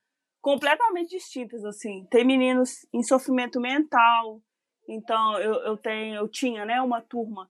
completamente 0.42 1.10
distintas, 1.10 1.64
assim. 1.66 2.08
Tem 2.10 2.26
meninos 2.26 2.88
em 2.94 3.04
sofrimento 3.04 3.60
mental, 3.60 4.42
então 4.88 5.38
eu, 5.40 5.54
eu 5.56 5.78
tenho, 5.78 6.16
eu 6.16 6.28
tinha, 6.28 6.66
né, 6.66 6.82
uma 6.82 7.02
turma 7.02 7.50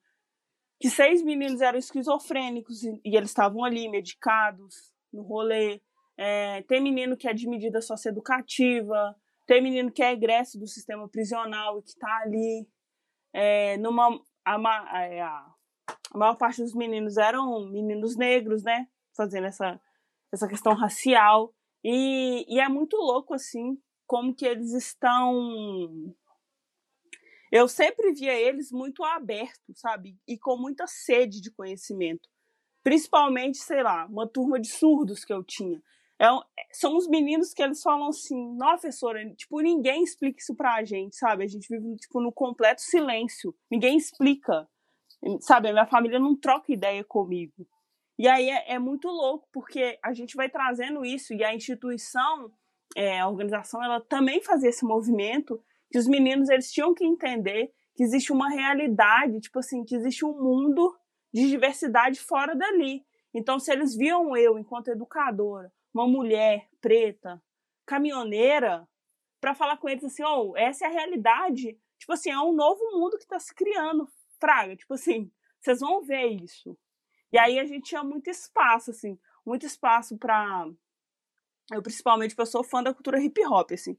que 0.80 0.90
seis 0.90 1.22
meninos 1.22 1.62
eram 1.62 1.78
esquizofrênicos 1.78 2.84
e, 2.84 3.02
e 3.04 3.16
eles 3.16 3.30
estavam 3.30 3.64
ali 3.64 3.90
medicados 3.90 4.94
no 5.12 5.22
rolê. 5.22 5.82
É, 6.18 6.62
tem 6.64 6.82
menino 6.82 7.18
que 7.18 7.28
é 7.28 7.34
de 7.34 7.48
medida 7.48 7.82
socioeducativa, 7.82 9.16
tem 9.50 9.64
menino 9.64 9.92
que 9.92 10.04
é 10.04 10.12
egresso 10.12 10.60
do 10.60 10.68
sistema 10.68 11.10
prisional 11.10 11.80
e 11.80 11.82
que 11.82 11.90
está 11.90 12.18
ali. 12.18 12.70
É, 13.34 13.78
numa, 13.78 14.22
a, 14.46 15.04
é, 15.04 15.22
a, 15.22 15.54
a 16.12 16.18
maior 16.20 16.36
parte 16.36 16.62
dos 16.62 16.76
meninos 16.76 17.18
eram 17.18 17.68
meninos 17.68 18.16
negros, 18.16 18.64
né? 18.64 18.88
Fazendo 19.18 19.48
essa, 19.48 19.82
essa 20.32 20.48
questão 20.48 20.76
racial. 20.76 21.52
E, 21.84 22.46
e 22.48 22.60
é 22.60 22.70
muito 22.70 22.96
louco, 22.96 23.34
assim, 23.34 23.76
como 24.06 24.36
que 24.36 24.46
eles 24.46 24.72
estão. 24.72 26.14
Eu 27.52 27.68
sempre 27.68 28.14
via 28.14 28.40
eles 28.40 28.72
muito 28.72 29.04
abertos, 29.04 29.80
sabe? 29.80 30.16
E 30.28 30.38
com 30.38 30.58
muita 30.58 30.86
sede 30.86 31.42
de 31.42 31.50
conhecimento. 31.50 32.30
Principalmente, 32.84 33.58
sei 33.58 33.82
lá, 33.82 34.06
uma 34.06 34.28
turma 34.28 34.60
de 34.60 34.70
surdos 34.70 35.26
que 35.26 35.34
eu 35.34 35.44
tinha. 35.44 35.82
É, 36.22 36.28
são 36.72 36.98
os 36.98 37.08
meninos 37.08 37.54
que 37.54 37.64
eles 37.64 37.82
falam 37.82 38.10
assim, 38.10 38.56
nossa, 38.58 38.82
professora, 38.82 39.26
tipo, 39.36 39.62
ninguém 39.62 40.04
explica 40.04 40.40
isso 40.40 40.54
pra 40.54 40.84
gente, 40.84 41.16
sabe? 41.16 41.46
A 41.46 41.48
gente 41.48 41.68
vive, 41.70 41.96
tipo, 41.96 42.20
no 42.20 42.32
completo 42.32 42.82
silêncio. 42.82 43.56
Ninguém 43.72 43.98
explica. 43.98 44.68
Sabe, 45.42 45.70
a 45.70 45.74
minha 45.74 45.86
família 45.86 46.20
não 46.20 46.36
troca 46.36 46.72
ideia 46.72 47.04
comigo. 47.04 47.68
E 48.18 48.28
aí 48.28 48.50
é, 48.50 48.74
é, 48.74 48.80
muito 48.80 49.08
louco, 49.08 49.48
porque 49.52 49.98
a 50.04 50.14
gente 50.14 50.36
vai 50.36 50.50
trazendo 50.50 51.06
isso, 51.06 51.34
e 51.34 51.42
a 51.42 51.56
instituição, 51.56 52.52
é, 52.96 53.20
a 53.20 53.28
organização, 53.30 53.82
ela 53.82 54.02
também 54.02 54.42
fazia 54.42 54.70
esse 54.70 54.84
movimento, 54.84 55.64
que 55.90 55.98
os 55.98 56.06
meninos 56.06 56.50
eles 56.50 56.72
tinham 56.72 56.94
que 56.94 57.06
entender 57.06 57.72
que 57.96 58.04
existe 58.04 58.32
uma 58.32 58.50
realidade, 58.50 59.40
tipo 59.40 59.60
assim, 59.60 59.86
que 59.86 59.96
existe 59.96 60.26
um 60.26 60.34
mundo 60.34 60.94
de 61.34 61.48
diversidade 61.48 62.20
fora 62.20 62.56
dali. 62.56 63.06
Então, 63.34 63.58
se 63.58 63.72
eles 63.72 63.96
viam 63.96 64.36
eu, 64.36 64.58
enquanto 64.58 64.90
educadora, 64.90 65.72
uma 65.94 66.08
mulher 66.08 66.68
preta, 66.82 67.42
caminhoneira, 67.86 68.88
para 69.42 69.56
falar 69.56 69.78
com 69.78 69.90
eles 69.90 70.04
assim, 70.04 70.24
oh, 70.24 70.56
essa 70.56 70.86
é 70.86 70.88
a 70.88 70.92
realidade, 70.92 71.78
tipo 71.98 72.14
assim, 72.14 72.30
é 72.30 72.40
um 72.40 72.54
novo 72.54 72.82
mundo 72.92 73.18
que 73.18 73.24
está 73.24 73.40
se 73.40 73.54
criando, 73.54 74.08
fraga, 74.40 74.76
tipo 74.76 74.94
assim, 74.94 75.32
vocês 75.60 75.80
vão 75.80 76.02
ver 76.02 76.28
isso. 76.28 76.78
E 77.32 77.38
aí 77.38 77.60
a 77.60 77.66
gente 77.66 77.90
tinha 77.90 78.04
muito 78.04 78.30
espaço, 78.30 78.92
assim, 78.92 79.18
muito 79.46 79.66
espaço 79.66 80.18
para 80.18 80.68
eu 81.72 81.82
principalmente 81.82 82.36
eu 82.38 82.46
sou 82.46 82.64
fã 82.64 82.82
da 82.82 82.94
cultura 82.94 83.22
hip 83.22 83.46
hop, 83.46 83.72
assim. 83.72 83.98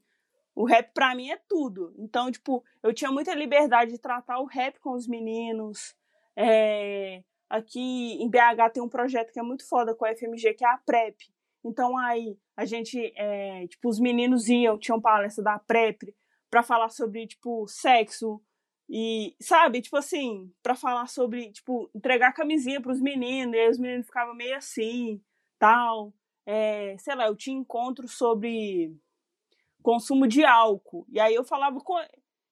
O 0.55 0.65
rap 0.65 0.93
para 0.93 1.15
mim 1.15 1.31
é 1.31 1.41
tudo. 1.49 1.95
Então, 1.97 2.31
tipo, 2.31 2.65
eu 2.83 2.93
tinha 2.93 3.11
muita 3.11 3.35
liberdade 3.35 3.93
de 3.93 3.99
tratar 3.99 4.41
o 4.41 4.47
rap 4.47 4.79
com 4.81 4.93
os 4.93 5.07
meninos. 5.07 5.95
É... 6.37 7.23
Aqui 7.49 8.23
em 8.23 8.29
BH 8.29 8.73
tem 8.73 8.83
um 8.83 8.89
projeto 8.89 9.33
que 9.33 9.39
é 9.39 9.43
muito 9.43 9.67
foda 9.69 9.95
com 9.95 10.05
a 10.05 10.15
FMG, 10.15 10.55
que 10.55 10.65
é 10.65 10.69
a 10.69 10.79
PrEP. 10.79 11.33
Então 11.65 11.97
aí 11.97 12.37
a 12.57 12.65
gente, 12.65 13.13
é... 13.17 13.67
tipo, 13.69 13.89
os 13.89 13.99
meninos 14.01 14.49
iam, 14.49 14.79
tinham 14.79 15.01
palestra 15.01 15.43
da 15.45 15.59
PrEP 15.59 16.15
para 16.51 16.63
falar 16.63 16.89
sobre, 16.89 17.27
tipo, 17.27 17.67
sexo, 17.69 18.43
e, 18.93 19.37
sabe, 19.41 19.81
tipo 19.81 19.97
assim, 19.97 20.53
para 20.61 20.75
falar 20.75 21.07
sobre, 21.07 21.53
tipo, 21.53 21.89
entregar 21.95 22.33
camisinha 22.33 22.81
pros 22.81 23.01
meninos, 23.01 23.55
e 23.55 23.59
aí 23.59 23.71
os 23.71 23.79
meninos 23.79 24.07
ficavam 24.07 24.35
meio 24.35 24.57
assim, 24.57 25.23
tal. 25.61 26.13
É, 26.45 26.97
sei 26.99 27.15
lá, 27.15 27.29
eu 27.29 27.37
tinha 27.37 27.57
encontros 27.57 28.19
sobre 28.19 28.93
consumo 29.81 30.27
de 30.27 30.45
álcool. 30.45 31.07
E 31.09 31.21
aí 31.21 31.35
eu 31.35 31.45
falava 31.45 31.79
com 31.81 31.97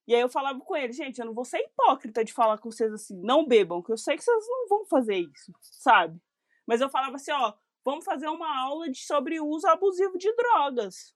e 0.07 0.15
aí 0.15 0.21
eu 0.21 0.29
falava 0.29 0.59
com 0.61 0.75
ele, 0.75 0.93
gente, 0.93 1.19
eu 1.19 1.27
não 1.27 1.35
vou 1.35 1.45
ser 1.45 1.59
hipócrita 1.59 2.25
de 2.25 2.33
falar 2.33 2.57
com 2.59 2.71
vocês 2.71 2.91
assim, 2.95 3.21
não 3.21 3.47
bebam, 3.47 3.83
que 3.83 3.93
eu 3.93 3.99
sei 3.99 4.17
que 4.17 4.25
vocês 4.25 4.47
não 4.49 4.69
vão 4.69 4.87
fazer 4.87 5.17
isso, 5.17 5.53
sabe? 5.61 6.19
Mas 6.67 6.81
eu 6.81 6.89
falava 6.89 7.17
assim, 7.17 7.33
ó, 7.33 7.53
vamos 7.89 8.05
fazer 8.05 8.29
uma 8.29 8.61
aula 8.61 8.91
de, 8.91 8.99
sobre 8.99 9.41
uso 9.41 9.67
abusivo 9.67 10.19
de 10.19 10.31
drogas. 10.35 11.15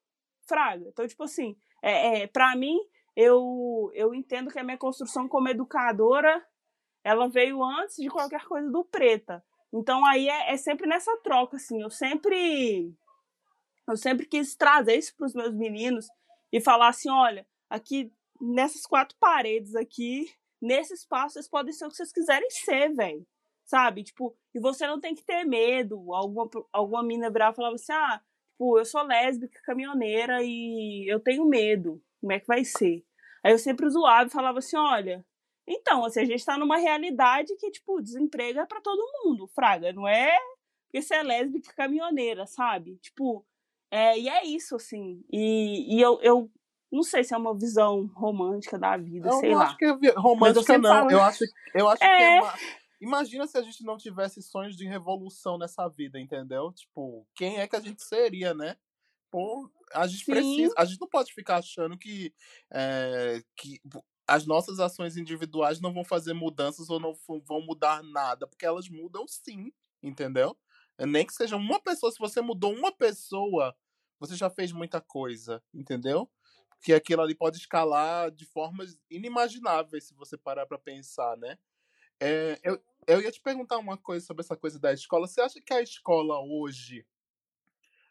Fraga. 0.49 0.89
Então, 0.89 1.07
tipo 1.07 1.23
assim, 1.23 1.57
é, 1.83 2.23
é, 2.23 2.27
para 2.27 2.57
mim, 2.57 2.79
eu, 3.15 3.91
eu 3.95 4.15
entendo 4.15 4.51
que 4.51 4.59
a 4.59 4.65
minha 4.65 4.79
construção 4.79 5.29
como 5.29 5.49
educadora 5.49 6.43
ela 7.05 7.29
veio 7.29 7.63
antes 7.63 7.97
de 7.97 8.09
qualquer 8.09 8.45
coisa 8.47 8.71
do 8.71 8.85
preta. 8.85 9.45
Então 9.73 10.05
aí 10.07 10.29
é, 10.29 10.53
é 10.53 10.57
sempre 10.57 10.87
nessa 10.87 11.15
troca, 11.19 11.57
assim. 11.57 11.83
Eu 11.83 11.91
sempre 11.91 12.95
eu 13.89 13.97
sempre 13.97 14.27
quis 14.27 14.55
trazer 14.55 14.97
isso 14.97 15.15
para 15.17 15.27
os 15.27 15.35
meus 15.35 15.55
meninos 15.55 16.07
e 16.53 16.61
falar 16.61 16.89
assim, 16.89 17.11
olha, 17.11 17.47
aqui 17.69 18.13
nessas 18.41 18.87
quatro 18.87 19.17
paredes 19.19 19.75
aqui, 19.75 20.33
nesse 20.61 20.95
espaço, 20.95 21.35
vocês 21.35 21.49
podem 21.49 21.73
ser 21.73 21.87
o 21.87 21.89
que 21.89 21.97
vocês 21.97 22.13
quiserem 22.13 22.49
ser, 22.51 22.95
velho. 22.95 23.27
Sabe? 23.65 24.03
Tipo, 24.05 24.37
e 24.55 24.61
você 24.61 24.87
não 24.87 25.01
tem 25.01 25.15
que 25.15 25.25
ter 25.25 25.45
medo. 25.45 26.13
Alguma, 26.13 26.51
alguma 26.73 27.03
mina 27.03 27.31
brava 27.31 27.57
falava 27.57 27.75
assim, 27.75 27.93
ah, 27.93 28.21
tipo, 28.53 28.79
eu 28.79 28.85
sou 28.85 29.03
lésbica, 29.03 29.61
caminhoneira 29.65 30.43
e 30.43 31.07
eu 31.11 31.21
tenho 31.21 31.45
medo. 31.45 32.03
Como 32.21 32.33
é 32.33 32.41
que 32.41 32.47
vai 32.47 32.65
ser? 32.65 33.05
Aí 33.45 33.53
eu 33.53 33.59
sempre 33.59 33.89
zoava 33.89 34.29
e 34.29 34.33
falava 34.33 34.59
assim: 34.59 34.77
olha, 34.77 35.25
então, 35.67 36.05
assim, 36.05 36.21
a 36.21 36.25
gente 36.25 36.45
tá 36.45 36.57
numa 36.57 36.77
realidade 36.77 37.57
que, 37.57 37.71
tipo, 37.71 38.01
desemprego 38.01 38.61
é 38.61 38.67
pra 38.67 38.81
todo 38.81 39.25
mundo, 39.25 39.49
fraga, 39.49 39.93
não 39.93 40.07
é 40.07 40.37
porque 40.93 41.01
você 41.01 41.15
é 41.15 41.23
lésbica 41.23 41.73
caminhoneira, 41.75 42.47
sabe? 42.47 42.99
Tipo, 42.99 43.47
é, 43.91 44.19
e 44.19 44.29
é 44.29 44.45
isso, 44.45 44.77
assim. 44.77 45.25
E, 45.33 45.97
e 45.97 46.01
eu, 46.03 46.21
eu 46.21 46.51
não 46.93 47.03
sei 47.03 47.25
se 47.25 47.33
é 47.33 47.37
uma 47.39 47.57
visão 47.57 48.11
romântica 48.15 48.79
da 48.79 48.95
vida, 48.99 49.29
eu 49.29 49.33
sei 49.39 49.53
não 49.53 49.59
lá. 49.59 49.65
acho 49.65 49.77
que 49.79 49.87
é 49.87 50.13
romântica, 50.15 50.77
não. 50.77 50.91
Falo... 50.91 51.11
Eu 51.11 51.23
acho, 51.23 51.45
eu 51.75 51.89
acho 51.89 52.05
é... 52.05 52.17
que 52.17 52.23
é 52.23 52.41
uma... 52.43 52.55
Imagina 53.03 53.49
se 53.49 53.59
a 53.59 53.63
gente 53.63 53.83
não 53.83 53.99
tivesse 53.99 54.41
sonhos 54.41 54.77
de 54.77 54.87
revolução 54.87 55.59
nessa 55.59 55.89
vida, 55.89 56.21
entendeu? 56.21 56.73
Tipo, 56.73 57.27
quem 57.35 57.59
é 57.59 57.67
que 57.67 57.75
a 57.75 57.81
gente 57.81 58.01
seria, 58.01 58.55
né? 58.55 58.77
Pô, 59.29 59.69
a 59.93 60.07
gente 60.07 60.25
Sim. 60.25 60.33
precisa. 60.33 60.73
A 60.79 60.85
gente 60.85 61.01
não 61.01 61.09
pode 61.09 61.33
ficar 61.35 61.57
achando 61.57 61.99
que, 61.99 62.33
é, 62.73 63.43
que 63.57 63.81
as 64.25 64.47
nossas 64.47 64.79
ações 64.79 65.17
individuais 65.17 65.81
não 65.81 65.93
vão 65.93 66.05
fazer 66.05 66.33
mudanças 66.33 66.89
ou 66.91 67.01
não 67.01 67.13
vão 67.45 67.61
mudar 67.61 68.05
nada, 68.05 68.47
porque 68.47 68.65
elas 68.65 68.89
mudam 68.89 69.27
sim, 69.27 69.73
entendeu? 70.01 70.57
É, 70.97 71.05
nem 71.05 71.27
que 71.27 71.35
seja 71.35 71.57
uma 71.57 71.81
pessoa, 71.81 72.13
se 72.13 72.21
você 72.21 72.41
mudou 72.41 72.73
uma 72.73 72.93
pessoa, 72.93 73.75
você 74.21 74.37
já 74.37 74.49
fez 74.49 74.71
muita 74.71 75.01
coisa, 75.01 75.61
entendeu? 75.75 76.31
Que 76.81 76.93
aquilo 76.93 77.23
ali 77.23 77.35
pode 77.35 77.57
escalar 77.59 78.31
de 78.31 78.47
formas 78.47 78.97
inimagináveis 79.11 80.05
se 80.05 80.15
você 80.15 80.39
parar 80.39 80.67
para 80.67 80.79
pensar, 80.79 81.37
né? 81.37 81.59
É, 82.21 82.61
eu, 82.63 82.81
eu 83.07 83.21
ia 83.21 83.31
te 83.31 83.41
perguntar 83.41 83.79
uma 83.79 83.97
coisa 83.97 84.25
sobre 84.25 84.43
essa 84.43 84.57
coisa 84.57 84.79
da 84.79 84.93
escola. 84.93 85.27
Você 85.27 85.41
acha 85.41 85.61
que 85.61 85.73
a 85.73 85.83
escola 85.83 86.41
hoje 86.41 87.05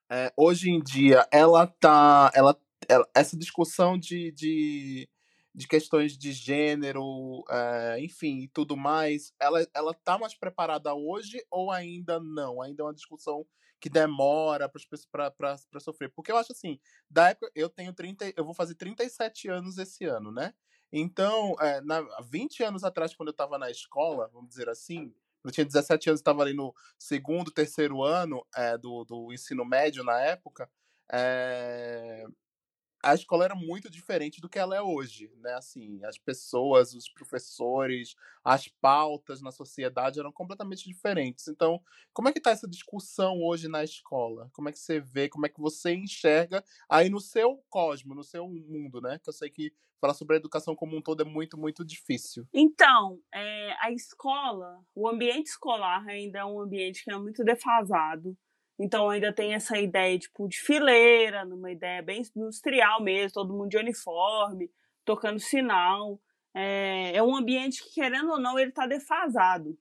é, 0.10 0.32
hoje 0.36 0.70
em 0.70 0.82
dia 0.82 1.26
ela 1.32 1.66
tá 1.66 2.32
ela, 2.34 2.60
ela 2.88 3.08
essa 3.16 3.38
discussão 3.38 3.98
de, 3.98 4.32
de, 4.34 5.10
de, 5.56 5.68
questões 5.68 6.18
de 6.18 6.34
gênero 6.34 7.46
é, 7.50 7.98
enfim 8.02 8.40
e 8.42 8.48
tudo 8.50 8.76
mais 8.76 9.34
ela 9.40 9.66
ela 9.74 9.94
tá 9.94 10.18
mais 10.18 10.34
preparada 10.36 10.94
hoje 10.94 11.42
ou 11.50 11.72
ainda 11.72 12.20
não? 12.20 12.62
Ainda 12.62 12.84
é 12.84 12.86
uma 12.86 12.94
discussão 12.94 13.46
que 13.80 13.90
demora 13.90 14.70
para 14.70 15.80
sofrer. 15.80 16.12
Porque 16.14 16.32
eu 16.32 16.38
acho 16.38 16.52
assim 16.52 16.80
da 17.10 17.30
época 17.30 17.50
eu 17.56 17.70
tenho 17.70 17.94
30 17.94 18.34
eu 18.36 18.44
vou 18.44 18.54
fazer 18.54 18.76
37 18.76 19.48
anos 19.48 19.78
esse 19.78 20.04
ano 20.06 20.32
né 20.32 20.54
Então, 20.92 21.56
é, 21.60 21.82
na, 21.82 22.02
20 22.22 22.64
anos 22.64 22.84
atrás, 22.84 23.14
quando 23.14 23.30
eu 23.30 23.34
estava 23.34 23.58
na 23.58 23.72
escola, 23.72 24.30
vamos 24.34 24.50
dizer 24.50 24.68
assim, 24.70 25.14
eu 25.44 25.52
tinha 25.52 25.66
17 25.66 26.10
anos, 26.10 26.20
estava 26.20 26.42
ali 26.42 26.54
no 26.54 26.74
segundo, 27.00 27.52
terceiro 27.52 28.04
ano 28.04 28.46
é, 28.56 28.78
do, 28.78 29.04
do 29.06 29.34
ensino 29.34 29.66
médio 29.66 30.04
na 30.04 30.20
época, 30.20 30.70
é, 31.12 32.26
a 33.04 33.14
escola 33.14 33.46
era 33.46 33.56
muito 33.56 33.90
diferente 33.90 34.40
do 34.40 34.50
que 34.50 34.60
ela 34.60 34.76
é 34.76 34.82
hoje, 34.82 35.32
né? 35.38 35.54
Assim, 35.54 36.04
as 36.06 36.18
pessoas, 36.18 36.94
os 36.94 37.10
professores, 37.10 38.16
as 38.44 38.68
pautas 38.68 39.42
na 39.42 39.52
sociedade 39.52 40.20
eram 40.20 40.32
completamente 40.32 40.86
diferentes. 40.86 41.48
Então, 41.48 41.82
como 42.14 42.30
é 42.30 42.32
que 42.32 42.40
está 42.40 42.52
essa 42.52 42.68
discussão 42.68 43.42
hoje 43.42 43.68
na 43.68 43.84
escola? 43.84 44.50
Como 44.54 44.70
é 44.70 44.72
que 44.72 44.80
você 44.80 45.00
vê, 45.00 45.30
como 45.30 45.46
é 45.46 45.50
que 45.50 45.60
você 45.60 45.94
enxerga 45.94 46.64
aí 46.90 47.10
no 47.10 47.20
seu 47.20 47.64
cosmo, 47.70 48.14
no 48.14 48.24
seu 48.24 48.48
mundo, 48.48 49.02
né? 49.02 49.20
Que 49.20 49.30
eu 49.30 49.34
sei 49.34 49.50
que 49.50 49.74
falar 50.00 50.16
sobre 50.16 50.36
a 50.36 50.40
educação 50.40 50.76
como 50.76 50.98
um 50.98 51.02
todo 51.02 51.22
é 51.22 51.26
muito, 51.26 51.58
muito 51.58 51.86
difícil. 51.86 52.48
Então, 52.52 53.20
é, 53.34 53.74
a 53.80 53.92
escola, 53.92 54.84
o 54.96 55.08
ambiente 55.08 55.48
escolar 55.48 56.04
ainda 56.08 56.40
é 56.40 56.46
um 56.46 56.60
ambiente 56.60 57.04
que 57.04 57.12
é 57.12 57.18
muito 57.18 57.44
defasado 57.44 58.36
então 58.84 59.12
ainda 59.12 59.32
tem 59.32 59.54
essa 59.54 59.78
ideia 59.78 60.18
tipo 60.18 60.48
de 60.48 60.60
fileira, 60.60 61.46
numa 61.46 61.72
ideia 61.72 62.02
bem 62.02 62.24
industrial 62.36 63.00
mesmo, 63.00 63.34
todo 63.34 63.54
mundo 63.54 63.70
de 63.70 63.78
uniforme, 63.78 64.72
tocando 65.06 65.40
sinal. 65.40 66.20
É, 66.52 67.16
é 67.16 67.22
um 67.22 67.36
ambiente 67.36 67.84
que, 67.84 67.94
querendo 67.94 68.32
ou 68.32 68.40
não, 68.40 68.58
ele 68.58 68.70
está 68.70 68.88
defasado. 68.88 69.78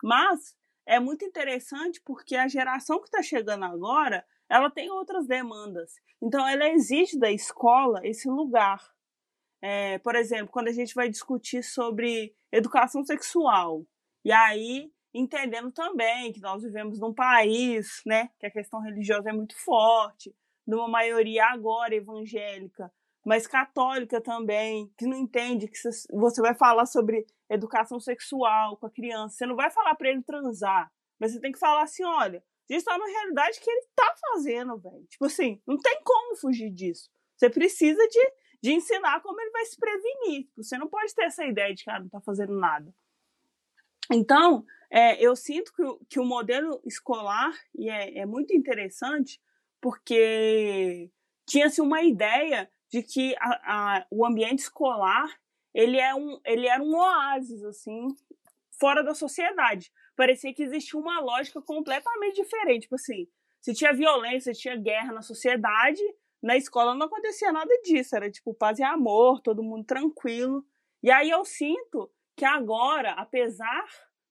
Mas 0.00 0.56
é 0.86 1.00
muito 1.00 1.24
interessante 1.24 2.00
porque 2.04 2.36
a 2.36 2.46
geração 2.46 3.00
que 3.00 3.06
está 3.06 3.20
chegando 3.24 3.64
agora, 3.64 4.24
ela 4.48 4.70
tem 4.70 4.88
outras 4.88 5.26
demandas. 5.26 5.94
Então 6.22 6.46
ela 6.46 6.68
exige 6.68 7.18
da 7.18 7.32
escola 7.32 8.00
esse 8.04 8.28
lugar. 8.28 8.80
É, 9.60 9.98
por 9.98 10.14
exemplo, 10.14 10.52
quando 10.52 10.68
a 10.68 10.72
gente 10.72 10.94
vai 10.94 11.08
discutir 11.08 11.64
sobre 11.64 12.32
educação 12.52 13.04
sexual, 13.04 13.84
e 14.24 14.30
aí 14.30 14.92
entendendo 15.18 15.70
também 15.72 16.32
que 16.32 16.40
nós 16.40 16.62
vivemos 16.62 16.98
num 16.98 17.12
país, 17.12 18.02
né, 18.06 18.30
que 18.38 18.46
a 18.46 18.50
questão 18.50 18.80
religiosa 18.80 19.30
é 19.30 19.32
muito 19.32 19.56
forte, 19.56 20.34
numa 20.66 20.88
maioria 20.88 21.46
agora 21.46 21.94
evangélica, 21.94 22.92
mas 23.24 23.46
católica 23.46 24.20
também, 24.20 24.92
que 24.96 25.06
não 25.06 25.16
entende 25.16 25.68
que 25.68 25.78
você 26.10 26.40
vai 26.40 26.54
falar 26.54 26.86
sobre 26.86 27.26
educação 27.48 27.98
sexual 27.98 28.76
com 28.76 28.86
a 28.86 28.90
criança, 28.90 29.36
você 29.36 29.46
não 29.46 29.56
vai 29.56 29.70
falar 29.70 29.94
para 29.94 30.10
ele 30.10 30.22
transar, 30.22 30.90
mas 31.18 31.32
você 31.32 31.40
tem 31.40 31.52
que 31.52 31.58
falar 31.58 31.82
assim, 31.82 32.04
olha, 32.04 32.42
isso 32.68 32.84
tá 32.84 32.96
na 32.98 33.06
realidade 33.06 33.60
que 33.60 33.70
ele 33.70 33.86
tá 33.96 34.14
fazendo, 34.20 34.76
velho. 34.78 35.04
Tipo 35.06 35.24
assim, 35.24 35.60
não 35.66 35.78
tem 35.78 36.00
como 36.04 36.36
fugir 36.36 36.70
disso. 36.70 37.10
Você 37.34 37.48
precisa 37.48 38.06
de, 38.08 38.32
de 38.62 38.72
ensinar 38.72 39.20
como 39.22 39.40
ele 39.40 39.50
vai 39.50 39.64
se 39.64 39.76
prevenir. 39.78 40.48
Você 40.56 40.76
não 40.76 40.86
pode 40.86 41.14
ter 41.14 41.24
essa 41.24 41.44
ideia 41.46 41.74
de 41.74 41.82
que 41.82 41.90
ah, 41.90 41.98
não 41.98 42.08
tá 42.08 42.20
fazendo 42.20 42.52
nada. 42.52 42.92
Então, 44.10 44.66
é, 44.90 45.20
eu 45.22 45.36
sinto 45.36 45.72
que, 45.72 45.82
que 46.08 46.20
o 46.20 46.24
modelo 46.24 46.80
escolar 46.84 47.52
e 47.74 47.90
é, 47.90 48.18
é 48.18 48.26
muito 48.26 48.54
interessante 48.56 49.40
porque 49.80 51.10
tinha-se 51.46 51.80
uma 51.80 52.02
ideia 52.02 52.70
de 52.90 53.02
que 53.02 53.34
a, 53.38 53.98
a, 53.98 54.06
o 54.10 54.24
ambiente 54.24 54.60
escolar 54.60 55.28
ele, 55.74 55.98
é 55.98 56.14
um, 56.14 56.40
ele 56.44 56.66
era 56.66 56.82
um 56.82 56.96
oásis 56.96 57.62
assim 57.64 58.08
fora 58.80 59.02
da 59.02 59.14
sociedade. 59.14 59.92
Parecia 60.16 60.54
que 60.54 60.62
existia 60.62 60.98
uma 60.98 61.20
lógica 61.20 61.60
completamente 61.60 62.42
diferente. 62.42 62.82
Tipo 62.82 62.94
assim, 62.94 63.28
se 63.60 63.74
tinha 63.74 63.92
violência, 63.92 64.52
tinha 64.52 64.76
guerra 64.76 65.12
na 65.12 65.22
sociedade, 65.22 66.02
na 66.42 66.56
escola 66.56 66.94
não 66.94 67.06
acontecia 67.06 67.52
nada 67.52 67.72
disso. 67.82 68.16
Era 68.16 68.30
tipo 68.30 68.54
paz 68.54 68.78
e 68.78 68.82
amor, 68.82 69.40
todo 69.40 69.62
mundo 69.62 69.84
tranquilo. 69.84 70.64
E 71.02 71.10
aí 71.10 71.30
eu 71.30 71.44
sinto 71.44 72.10
que 72.36 72.44
agora, 72.44 73.12
apesar 73.12 73.86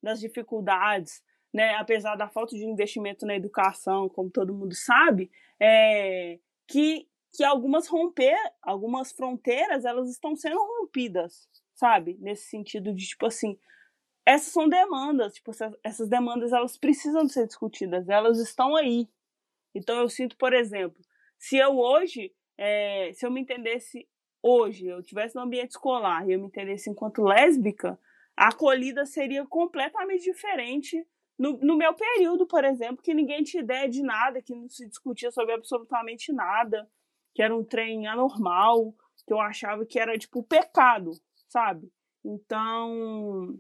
das 0.08 0.22
dificuldades, 0.22 1.22
né, 1.54 1.76
apesar 1.76 2.16
da 2.16 2.30
falta 2.30 2.56
de 2.56 2.66
investimento 2.66 3.26
na 3.26 3.36
educação, 3.36 4.08
como 4.08 4.30
todo 4.30 4.54
mundo 4.54 4.74
sabe, 4.74 5.30
é, 5.60 6.40
que, 6.66 7.08
que 7.34 7.44
algumas 7.44 7.88
romper, 7.88 8.38
algumas 8.62 9.12
fronteiras, 9.12 9.84
elas 9.84 10.10
estão 10.10 10.34
sendo 10.34 10.60
rompidas, 10.60 11.50
sabe? 11.74 12.18
Nesse 12.22 12.48
sentido 12.50 12.94
de, 12.94 13.06
tipo 13.06 13.26
assim, 13.26 13.58
essas 14.26 14.54
são 14.54 14.70
demandas, 14.70 15.34
tipo, 15.34 15.52
essas 15.84 16.08
demandas, 16.08 16.54
elas 16.54 16.78
precisam 16.78 17.28
ser 17.28 17.46
discutidas, 17.46 18.08
elas 18.08 18.40
estão 18.40 18.76
aí. 18.76 19.10
Então, 19.76 20.00
eu 20.00 20.10
sinto, 20.10 20.38
por 20.38 20.54
exemplo, 20.54 21.02
se 21.38 21.58
eu 21.58 21.78
hoje, 21.78 22.34
é, 22.58 23.12
se 23.14 23.26
eu 23.26 23.32
me 23.32 23.42
entendesse 23.42 24.08
hoje, 24.42 24.88
eu 24.88 25.04
tivesse 25.04 25.36
no 25.36 25.42
ambiente 25.42 25.72
escolar 25.72 26.28
e 26.28 26.34
eu 26.34 26.40
me 26.40 26.48
entendesse 26.48 26.90
enquanto 26.90 27.24
lésbica, 27.24 28.00
a 28.38 28.50
acolhida 28.50 29.06
seria 29.06 29.46
completamente 29.46 30.24
diferente 30.24 31.04
no, 31.38 31.58
no, 31.58 31.76
meu 31.76 31.94
período, 31.94 32.48
por 32.48 32.64
exemplo, 32.64 33.04
que 33.04 33.14
ninguém 33.14 33.44
tinha 33.44 33.62
ideia 33.62 33.90
de 33.90 34.02
nada, 34.02 34.42
que 34.42 34.56
não 34.56 34.70
se 34.70 34.88
discutia 34.88 35.32
sobre 35.32 35.54
absolutamente 35.54 36.32
nada, 36.32 36.90
que 37.34 37.42
era 37.42 37.56
um 37.56 37.64
trem 37.64 38.08
anormal, 38.08 38.94
que 39.26 39.34
eu 39.34 39.40
achava 39.40 39.86
que 39.86 40.00
era 40.00 40.18
tipo 40.18 40.42
pecado, 40.44 41.12
sabe? 41.48 41.92
Então, 42.26 43.60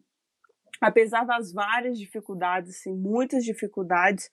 apesar 0.82 1.26
das 1.26 1.54
várias 1.54 2.00
dificuldades, 2.00 2.78
assim, 2.78 2.96
muitas 2.96 3.44
dificuldades, 3.44 4.30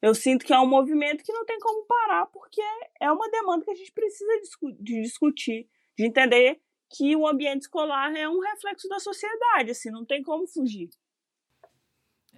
eu 0.00 0.14
sinto 0.14 0.44
que 0.44 0.52
é 0.52 0.60
um 0.60 0.68
movimento 0.68 1.24
que 1.24 1.32
não 1.32 1.44
tem 1.44 1.58
como 1.58 1.86
parar, 1.86 2.26
porque 2.26 2.62
é 3.00 3.10
uma 3.10 3.28
demanda 3.30 3.64
que 3.64 3.70
a 3.72 3.74
gente 3.74 3.92
precisa 3.92 4.32
de 4.78 5.02
discutir, 5.02 5.68
de 5.98 6.06
entender 6.06 6.60
que 6.94 7.16
o 7.16 7.26
ambiente 7.26 7.62
escolar 7.62 8.14
é 8.14 8.28
um 8.28 8.40
reflexo 8.40 8.88
da 8.88 9.00
sociedade, 9.00 9.72
assim, 9.72 9.90
não 9.90 10.04
tem 10.04 10.22
como 10.22 10.46
fugir. 10.46 10.90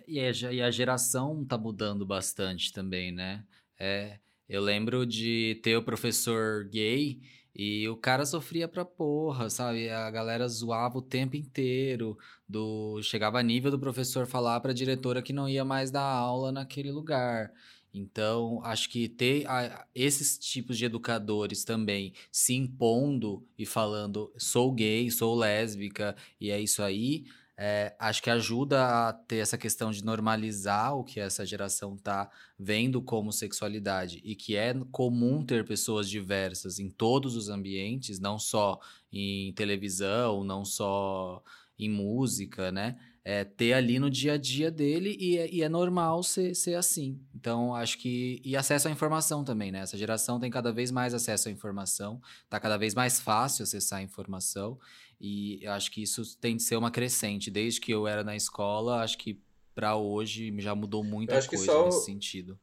E, 0.09 0.21
a 0.21 0.71
geração 0.71 1.45
tá 1.45 1.59
mudando 1.59 2.07
bastante 2.07 2.73
também, 2.73 3.13
né? 3.13 3.45
É, 3.79 4.19
eu 4.49 4.63
lembro 4.63 5.05
de 5.05 5.61
ter 5.63 5.77
o 5.77 5.83
professor 5.83 6.65
gay 6.69 7.21
e 7.55 7.89
o 7.89 7.97
cara 7.97 8.25
sofria 8.25 8.69
pra 8.69 8.85
porra, 8.85 9.51
sabe? 9.51 9.89
A 9.89 10.11
galera 10.11 10.47
zoava 10.47 10.99
o 10.99 11.03
tempo 11.03 11.37
inteiro. 11.37 12.17
Do 12.49 13.03
chegava 13.03 13.41
a 13.41 13.43
nível 13.43 13.71
do 13.71 13.79
professor 13.81 14.27
falar 14.27 14.61
pra 14.61 14.73
diretora 14.73 15.23
que 15.23 15.33
não 15.33 15.49
ia 15.49 15.65
mais 15.65 15.91
dar 15.91 16.05
aula 16.05 16.53
naquele 16.53 16.93
lugar. 16.93 17.51
Então, 17.99 18.61
acho 18.63 18.91
que 18.91 19.09
ter 19.09 19.47
a, 19.49 19.87
esses 19.95 20.39
tipos 20.39 20.77
de 20.77 20.85
educadores 20.85 21.65
também 21.65 22.13
se 22.31 22.55
impondo 22.55 23.43
e 23.59 23.65
falando 23.65 24.33
sou 24.37 24.73
gay, 24.73 25.11
sou 25.11 25.35
lésbica 25.35 26.15
e 26.41 26.51
é 26.51 26.61
isso 26.61 26.83
aí, 26.83 27.25
é, 27.59 27.97
acho 27.99 28.23
que 28.23 28.29
ajuda 28.29 29.09
a 29.09 29.13
ter 29.15 29.39
essa 29.39 29.57
questão 29.57 29.91
de 29.91 30.05
normalizar 30.05 30.95
o 30.95 31.03
que 31.03 31.19
essa 31.19 31.47
geração 31.47 31.95
está 31.95 32.31
vendo 32.59 33.01
como 33.01 33.33
sexualidade 33.33 34.21
e 34.23 34.35
que 34.35 34.57
é 34.57 34.75
comum 34.93 35.43
ter 35.43 35.65
pessoas 35.65 36.09
diversas 36.09 36.79
em 36.79 36.91
todos 36.91 37.35
os 37.35 37.49
ambientes, 37.49 38.21
não 38.21 38.39
só 38.39 38.79
em 39.11 39.55
televisão, 39.55 40.45
não 40.45 40.67
só 40.67 41.43
em 41.79 41.89
música, 41.89 42.71
né? 42.71 42.99
É, 43.29 43.43
ter 43.43 43.73
ali 43.73 43.99
no 43.99 44.09
dia 44.09 44.35
a 44.35 44.37
dia 44.37 44.71
dele 44.71 45.17
e 45.19 45.37
é, 45.37 45.53
e 45.53 45.61
é 45.61 45.69
normal 45.69 46.23
ser, 46.23 46.55
ser 46.55 46.77
assim. 46.77 47.21
Então, 47.35 47.75
acho 47.75 47.99
que. 47.99 48.41
E 48.45 48.57
acesso 48.57 48.87
à 48.87 48.91
informação 48.93 49.43
também, 49.43 49.73
né? 49.73 49.81
Essa 49.81 49.99
geração 49.99 50.39
tem 50.39 50.49
cada 50.49 50.73
vez 50.73 50.93
mais 50.93 51.13
acesso 51.13 51.49
à 51.49 51.51
informação, 51.51 52.23
tá 52.49 52.61
cada 52.61 52.77
vez 52.77 52.95
mais 52.95 53.19
fácil 53.19 53.65
acessar 53.65 53.99
a 53.99 54.03
informação, 54.03 54.79
e 55.21 55.59
eu 55.61 55.73
acho 55.73 55.91
que 55.91 56.01
isso 56.01 56.39
tem 56.39 56.57
de 56.57 56.63
ser 56.63 56.77
uma 56.77 56.89
crescente. 56.89 57.51
Desde 57.51 57.81
que 57.81 57.91
eu 57.91 58.07
era 58.07 58.23
na 58.23 58.37
escola, 58.37 59.03
acho 59.03 59.19
que 59.19 59.43
para 59.75 59.97
hoje 59.97 60.55
já 60.61 60.77
mudou 60.77 61.03
muita 61.03 61.45
coisa 61.45 61.65
só... 61.65 61.87
nesse 61.87 62.05
sentido. 62.05 62.57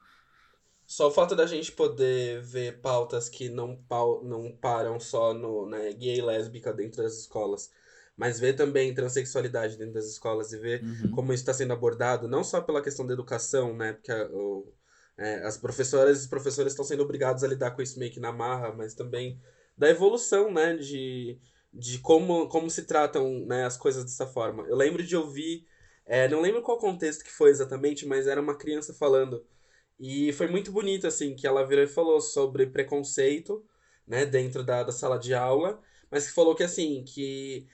Só 0.87 1.09
o 1.09 1.11
fato 1.11 1.35
da 1.35 1.45
gente 1.45 1.73
poder 1.73 2.41
ver 2.41 2.79
pautas 2.79 3.27
que 3.27 3.49
não, 3.49 3.75
pau, 3.75 4.23
não 4.23 4.49
param 4.49 4.97
só 4.97 5.33
no 5.33 5.65
né, 5.65 5.91
gay 5.91 6.19
e 6.19 6.21
lésbica 6.21 6.71
dentro 6.71 7.03
das 7.03 7.19
escolas, 7.19 7.69
mas 8.15 8.39
ver 8.39 8.53
também 8.53 8.93
transexualidade 8.93 9.77
dentro 9.77 9.93
das 9.93 10.05
escolas 10.05 10.53
e 10.53 10.57
ver 10.57 10.83
uhum. 10.83 11.11
como 11.11 11.33
isso 11.33 11.41
está 11.41 11.53
sendo 11.53 11.73
abordado, 11.73 12.27
não 12.27 12.43
só 12.43 12.61
pela 12.61 12.81
questão 12.81 13.05
da 13.05 13.13
educação, 13.13 13.75
né? 13.75 13.93
Porque 13.93 14.11
a, 14.11 14.27
o, 14.31 14.71
é, 15.17 15.43
as 15.45 15.57
professoras 15.57 16.17
e 16.17 16.21
os 16.21 16.27
professores 16.27 16.73
estão 16.73 16.85
sendo 16.85 17.03
obrigados 17.03 17.43
a 17.43 17.47
lidar 17.47 17.71
com 17.71 17.81
isso 17.81 17.99
meio 17.99 18.11
que 18.11 18.19
na 18.19 18.31
marra, 18.31 18.71
mas 18.71 18.93
também 18.93 19.39
da 19.77 19.89
evolução, 19.89 20.51
né? 20.51 20.75
De, 20.75 21.39
de 21.73 21.97
como, 21.99 22.47
como 22.47 22.69
se 22.69 22.83
tratam 22.83 23.45
né, 23.45 23.65
as 23.65 23.77
coisas 23.77 24.03
dessa 24.03 24.27
forma. 24.27 24.63
Eu 24.67 24.75
lembro 24.75 25.03
de 25.03 25.15
ouvir, 25.15 25.65
é, 26.05 26.27
não 26.27 26.39
lembro 26.39 26.61
qual 26.61 26.77
contexto 26.77 27.23
que 27.23 27.31
foi 27.31 27.49
exatamente, 27.49 28.05
mas 28.05 28.27
era 28.27 28.41
uma 28.41 28.55
criança 28.55 28.93
falando. 28.93 29.43
E 29.99 30.31
foi 30.33 30.47
muito 30.47 30.71
bonito, 30.71 31.07
assim, 31.07 31.35
que 31.35 31.47
ela 31.47 31.65
virou 31.65 31.83
e 31.83 31.87
falou 31.87 32.21
sobre 32.21 32.67
preconceito, 32.67 33.65
né, 34.07 34.25
dentro 34.25 34.63
da, 34.63 34.83
da 34.83 34.91
sala 34.91 35.17
de 35.17 35.33
aula, 35.33 35.81
mas 36.11 36.27
que 36.27 36.33
falou 36.33 36.53
que, 36.55 36.63
assim, 36.63 37.03
que 37.03 37.67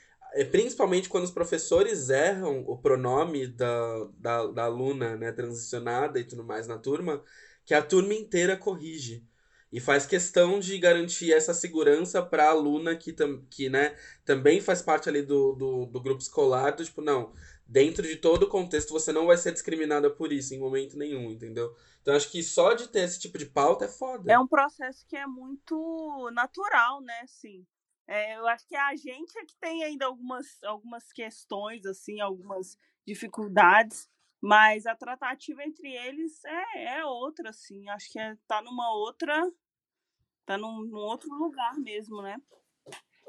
principalmente 0.52 1.10
quando 1.10 1.24
os 1.24 1.32
professores 1.32 2.10
erram 2.10 2.64
o 2.68 2.78
pronome 2.78 3.48
da, 3.48 4.08
da, 4.18 4.48
da 4.48 4.64
aluna 4.66 5.16
né, 5.16 5.32
transicionada 5.32 6.20
e 6.20 6.24
tudo 6.24 6.44
mais 6.44 6.68
na 6.68 6.78
turma, 6.78 7.24
que 7.66 7.74
a 7.74 7.82
turma 7.82 8.14
inteira 8.14 8.56
corrige. 8.56 9.26
e 9.72 9.80
faz 9.80 10.06
questão 10.06 10.60
de 10.60 10.78
garantir 10.80 11.32
essa 11.32 11.54
segurança 11.54 12.22
para 12.22 12.46
a 12.46 12.50
aluna 12.50 12.96
que, 12.96 13.16
que 13.50 13.70
né, 13.70 13.96
também 14.26 14.60
faz 14.62 14.82
parte 14.82 15.08
ali 15.10 15.22
do, 15.22 15.54
do, 15.54 15.86
do, 15.86 16.02
grupo 16.02 16.22
escolar, 16.22 16.72
do 16.72 16.84
tipo, 16.84 17.02
não, 17.02 17.34
dentro 17.68 18.04
de 18.08 18.16
todo 18.16 18.44
o 18.44 18.50
contexto 18.50 18.92
você 18.92 19.12
não 19.12 19.28
vai 19.28 19.38
ser 19.38 19.52
discriminada 19.52 20.10
por 20.10 20.34
isso 20.34 20.54
em 20.54 20.60
momento 20.60 20.98
nenhum, 20.98 21.32
entendeu? 21.32 21.76
Então 22.02 22.16
acho 22.16 22.32
que 22.32 22.42
só 22.42 22.74
de 22.74 22.88
ter 22.88 23.02
esse 23.02 23.20
tipo 23.20 23.38
de 23.38 23.46
pauta 23.46 23.86
é 23.86 23.88
foda. 23.88 24.32
É 24.32 24.40
um 24.40 24.48
processo 24.48 25.06
que 25.08 25.16
é 25.16 25.28
muito 25.28 26.32
natural, 26.34 27.02
né, 27.02 27.22
assim. 27.24 27.66
É, 28.12 28.36
eu 28.36 28.48
acho 28.48 28.68
que 28.68 28.76
a 28.76 28.96
gente 28.96 29.38
é 29.38 29.46
que 29.46 29.56
tem 29.62 29.84
ainda 29.84 30.08
algumas, 30.08 30.64
algumas 30.64 31.14
questões, 31.14 31.86
assim, 31.86 32.20
algumas 32.20 32.76
dificuldades, 33.06 34.10
mas 34.42 34.88
a 34.88 34.96
tratativa 34.96 35.64
entre 35.64 35.94
eles 35.94 36.44
é, 36.44 36.98
é 36.98 37.06
outra, 37.06 37.52
assim. 37.52 37.88
Acho 37.88 38.12
que 38.12 38.18
é, 38.18 38.36
tá 38.48 38.64
numa 38.64 38.92
outra. 38.96 39.48
Tá 40.44 40.58
num, 40.58 40.82
num 40.86 40.98
outro 40.98 41.30
lugar 41.36 41.78
mesmo, 41.78 42.24
né? 42.24 42.42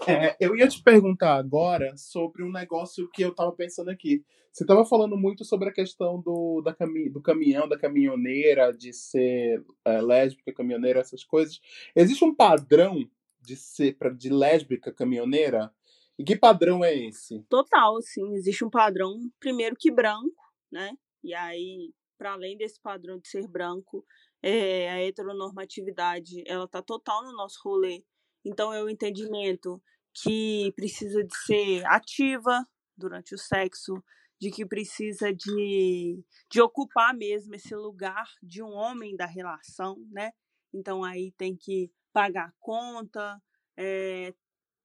É, 0.09 0.35
eu 0.41 0.57
ia 0.57 0.67
te 0.67 0.83
perguntar 0.83 1.37
agora 1.37 1.95
sobre 1.99 2.43
um 2.43 2.51
negócio 2.51 3.07
que 3.11 3.21
eu 3.21 3.33
estava 3.33 3.53
pensando 3.53 3.91
aqui. 3.91 4.25
Você 4.51 4.65
estava 4.65 4.83
falando 4.87 5.15
muito 5.15 5.45
sobre 5.45 5.69
a 5.69 5.73
questão 5.73 6.19
do, 6.19 6.63
da 6.63 6.73
cami 6.73 7.11
do 7.11 7.21
caminhão, 7.21 7.69
da 7.69 7.79
caminhoneira, 7.79 8.73
de 8.73 8.95
ser 8.95 9.63
é, 9.85 10.01
lésbica, 10.01 10.55
caminhoneira, 10.55 11.01
essas 11.01 11.23
coisas. 11.23 11.61
Existe 11.95 12.25
um 12.25 12.35
padrão 12.35 13.07
de 13.41 13.57
ser 13.57 13.97
de 14.17 14.31
lésbica 14.31 14.93
caminhoneira? 14.93 15.73
E 16.19 16.25
que 16.25 16.37
padrão 16.37 16.85
é 16.85 16.95
esse? 16.95 17.43
Total, 17.49 18.01
sim. 18.03 18.35
Existe 18.35 18.65
um 18.65 18.71
padrão, 18.71 19.19
primeiro 19.39 19.75
que 19.75 19.91
branco, 19.91 20.53
né? 20.71 20.93
E 21.25 21.33
aí, 21.35 21.95
para 22.19 22.33
além 22.33 22.57
desse 22.57 22.79
padrão 22.81 23.19
de 23.19 23.29
ser 23.29 23.49
branco, 23.49 24.05
é, 24.43 24.91
a 24.91 25.03
heteronormatividade, 25.03 26.43
ela 26.47 26.69
tá 26.69 26.83
total 26.83 27.25
no 27.25 27.33
nosso 27.33 27.59
rolê. 27.65 28.05
Então, 28.45 28.73
é 28.73 28.83
o 28.83 28.89
entendimento 28.89 29.83
que 30.15 30.73
precisa 30.77 31.25
de 31.25 31.35
ser 31.47 31.87
ativa 31.87 32.67
durante 32.97 33.35
o 33.35 33.39
sexo, 33.39 34.03
de 34.39 34.51
que 34.51 34.67
precisa 34.67 35.33
de, 35.33 36.23
de 36.51 36.61
ocupar 36.61 37.15
mesmo 37.15 37.55
esse 37.55 37.75
lugar 37.75 38.27
de 38.43 38.63
um 38.63 38.73
homem 38.73 39.17
da 39.17 39.27
relação, 39.27 39.97
né? 40.11 40.33
Então, 40.73 41.03
aí 41.05 41.33
tem 41.33 41.57
que 41.57 41.91
pagar 42.13 42.55
conta, 42.61 43.43
é, 43.77 44.35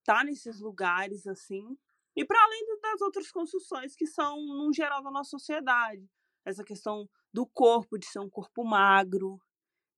tá 0.04 0.24
nesses 0.24 0.60
lugares 0.60 1.28
assim. 1.28 1.78
E 2.16 2.24
para 2.24 2.42
além 2.42 2.80
das 2.82 3.02
outras 3.02 3.32
construções 3.32 3.96
que 3.96 4.08
são, 4.08 4.40
no 4.40 4.72
geral, 4.74 5.04
da 5.04 5.12
nossa 5.12 5.32
sociedade. 5.32 6.10
Essa 6.46 6.64
questão 6.64 7.10
do 7.34 7.46
corpo, 7.46 7.98
de 7.98 8.06
ser 8.06 8.20
um 8.20 8.30
corpo 8.30 8.64
magro. 8.64 9.42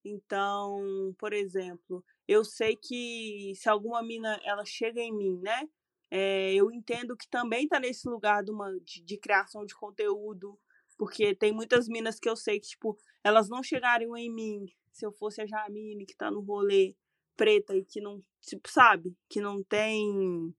Então, 0.04 1.14
por 1.20 1.34
exemplo, 1.34 2.04
eu 2.28 2.44
sei 2.44 2.76
que 2.76 3.54
se 3.56 3.70
alguma 3.70 4.02
mina 4.02 4.40
ela 4.44 4.66
chega 4.66 5.02
em 5.02 5.14
mim, 5.14 5.40
né? 5.42 5.70
É, 6.10 6.54
eu 6.54 6.72
entendo 6.72 7.18
que 7.18 7.28
também 7.28 7.66
está 7.66 7.80
nesse 7.80 8.08
lugar 8.08 8.42
de, 8.44 8.50
uma, 8.52 8.72
de, 8.80 9.02
de, 9.04 9.18
criação 9.18 9.66
de 9.66 9.76
conteúdo, 9.76 10.58
porque 10.98 11.36
tem 11.36 11.52
muitas 11.52 11.88
minas 11.90 12.18
que 12.18 12.30
eu 12.30 12.36
sei 12.36 12.62
que, 12.62 12.70
tipo, 12.70 12.98
elas 13.22 13.50
não 13.50 13.62
chegariam 13.62 14.16
em 14.16 14.34
mim 14.34 14.66
se 14.90 15.06
eu 15.06 15.12
fosse 15.12 15.42
a 15.42 15.46
Jamine 15.46 16.06
que 16.06 16.14
está 16.14 16.32
no 16.32 16.40
rolê 16.40 16.96
preta 17.38 17.76
e 17.76 17.86
que 17.86 18.02
não, 18.02 18.22
tipo, 18.42 18.70
sabe, 18.70 19.16
que 19.30 19.40
não 19.40 19.64
tem 19.64 20.54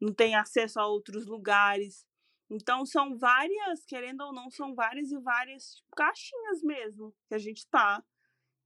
não 0.00 0.12
tem 0.12 0.34
acesso 0.34 0.80
a 0.80 0.86
outros 0.86 1.26
lugares. 1.26 2.04
Então 2.50 2.86
são 2.86 3.16
várias, 3.16 3.84
querendo 3.86 4.22
ou 4.22 4.32
não, 4.32 4.50
são 4.50 4.74
várias 4.74 5.10
e 5.10 5.18
várias 5.18 5.76
tipo, 5.76 5.96
caixinhas 5.96 6.62
mesmo 6.62 7.14
que 7.28 7.34
a 7.34 7.38
gente 7.38 7.66
tá. 7.68 8.02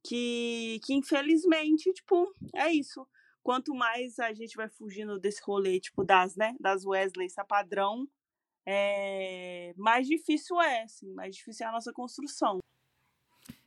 Que, 0.07 0.81
que 0.85 0.95
infelizmente, 0.95 1.93
tipo, 1.93 2.35
é 2.55 2.71
isso. 2.73 3.07
Quanto 3.43 3.75
mais 3.75 4.19
a 4.19 4.33
gente 4.33 4.57
vai 4.57 4.69
fugindo 4.69 5.19
desse 5.19 5.43
rolê, 5.45 5.81
tipo, 5.81 6.05
das, 6.05 6.37
né, 6.37 6.55
das 6.61 6.85
Wesley, 6.85 7.27
essa 7.27 7.45
padrão, 7.45 8.09
é, 8.67 9.75
mais 9.77 10.07
difícil 10.07 10.61
é, 10.61 10.83
assim, 10.83 11.13
mais 11.13 11.35
difícil 11.37 11.67
é 11.67 11.69
a 11.69 11.73
nossa 11.73 11.93
construção. 11.93 12.61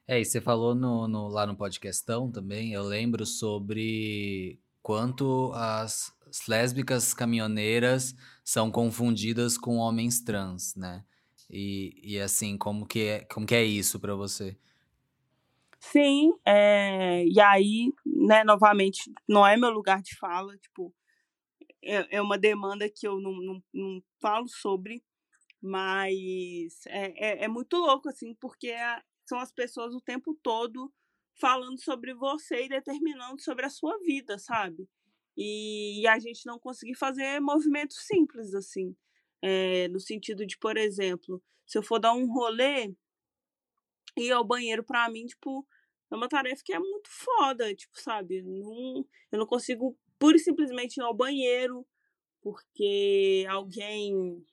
É, 0.07 0.19
e 0.19 0.25
você 0.25 0.41
falou 0.41 0.75
no, 0.75 1.07
no, 1.07 1.27
lá 1.29 1.47
no 1.47 1.55
podcastão 1.55 2.29
também, 2.29 2.73
eu 2.73 2.83
lembro 2.83 3.25
sobre 3.25 4.59
quanto 4.81 5.51
as 5.53 6.13
lésbicas 6.47 7.13
caminhoneiras 7.13 8.13
são 8.43 8.69
confundidas 8.69 9.57
com 9.57 9.77
homens 9.77 10.21
trans, 10.21 10.75
né? 10.75 11.05
E, 11.49 12.01
e 12.03 12.19
assim, 12.19 12.57
como 12.57 12.85
que 12.85 12.99
é, 13.01 13.25
como 13.25 13.45
que 13.45 13.55
é 13.55 13.63
isso 13.63 13.99
para 13.99 14.13
você? 14.15 14.57
Sim, 15.79 16.33
é, 16.45 17.25
e 17.25 17.39
aí, 17.39 17.93
né, 18.05 18.43
novamente, 18.43 19.11
não 19.27 19.45
é 19.45 19.55
meu 19.55 19.69
lugar 19.69 20.01
de 20.01 20.15
fala, 20.17 20.57
tipo, 20.57 20.93
é, 21.83 22.17
é 22.17 22.21
uma 22.21 22.37
demanda 22.37 22.89
que 22.89 23.07
eu 23.07 23.19
não, 23.19 23.33
não, 23.33 23.63
não 23.73 24.03
falo 24.21 24.47
sobre, 24.47 25.03
mas 25.61 26.85
é, 26.87 27.41
é, 27.41 27.43
é, 27.45 27.47
muito 27.47 27.77
louco, 27.77 28.09
assim, 28.09 28.33
porque 28.39 28.69
é, 28.69 29.01
são 29.33 29.39
as 29.39 29.51
pessoas 29.51 29.95
o 29.95 30.01
tempo 30.01 30.37
todo 30.43 30.93
falando 31.33 31.81
sobre 31.81 32.13
você 32.13 32.65
e 32.65 32.69
determinando 32.69 33.41
sobre 33.41 33.65
a 33.65 33.69
sua 33.69 33.97
vida, 33.97 34.37
sabe? 34.37 34.87
E, 35.35 36.01
e 36.01 36.07
a 36.07 36.19
gente 36.19 36.45
não 36.45 36.59
conseguir 36.59 36.93
fazer 36.93 37.39
movimentos 37.39 37.97
simples, 38.05 38.53
assim. 38.53 38.95
É, 39.41 39.87
no 39.87 39.99
sentido 39.99 40.45
de, 40.45 40.55
por 40.59 40.77
exemplo, 40.77 41.41
se 41.65 41.79
eu 41.79 41.81
for 41.81 41.97
dar 41.97 42.13
um 42.13 42.31
rolê, 42.31 42.93
ir 44.15 44.31
ao 44.31 44.45
banheiro 44.45 44.83
para 44.83 45.09
mim, 45.09 45.25
tipo, 45.25 45.67
é 46.11 46.15
uma 46.15 46.29
tarefa 46.29 46.61
que 46.63 46.71
é 46.71 46.77
muito 46.77 47.09
foda, 47.09 47.73
tipo, 47.73 47.99
sabe? 47.99 48.43
Não, 48.43 49.03
eu 49.31 49.39
não 49.39 49.47
consigo 49.47 49.97
pura 50.19 50.37
e 50.37 50.39
simplesmente 50.39 50.97
ir 50.97 51.01
ao 51.01 51.13
banheiro 51.15 51.83
porque 52.39 53.47
alguém 53.49 54.45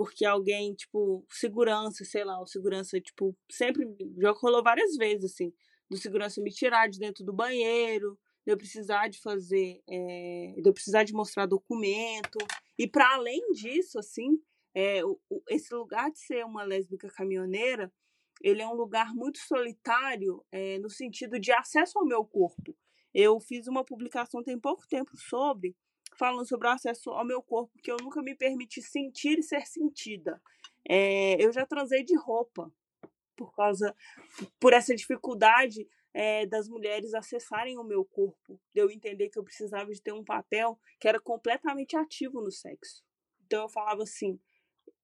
porque 0.00 0.24
alguém, 0.24 0.72
tipo, 0.72 1.26
segurança, 1.28 2.06
sei 2.06 2.24
lá, 2.24 2.40
o 2.40 2.46
segurança, 2.46 2.98
tipo, 2.98 3.36
sempre 3.50 3.86
já 4.16 4.30
rolou 4.30 4.62
várias 4.62 4.96
vezes, 4.96 5.30
assim, 5.30 5.52
do 5.90 5.98
segurança 5.98 6.40
me 6.40 6.50
tirar 6.50 6.88
de 6.88 6.98
dentro 6.98 7.22
do 7.22 7.34
banheiro, 7.34 8.18
de 8.46 8.50
eu 8.50 8.56
precisar 8.56 9.08
de 9.08 9.20
fazer, 9.20 9.82
é, 9.86 10.54
de 10.56 10.66
eu 10.66 10.72
precisar 10.72 11.04
de 11.04 11.12
mostrar 11.12 11.44
documento. 11.44 12.38
E 12.78 12.88
para 12.88 13.12
além 13.12 13.52
disso, 13.52 13.98
assim, 13.98 14.40
é, 14.74 15.04
o, 15.04 15.20
o, 15.28 15.42
esse 15.50 15.74
lugar 15.74 16.10
de 16.10 16.18
ser 16.18 16.46
uma 16.46 16.64
lésbica 16.64 17.10
caminhoneira, 17.10 17.92
ele 18.40 18.62
é 18.62 18.66
um 18.66 18.72
lugar 18.72 19.14
muito 19.14 19.38
solitário 19.40 20.42
é, 20.50 20.78
no 20.78 20.88
sentido 20.88 21.38
de 21.38 21.52
acesso 21.52 21.98
ao 21.98 22.06
meu 22.06 22.24
corpo. 22.24 22.74
Eu 23.12 23.38
fiz 23.38 23.66
uma 23.66 23.84
publicação 23.84 24.42
tem 24.42 24.58
pouco 24.58 24.88
tempo 24.88 25.14
sobre 25.18 25.76
falando 26.20 26.46
sobre 26.46 26.68
o 26.68 26.70
acesso 26.70 27.10
ao 27.12 27.24
meu 27.24 27.42
corpo, 27.42 27.72
que 27.82 27.90
eu 27.90 27.96
nunca 27.96 28.22
me 28.22 28.34
permiti 28.34 28.82
sentir 28.82 29.38
e 29.38 29.42
ser 29.42 29.66
sentida. 29.66 30.40
É, 30.86 31.42
eu 31.42 31.50
já 31.50 31.64
transei 31.64 32.04
de 32.04 32.14
roupa 32.14 32.70
por 33.34 33.54
causa, 33.54 33.96
por 34.60 34.74
essa 34.74 34.94
dificuldade 34.94 35.88
é, 36.12 36.44
das 36.44 36.68
mulheres 36.68 37.14
acessarem 37.14 37.78
o 37.78 37.84
meu 37.84 38.04
corpo, 38.04 38.60
de 38.74 38.82
eu 38.82 38.90
entender 38.90 39.30
que 39.30 39.38
eu 39.38 39.44
precisava 39.44 39.90
de 39.90 40.02
ter 40.02 40.12
um 40.12 40.22
papel 40.22 40.78
que 41.00 41.08
era 41.08 41.18
completamente 41.18 41.96
ativo 41.96 42.42
no 42.42 42.50
sexo. 42.50 43.02
Então 43.46 43.62
eu 43.62 43.68
falava 43.70 44.02
assim, 44.02 44.38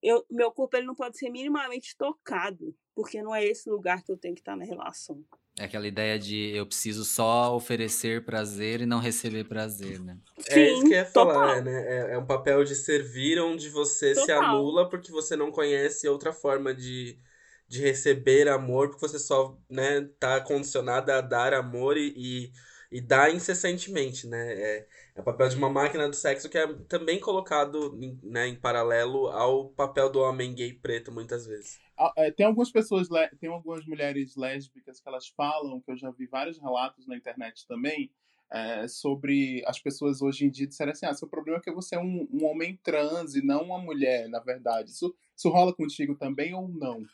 eu, 0.03 0.23
meu 0.31 0.53
corpo 0.53 0.77
ele 0.77 0.87
não 0.87 0.95
pode 0.95 1.17
ser 1.17 1.31
minimamente 1.31 1.97
tocado, 1.97 2.77
porque 2.95 3.23
não 3.23 3.35
é 3.35 3.43
esse 3.43 3.71
lugar 3.71 4.03
que 4.03 4.13
eu 4.13 4.19
tenho 4.19 4.35
que 4.35 4.43
estar 4.43 4.55
na 4.55 4.67
relação. 4.67 5.25
É 5.59 5.65
aquela 5.65 5.87
ideia 5.87 6.19
de 6.19 6.55
eu 6.55 6.67
preciso 6.67 7.03
só 7.03 7.57
oferecer 7.57 8.25
prazer 8.27 8.83
e 8.83 8.87
não 8.87 8.99
receber 8.99 9.45
prazer, 9.45 9.99
né? 10.01 10.19
Sim, 10.39 10.61
é 10.61 10.71
isso 10.71 10.83
que 10.83 10.89
eu 10.89 10.99
ia 10.99 11.07
falar, 11.07 11.63
né? 11.63 11.83
É, 11.87 12.13
é, 12.13 12.19
um 12.19 12.27
papel 12.27 12.63
de 12.63 12.75
servir 12.75 13.41
onde 13.41 13.71
você 13.71 14.13
total. 14.13 14.25
se 14.27 14.33
anula 14.33 14.89
porque 14.89 15.11
você 15.11 15.35
não 15.35 15.51
conhece 15.51 16.07
outra 16.07 16.31
forma 16.31 16.75
de, 16.75 17.19
de 17.67 17.81
receber 17.81 18.49
amor, 18.49 18.91
porque 18.91 19.09
você 19.09 19.19
só 19.19 19.59
né, 19.71 20.07
tá 20.21 20.43
condicionada 20.43 21.17
a 21.17 21.23
dar 21.23 21.55
amor 21.55 21.97
e, 21.97 22.13
e, 22.15 22.53
e 22.91 23.01
dar 23.01 23.35
incessantemente, 23.35 24.27
né? 24.27 24.53
É, 24.53 24.87
é 25.15 25.21
o 25.21 25.25
papel 25.25 25.49
de 25.49 25.57
uma 25.57 25.71
máquina 25.71 26.09
do 26.09 26.17
sexo 26.17 26.49
que 26.49 26.59
é 26.59 26.67
também 26.89 27.19
colocado 27.19 27.99
em, 28.01 28.19
né, 28.23 28.49
em 28.49 28.55
paralelo 28.55 29.29
ao 29.29 29.71
papel 29.71 30.11
do 30.11 30.21
homem 30.21 30.55
gay 30.55 30.73
preto, 30.73 31.13
muitas 31.13 31.47
vezes. 31.47 31.79
É, 32.17 32.31
tem 32.31 32.45
algumas 32.47 32.71
pessoas, 32.71 33.09
tem 33.41 33.49
algumas 33.49 33.87
mulheres 33.87 34.37
lésbicas 34.37 35.01
que 35.01 35.09
elas 35.09 35.29
falam, 35.29 35.81
que 35.81 35.91
eu 35.91 35.97
já 35.97 36.11
vi 36.11 36.27
vários 36.27 36.59
relatos 36.59 37.07
na 37.07 37.17
internet 37.17 37.67
também, 37.67 38.11
é, 38.53 38.87
sobre 38.87 39.63
as 39.67 39.79
pessoas 39.79 40.23
hoje 40.23 40.45
em 40.45 40.51
dia 40.51 40.67
disserem 40.67 40.93
assim: 40.93 41.07
ah, 41.07 41.15
seu 41.15 41.29
problema 41.29 41.59
é 41.59 41.63
que 41.63 41.73
você 41.73 41.97
é 41.97 41.99
um, 41.99 42.29
um 42.33 42.45
homem 42.45 42.79
trans 42.83 43.35
e 43.35 43.45
não 43.45 43.63
uma 43.63 43.79
mulher, 43.79 44.29
na 44.29 44.39
verdade. 44.39 44.91
Isso, 44.91 45.15
isso 45.37 45.49
rola 45.49 45.75
contigo 45.75 46.15
também 46.15 46.55
ou 46.55 46.69
não? 46.69 47.05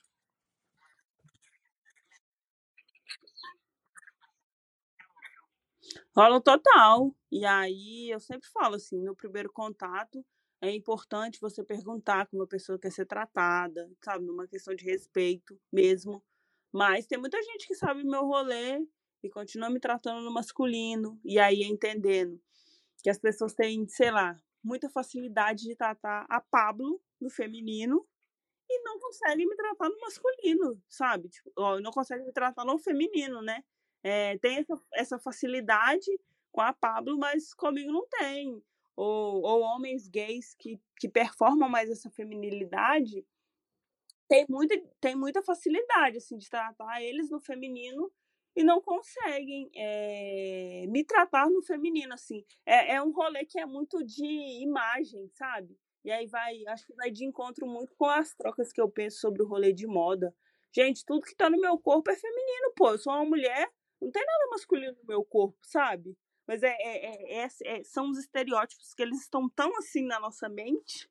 Rola 6.15 6.41
total. 6.41 7.15
E 7.31 7.45
aí 7.45 8.11
eu 8.11 8.21
sempre 8.21 8.49
falo 8.51 8.75
assim, 8.77 9.01
no 9.03 9.17
primeiro 9.17 9.51
contato, 9.53 10.25
é 10.61 10.71
importante 10.71 11.41
você 11.41 11.65
perguntar 11.65 12.27
como 12.27 12.43
a 12.43 12.47
pessoa 12.47 12.79
quer 12.79 12.93
ser 12.93 13.07
tratada, 13.07 13.91
sabe? 14.05 14.27
Numa 14.27 14.47
questão 14.47 14.75
de 14.75 14.85
respeito 14.85 15.59
mesmo. 15.73 16.23
Mas 16.73 17.07
tem 17.07 17.19
muita 17.19 17.41
gente 17.43 17.67
que 17.67 17.75
sabe 17.75 18.05
meu 18.05 18.25
rolê 18.27 18.87
e 19.23 19.31
continua 19.31 19.71
me 19.71 19.81
tratando 19.81 20.23
no 20.23 20.33
masculino, 20.33 21.19
e 21.25 21.39
aí 21.39 21.63
entendendo 21.63 22.41
que 23.03 23.11
as 23.11 23.19
pessoas 23.19 23.55
têm, 23.55 23.87
sei 23.89 24.11
lá, 24.11 24.37
muita 24.65 24.89
facilidade 24.91 25.65
de 25.65 25.77
tratar 25.77 26.27
a 26.29 26.41
Pablo 26.41 27.01
no 27.21 27.31
feminino 27.31 28.07
e 28.71 28.83
não 28.85 28.99
conseguem 29.01 29.47
me 29.47 29.57
tratar 29.57 29.89
no 29.91 30.01
masculino, 30.01 30.83
sabe? 30.89 31.29
Tipo, 31.29 31.53
ó, 31.59 31.81
não 31.81 31.93
conseguem 31.93 32.27
me 32.27 32.33
tratar 32.33 32.65
no 32.65 32.79
feminino, 32.79 33.43
né? 33.43 33.65
É, 34.03 34.37
tem 34.39 34.59
essa, 34.59 34.81
essa 34.95 35.19
facilidade 35.19 36.11
com 36.51 36.61
a 36.61 36.73
Pablo, 36.73 37.19
mas 37.19 37.55
comigo 37.55 37.93
não 37.93 38.07
tem. 38.09 38.63
Ou, 38.95 39.43
ou 39.43 39.61
homens 39.61 40.09
gays 40.09 40.55
que, 40.55 40.81
que 40.99 41.09
performam 41.09 41.69
mais 41.69 41.91
essa 41.91 42.11
feminilidade 42.11 43.25
tem 44.33 44.47
muita, 44.49 44.75
tem 44.99 45.15
muita 45.15 45.43
facilidade 45.43 46.17
assim, 46.17 46.39
de 46.39 46.49
tratar 46.49 47.03
eles 47.03 47.29
no 47.31 47.39
feminino 47.39 48.11
e 48.57 48.65
não 48.65 48.81
conseguem 48.81 49.71
é, 49.77 50.87
me 50.89 51.05
tratar 51.05 51.51
no 51.51 51.63
feminino, 51.63 52.15
assim. 52.15 52.43
É, 52.65 52.95
é 52.95 53.03
um 53.03 53.13
rolê 53.13 53.45
que 53.45 53.61
é 53.61 53.67
muito 53.67 54.03
de 54.03 54.25
imagem, 54.63 55.29
sabe? 55.35 55.79
E 56.03 56.11
aí 56.11 56.27
vai, 56.27 56.67
acho 56.69 56.87
que 56.87 56.95
vai 56.95 57.11
de 57.11 57.27
encontro 57.27 57.67
muito 57.67 57.95
com 57.95 58.07
as 58.07 58.35
trocas 58.35 58.73
que 58.73 58.81
eu 58.81 58.89
penso 58.89 59.21
sobre 59.21 59.43
o 59.43 59.47
rolê 59.47 59.71
de 59.71 59.87
moda. 59.87 60.35
Gente, 60.75 61.05
tudo 61.05 61.27
que 61.27 61.37
tá 61.37 61.51
no 61.51 61.61
meu 61.61 61.79
corpo 61.79 62.11
é 62.11 62.17
feminino, 62.17 62.73
pô. 62.75 62.93
Eu 62.93 62.99
sou 62.99 63.13
uma 63.13 63.27
mulher, 63.27 63.71
não 64.03 64.11
tem 64.11 64.25
nada 64.25 64.51
masculino 64.51 64.97
no 65.01 65.07
meu 65.07 65.25
corpo, 65.25 65.59
sabe? 65.63 66.17
Mas 66.47 66.63
é, 66.63 66.77
é, 66.81 67.45
é, 67.45 67.49
é 67.65 67.85
são 67.85 68.11
os 68.11 68.19
estereótipos 68.19 68.93
que 68.95 69.03
eles 69.03 69.21
estão 69.23 69.49
tão 69.49 69.77
assim 69.79 70.05
na 70.05 70.19
nossa 70.19 70.49
mente 70.49 71.09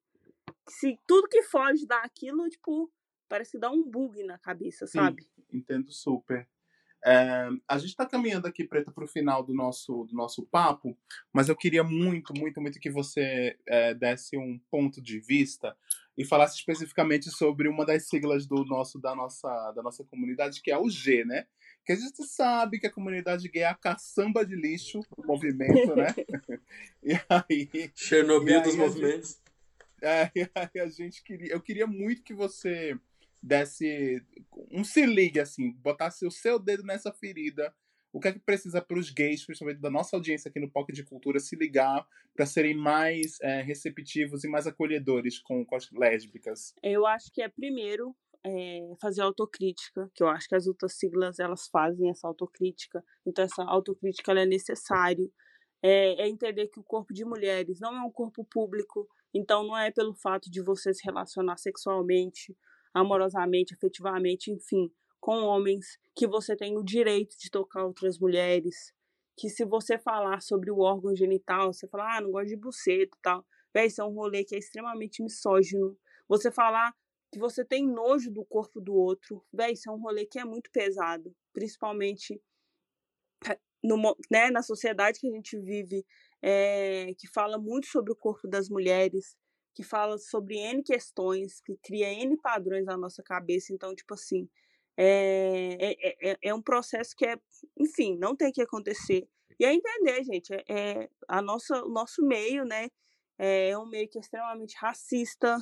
que 0.65 0.73
se 0.73 0.99
tudo 1.07 1.29
que 1.29 1.41
foge 1.43 1.85
daquilo, 1.85 2.49
tipo, 2.49 2.91
parece 3.29 3.51
que 3.51 3.59
dá 3.59 3.71
um 3.71 3.83
bug 3.83 4.23
na 4.23 4.37
cabeça, 4.37 4.85
sabe? 4.85 5.23
Sim, 5.23 5.57
entendo 5.57 5.91
super. 5.91 6.47
É, 7.03 7.49
a 7.67 7.79
gente 7.79 7.89
está 7.89 8.05
caminhando 8.05 8.45
aqui, 8.45 8.63
Preta, 8.63 8.91
para 8.91 9.03
o 9.03 9.07
final 9.07 9.43
do 9.43 9.55
nosso, 9.55 10.03
do 10.03 10.13
nosso 10.13 10.45
papo, 10.45 10.95
mas 11.33 11.49
eu 11.49 11.55
queria 11.55 11.83
muito, 11.83 12.31
muito, 12.37 12.61
muito 12.61 12.79
que 12.79 12.91
você 12.91 13.57
é, 13.65 13.93
desse 13.95 14.37
um 14.37 14.59
ponto 14.69 15.01
de 15.01 15.19
vista 15.19 15.75
e 16.15 16.23
falasse 16.23 16.57
especificamente 16.57 17.31
sobre 17.31 17.67
uma 17.67 17.85
das 17.85 18.07
siglas 18.07 18.45
do 18.45 18.63
nosso, 18.65 18.99
da, 18.99 19.15
nossa, 19.15 19.71
da 19.71 19.81
nossa 19.81 20.03
comunidade, 20.03 20.61
que 20.61 20.69
é 20.69 20.77
o 20.77 20.89
G, 20.89 21.25
né? 21.25 21.47
Que 21.85 21.93
a 21.93 21.95
gente 21.95 22.23
sabe 22.25 22.79
que 22.79 22.87
a 22.87 22.91
comunidade 22.91 23.49
gay 23.49 23.63
é 23.63 23.67
a 23.67 23.75
caçamba 23.75 24.45
de 24.45 24.55
lixo 24.55 24.99
do 25.17 25.25
movimento, 25.25 25.95
né? 25.95 26.07
e 27.03 27.13
aí. 27.27 27.91
Chernobyl 27.95 28.53
e 28.53 28.57
aí 28.57 28.63
dos 28.63 28.75
movimentos. 28.75 29.29
Gente, 29.29 29.41
é, 30.01 30.31
e 30.35 30.49
aí 30.55 30.81
a 30.81 30.87
gente 30.87 31.23
queria. 31.23 31.51
Eu 31.53 31.61
queria 31.61 31.87
muito 31.87 32.23
que 32.23 32.33
você 32.33 32.97
desse 33.41 34.21
um 34.69 34.83
se 34.83 35.05
ligue 35.05 35.39
assim, 35.39 35.71
botasse 35.71 36.25
o 36.25 36.31
seu 36.31 36.59
dedo 36.59 36.83
nessa 36.83 37.11
ferida. 37.11 37.73
O 38.13 38.19
que 38.19 38.27
é 38.27 38.33
que 38.33 38.39
precisa 38.39 38.81
para 38.81 38.99
os 38.99 39.09
gays, 39.09 39.45
principalmente 39.45 39.79
da 39.79 39.89
nossa 39.89 40.17
audiência 40.17 40.49
aqui 40.49 40.59
no 40.59 40.69
POC 40.69 40.91
de 40.91 41.03
Cultura, 41.03 41.39
se 41.39 41.55
ligar 41.55 42.05
para 42.35 42.45
serem 42.45 42.75
mais 42.75 43.39
é, 43.41 43.61
receptivos 43.61 44.43
e 44.43 44.49
mais 44.49 44.67
acolhedores 44.67 45.39
com, 45.39 45.65
com, 45.65 45.75
as 45.75 45.89
lésbicas? 45.91 46.75
Eu 46.83 47.07
acho 47.07 47.31
que 47.31 47.41
é 47.41 47.47
primeiro 47.47 48.13
é, 48.45 48.93
fazer 48.99 49.21
autocrítica, 49.21 50.09
que 50.13 50.23
eu 50.23 50.27
acho 50.27 50.47
que 50.47 50.55
as 50.55 50.67
outras 50.67 50.93
siglas 50.97 51.39
elas 51.39 51.67
fazem 51.67 52.09
essa 52.09 52.27
autocrítica, 52.27 53.03
então 53.25 53.43
essa 53.45 53.63
autocrítica 53.63 54.31
é 54.33 54.45
necessário. 54.45 55.31
É, 55.83 56.21
é 56.21 56.29
entender 56.29 56.67
que 56.67 56.79
o 56.79 56.83
corpo 56.83 57.13
de 57.13 57.25
mulheres 57.25 57.79
não 57.79 57.95
é 57.95 58.01
um 58.01 58.11
corpo 58.11 58.45
público, 58.45 59.07
então 59.33 59.63
não 59.63 59.75
é 59.77 59.91
pelo 59.91 60.13
fato 60.13 60.49
de 60.49 60.61
você 60.61 60.93
se 60.93 61.03
relacionar 61.03 61.57
sexualmente 61.57 62.55
amorosamente, 62.93 63.73
afetivamente, 63.73 64.51
enfim, 64.51 64.91
com 65.19 65.43
homens, 65.43 65.97
que 66.15 66.27
você 66.27 66.55
tem 66.55 66.77
o 66.77 66.83
direito 66.83 67.37
de 67.37 67.49
tocar 67.49 67.85
outras 67.85 68.19
mulheres, 68.19 68.93
que 69.37 69.49
se 69.49 69.65
você 69.65 69.97
falar 69.97 70.41
sobre 70.41 70.71
o 70.71 70.79
órgão 70.79 71.15
genital, 71.15 71.73
você 71.73 71.87
falar, 71.87 72.17
ah, 72.17 72.21
não 72.21 72.31
gosto 72.31 72.47
de 72.47 72.57
buceta 72.57 73.15
e 73.17 73.21
tal, 73.21 73.45
véi, 73.73 73.87
isso 73.87 74.01
é 74.01 74.05
um 74.05 74.13
rolê 74.13 74.43
que 74.43 74.55
é 74.55 74.57
extremamente 74.57 75.23
misógino. 75.23 75.97
Você 76.27 76.51
falar 76.51 76.93
que 77.31 77.39
você 77.39 77.63
tem 77.63 77.87
nojo 77.87 78.29
do 78.31 78.43
corpo 78.45 78.81
do 78.81 78.93
outro, 78.93 79.43
véi, 79.53 79.73
isso 79.73 79.89
é 79.89 79.93
um 79.93 80.01
rolê 80.01 80.25
que 80.25 80.39
é 80.39 80.45
muito 80.45 80.69
pesado, 80.71 81.33
principalmente 81.53 82.41
eh, 83.47 83.59
no, 83.83 83.97
né, 84.29 84.49
na 84.51 84.61
sociedade 84.61 85.19
que 85.19 85.27
a 85.27 85.31
gente 85.31 85.57
vive, 85.59 86.05
é, 86.41 87.13
que 87.17 87.27
fala 87.27 87.57
muito 87.57 87.87
sobre 87.87 88.11
o 88.11 88.15
corpo 88.15 88.47
das 88.47 88.69
mulheres, 88.69 89.35
que 89.73 89.83
fala 89.83 90.17
sobre 90.17 90.57
N 90.57 90.83
questões, 90.83 91.61
que 91.61 91.77
cria 91.77 92.11
N 92.13 92.37
padrões 92.41 92.85
na 92.85 92.97
nossa 92.97 93.23
cabeça. 93.23 93.73
Então, 93.73 93.95
tipo 93.95 94.13
assim, 94.13 94.49
é, 94.97 95.77
é, 95.79 96.31
é, 96.31 96.37
é 96.43 96.53
um 96.53 96.61
processo 96.61 97.15
que 97.15 97.25
é, 97.25 97.37
enfim, 97.77 98.17
não 98.17 98.35
tem 98.35 98.51
que 98.51 98.61
acontecer. 98.61 99.27
E 99.59 99.65
é 99.65 99.73
entender, 99.73 100.23
gente, 100.23 100.53
é, 100.53 100.63
é 100.69 101.09
a 101.27 101.41
nossa, 101.41 101.83
o 101.85 101.89
nosso 101.89 102.25
meio, 102.25 102.65
né, 102.65 102.89
é 103.37 103.77
um 103.77 103.87
meio 103.87 104.07
que 104.09 104.17
é 104.17 104.21
extremamente 104.21 104.75
racista, 104.77 105.57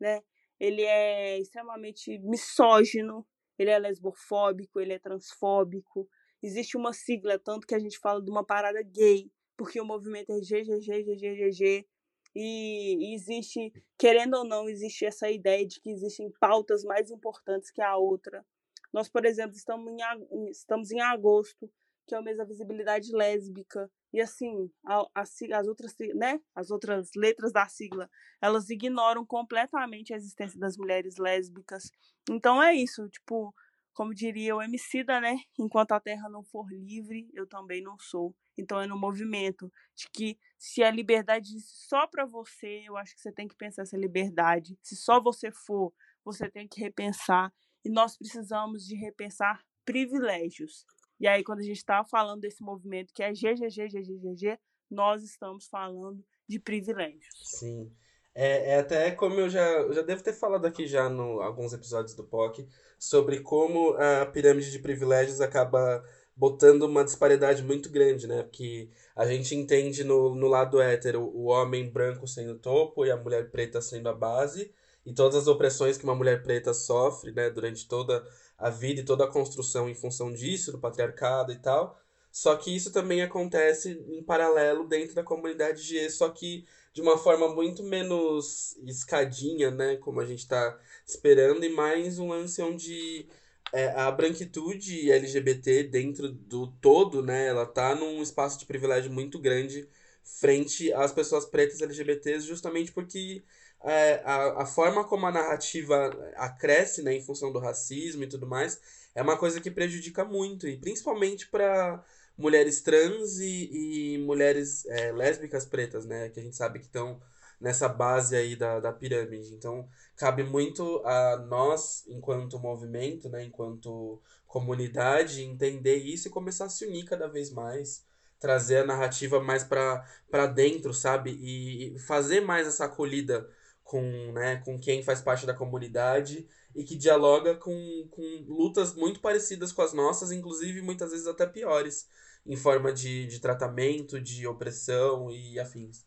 né, 0.00 0.20
ele 0.60 0.82
é 0.82 1.38
extremamente 1.38 2.18
misógino, 2.18 3.26
ele 3.58 3.70
é 3.70 3.78
lesbofóbico, 3.78 4.78
ele 4.78 4.92
é 4.92 4.98
transfóbico. 4.98 6.08
Existe 6.42 6.76
uma 6.76 6.92
sigla, 6.92 7.38
tanto 7.38 7.66
que 7.66 7.74
a 7.74 7.78
gente 7.78 7.98
fala 7.98 8.22
de 8.22 8.30
uma 8.30 8.44
parada 8.44 8.82
gay, 8.82 9.30
porque 9.56 9.80
o 9.80 9.84
movimento 9.84 10.30
é 10.30 10.40
GGG, 10.40 11.86
e, 12.34 13.14
existe, 13.14 13.72
querendo 13.98 14.34
ou 14.34 14.44
não, 14.44 14.68
existe 14.68 15.04
essa 15.04 15.28
ideia 15.30 15.66
de 15.66 15.80
que 15.80 15.90
existem 15.90 16.30
pautas 16.38 16.84
mais 16.84 17.10
importantes 17.10 17.70
que 17.70 17.82
a 17.82 17.96
outra. 17.96 18.44
Nós, 18.92 19.08
por 19.08 19.24
exemplo, 19.24 19.56
estamos 19.56 19.90
em, 19.90 20.48
estamos 20.50 20.90
em 20.90 21.00
agosto, 21.00 21.70
que 22.06 22.14
é 22.14 22.18
o 22.18 22.22
mês 22.22 22.36
da 22.36 22.44
visibilidade 22.44 23.12
lésbica, 23.12 23.90
e 24.12 24.20
assim, 24.20 24.70
a, 24.84 25.00
a, 25.14 25.22
as, 25.22 25.66
outras, 25.68 25.94
né, 26.14 26.40
as 26.54 26.70
outras 26.70 27.10
letras 27.16 27.52
da 27.52 27.66
sigla, 27.68 28.10
elas 28.40 28.68
ignoram 28.68 29.24
completamente 29.24 30.12
a 30.12 30.16
existência 30.16 30.58
das 30.58 30.76
mulheres 30.76 31.16
lésbicas. 31.16 31.90
Então 32.28 32.62
é 32.62 32.74
isso, 32.74 33.08
tipo, 33.08 33.54
como 33.92 34.14
diria 34.14 34.56
o 34.56 34.62
Emicida, 34.62 35.20
né? 35.20 35.36
Enquanto 35.58 35.92
a 35.92 36.00
terra 36.00 36.28
não 36.28 36.42
for 36.42 36.66
livre, 36.72 37.28
eu 37.34 37.46
também 37.46 37.82
não 37.82 37.96
sou. 37.98 38.34
Então 38.56 38.80
é 38.80 38.86
no 38.86 38.98
movimento 38.98 39.72
de 39.94 40.08
que 40.12 40.38
se 40.58 40.82
a 40.82 40.90
liberdade 40.90 41.60
só 41.60 42.06
para 42.06 42.26
você, 42.26 42.82
eu 42.86 42.96
acho 42.96 43.14
que 43.14 43.20
você 43.20 43.32
tem 43.32 43.48
que 43.48 43.56
pensar 43.56 43.82
essa 43.82 43.96
liberdade. 43.96 44.78
Se 44.82 44.96
só 44.96 45.20
você 45.20 45.50
for, 45.50 45.92
você 46.24 46.50
tem 46.50 46.68
que 46.68 46.80
repensar. 46.80 47.52
E 47.84 47.90
nós 47.90 48.16
precisamos 48.16 48.84
de 48.86 48.94
repensar 48.94 49.62
privilégios. 49.84 50.84
E 51.20 51.28
aí, 51.28 51.44
quando 51.44 51.60
a 51.60 51.64
gente 51.64 51.76
está 51.76 52.02
falando 52.02 52.40
desse 52.40 52.62
movimento 52.62 53.12
que 53.12 53.22
é 53.22 53.32
GGG, 53.32 54.58
nós 54.90 55.22
estamos 55.22 55.66
falando 55.66 56.24
de 56.48 56.58
privilégios. 56.58 57.34
Sim. 57.44 57.92
É, 58.34 58.74
é 58.74 58.78
até 58.78 59.10
como 59.10 59.34
eu 59.34 59.50
já, 59.50 59.60
eu 59.60 59.92
já 59.92 60.02
devo 60.02 60.22
ter 60.22 60.32
falado 60.32 60.64
aqui 60.64 60.86
já 60.86 61.08
no 61.08 61.40
alguns 61.40 61.72
episódios 61.72 62.14
do 62.14 62.24
POC 62.24 62.66
sobre 62.98 63.40
como 63.40 63.94
a 63.94 64.24
pirâmide 64.26 64.70
de 64.70 64.78
privilégios 64.78 65.40
acaba 65.40 66.02
botando 66.34 66.84
uma 66.84 67.04
disparidade 67.04 67.62
muito 67.62 67.90
grande, 67.90 68.26
né? 68.26 68.42
Porque 68.42 68.88
a 69.14 69.26
gente 69.26 69.54
entende 69.54 70.02
no, 70.04 70.34
no 70.34 70.46
lado 70.46 70.80
hétero 70.80 71.22
o 71.22 71.46
homem 71.46 71.90
branco 71.90 72.26
sendo 72.26 72.52
o 72.52 72.58
topo 72.58 73.04
e 73.04 73.10
a 73.10 73.16
mulher 73.16 73.50
preta 73.50 73.82
sendo 73.82 74.08
a 74.08 74.14
base, 74.14 74.72
e 75.04 75.12
todas 75.12 75.36
as 75.36 75.46
opressões 75.46 75.98
que 75.98 76.04
uma 76.04 76.14
mulher 76.14 76.42
preta 76.42 76.72
sofre, 76.72 77.32
né, 77.32 77.50
durante 77.50 77.86
toda 77.88 78.24
a 78.60 78.70
vida 78.70 79.00
e 79.00 79.04
toda 79.04 79.24
a 79.24 79.30
construção 79.30 79.88
em 79.88 79.94
função 79.94 80.32
disso, 80.32 80.70
do 80.70 80.78
patriarcado 80.78 81.52
e 81.52 81.56
tal. 81.56 81.98
Só 82.30 82.54
que 82.56 82.74
isso 82.74 82.92
também 82.92 83.22
acontece 83.22 84.04
em 84.08 84.22
paralelo 84.22 84.86
dentro 84.86 85.14
da 85.14 85.24
comunidade 85.24 85.82
G, 85.82 86.08
só 86.10 86.28
que 86.28 86.64
de 86.92 87.00
uma 87.00 87.16
forma 87.18 87.52
muito 87.54 87.82
menos 87.82 88.76
escadinha, 88.86 89.70
né? 89.70 89.96
Como 89.96 90.20
a 90.20 90.26
gente 90.26 90.40
está 90.40 90.78
esperando, 91.06 91.64
e 91.64 91.68
mais 91.68 92.18
um 92.18 92.28
lance 92.28 92.62
onde 92.62 93.26
é, 93.72 93.88
a 93.90 94.10
branquitude 94.10 95.10
LGBT 95.10 95.84
dentro 95.84 96.30
do 96.30 96.68
todo, 96.80 97.22
né? 97.22 97.46
Ela 97.46 97.66
tá 97.66 97.94
num 97.94 98.22
espaço 98.22 98.58
de 98.58 98.66
privilégio 98.66 99.10
muito 99.10 99.38
grande 99.38 99.88
frente 100.22 100.92
às 100.92 101.12
pessoas 101.12 101.44
pretas 101.44 101.80
LGBTs, 101.80 102.46
justamente 102.46 102.92
porque 102.92 103.42
é, 103.84 104.22
a, 104.24 104.62
a 104.62 104.66
forma 104.66 105.04
como 105.04 105.26
a 105.26 105.32
narrativa 105.32 106.10
acresce, 106.36 107.02
né, 107.02 107.14
em 107.14 107.22
função 107.22 107.52
do 107.52 107.58
racismo 107.58 108.22
e 108.22 108.28
tudo 108.28 108.46
mais, 108.46 108.80
é 109.14 109.22
uma 109.22 109.36
coisa 109.36 109.60
que 109.60 109.70
prejudica 109.70 110.24
muito, 110.24 110.68
e 110.68 110.76
principalmente 110.76 111.48
para 111.48 112.04
mulheres 112.40 112.80
trans 112.80 113.38
e, 113.38 114.14
e 114.14 114.18
mulheres 114.18 114.86
é, 114.86 115.12
lésbicas 115.12 115.66
pretas, 115.66 116.06
né? 116.06 116.30
Que 116.30 116.40
a 116.40 116.42
gente 116.42 116.56
sabe 116.56 116.78
que 116.78 116.86
estão 116.86 117.20
nessa 117.60 117.88
base 117.88 118.34
aí 118.34 118.56
da, 118.56 118.80
da 118.80 118.92
pirâmide. 118.92 119.54
Então, 119.54 119.86
cabe 120.16 120.42
muito 120.42 121.02
a 121.04 121.36
nós, 121.36 122.04
enquanto 122.08 122.58
movimento, 122.58 123.28
né? 123.28 123.44
Enquanto 123.44 124.20
comunidade, 124.46 125.42
entender 125.42 125.96
isso 125.96 126.28
e 126.28 126.30
começar 126.30 126.64
a 126.64 126.70
se 126.70 126.86
unir 126.86 127.04
cada 127.04 127.28
vez 127.28 127.50
mais. 127.52 128.04
Trazer 128.38 128.78
a 128.78 128.86
narrativa 128.86 129.38
mais 129.40 129.62
para 129.62 130.46
dentro, 130.46 130.94
sabe? 130.94 131.38
E 131.42 131.98
fazer 132.00 132.40
mais 132.40 132.66
essa 132.66 132.86
acolhida 132.86 133.46
com, 133.90 134.30
né, 134.30 134.62
com 134.64 134.78
quem 134.78 135.02
faz 135.02 135.20
parte 135.20 135.44
da 135.44 135.52
comunidade 135.52 136.46
e 136.76 136.84
que 136.84 136.94
dialoga 136.94 137.56
com, 137.56 138.06
com 138.08 138.22
lutas 138.46 138.94
muito 138.94 139.18
parecidas 139.18 139.72
com 139.72 139.82
as 139.82 139.92
nossas, 139.92 140.30
inclusive 140.30 140.80
muitas 140.80 141.10
vezes 141.10 141.26
até 141.26 141.44
piores, 141.44 142.08
em 142.46 142.54
forma 142.54 142.92
de, 142.92 143.26
de 143.26 143.40
tratamento, 143.40 144.20
de 144.20 144.46
opressão 144.46 145.28
e 145.28 145.58
afins. 145.58 146.06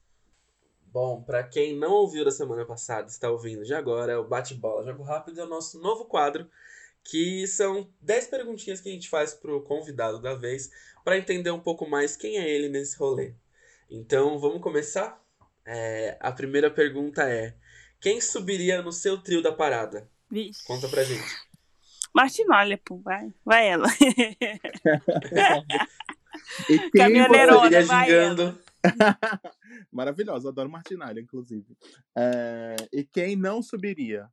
Bom, 0.86 1.22
para 1.24 1.44
quem 1.44 1.76
não 1.76 1.92
ouviu 1.92 2.24
da 2.24 2.32
semana 2.32 2.66
passada, 2.66 3.10
está 3.10 3.30
ouvindo 3.30 3.66
de 3.66 3.74
agora, 3.74 4.14
é 4.14 4.18
o 4.18 4.30
Bate-Bola 4.30 4.86
Jogo 4.86 5.04
Rápido, 5.04 5.42
é 5.42 5.44
o 5.44 5.50
nosso 5.50 5.78
novo 5.82 6.06
quadro, 6.06 6.50
que 7.04 7.46
são 7.48 7.92
10 8.00 8.28
perguntinhas 8.28 8.80
que 8.80 8.88
a 8.88 8.94
gente 8.94 9.10
faz 9.10 9.34
pro 9.34 9.62
convidado 9.62 10.22
da 10.22 10.34
vez, 10.36 10.72
para 11.04 11.18
entender 11.18 11.52
um 11.52 11.60
pouco 11.60 11.86
mais 11.86 12.16
quem 12.16 12.38
é 12.38 12.50
ele 12.50 12.70
nesse 12.70 12.98
rolê. 12.98 13.34
Então, 13.90 14.40
vamos 14.40 14.62
começar? 14.62 15.22
É, 15.66 16.16
a 16.22 16.32
primeira 16.32 16.72
pergunta 16.72 17.30
é: 17.30 17.58
quem 18.04 18.20
subiria 18.22 18.82
no 18.84 18.92
seu 18.92 19.18
trio 19.18 19.42
da 19.42 19.52
parada? 19.52 20.08
Vixe. 20.30 20.64
Conta 20.66 20.88
pra 20.90 21.04
gente. 21.04 21.24
Martinalha, 22.14 22.78
pô, 22.86 22.98
vai. 22.98 23.34
Vai 23.44 23.68
ela. 23.70 23.88
E 26.70 26.90
Caminhoneirona, 26.92 27.82
vai 27.84 28.06
gingando. 28.08 28.60
Maravilhosa, 29.92 30.50
adoro 30.50 30.70
Martinalha, 30.70 31.20
inclusive. 31.20 31.76
É, 32.16 32.76
E 32.92 33.04
quem 33.04 33.36
não 33.36 33.62
subiria? 33.62 34.28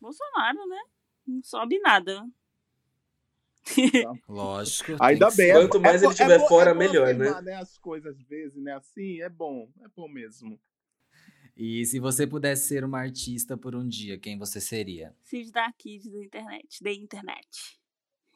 Bolsonaro, 0.00 0.66
né? 0.68 0.80
Não 1.26 1.42
sobe 1.42 1.78
nada. 1.80 2.24
Lógico. 4.28 4.88
tem 4.88 4.96
Ainda 5.00 5.30
bem. 5.30 5.50
é 5.50 5.54
Quanto 5.54 5.72
bo- 5.78 5.80
mais 5.80 6.02
é 6.02 6.06
ele 6.06 6.38
bo- 6.38 6.44
é 6.44 6.48
fora, 6.48 6.70
é 6.70 6.74
melhor, 6.74 7.08
afirmar, 7.08 7.42
né? 7.42 7.54
As 7.56 7.78
coisas 7.78 8.14
às 8.14 8.22
vezes, 8.28 8.62
né? 8.62 8.74
Assim, 8.74 9.20
é 9.22 9.28
bom. 9.28 9.68
É 9.82 9.88
bom 9.96 10.06
mesmo. 10.08 10.60
E 11.56 11.84
se 11.86 12.00
você 12.00 12.26
pudesse 12.26 12.68
ser 12.68 12.84
uma 12.84 12.98
artista 12.98 13.56
por 13.56 13.76
um 13.76 13.86
dia, 13.86 14.18
quem 14.18 14.36
você 14.36 14.60
seria? 14.60 15.14
Cid 15.22 15.52
da 15.52 15.72
Kids 15.72 16.10
da 16.10 16.24
internet. 16.24 16.82
Da 16.82 16.92
internet. 16.92 17.80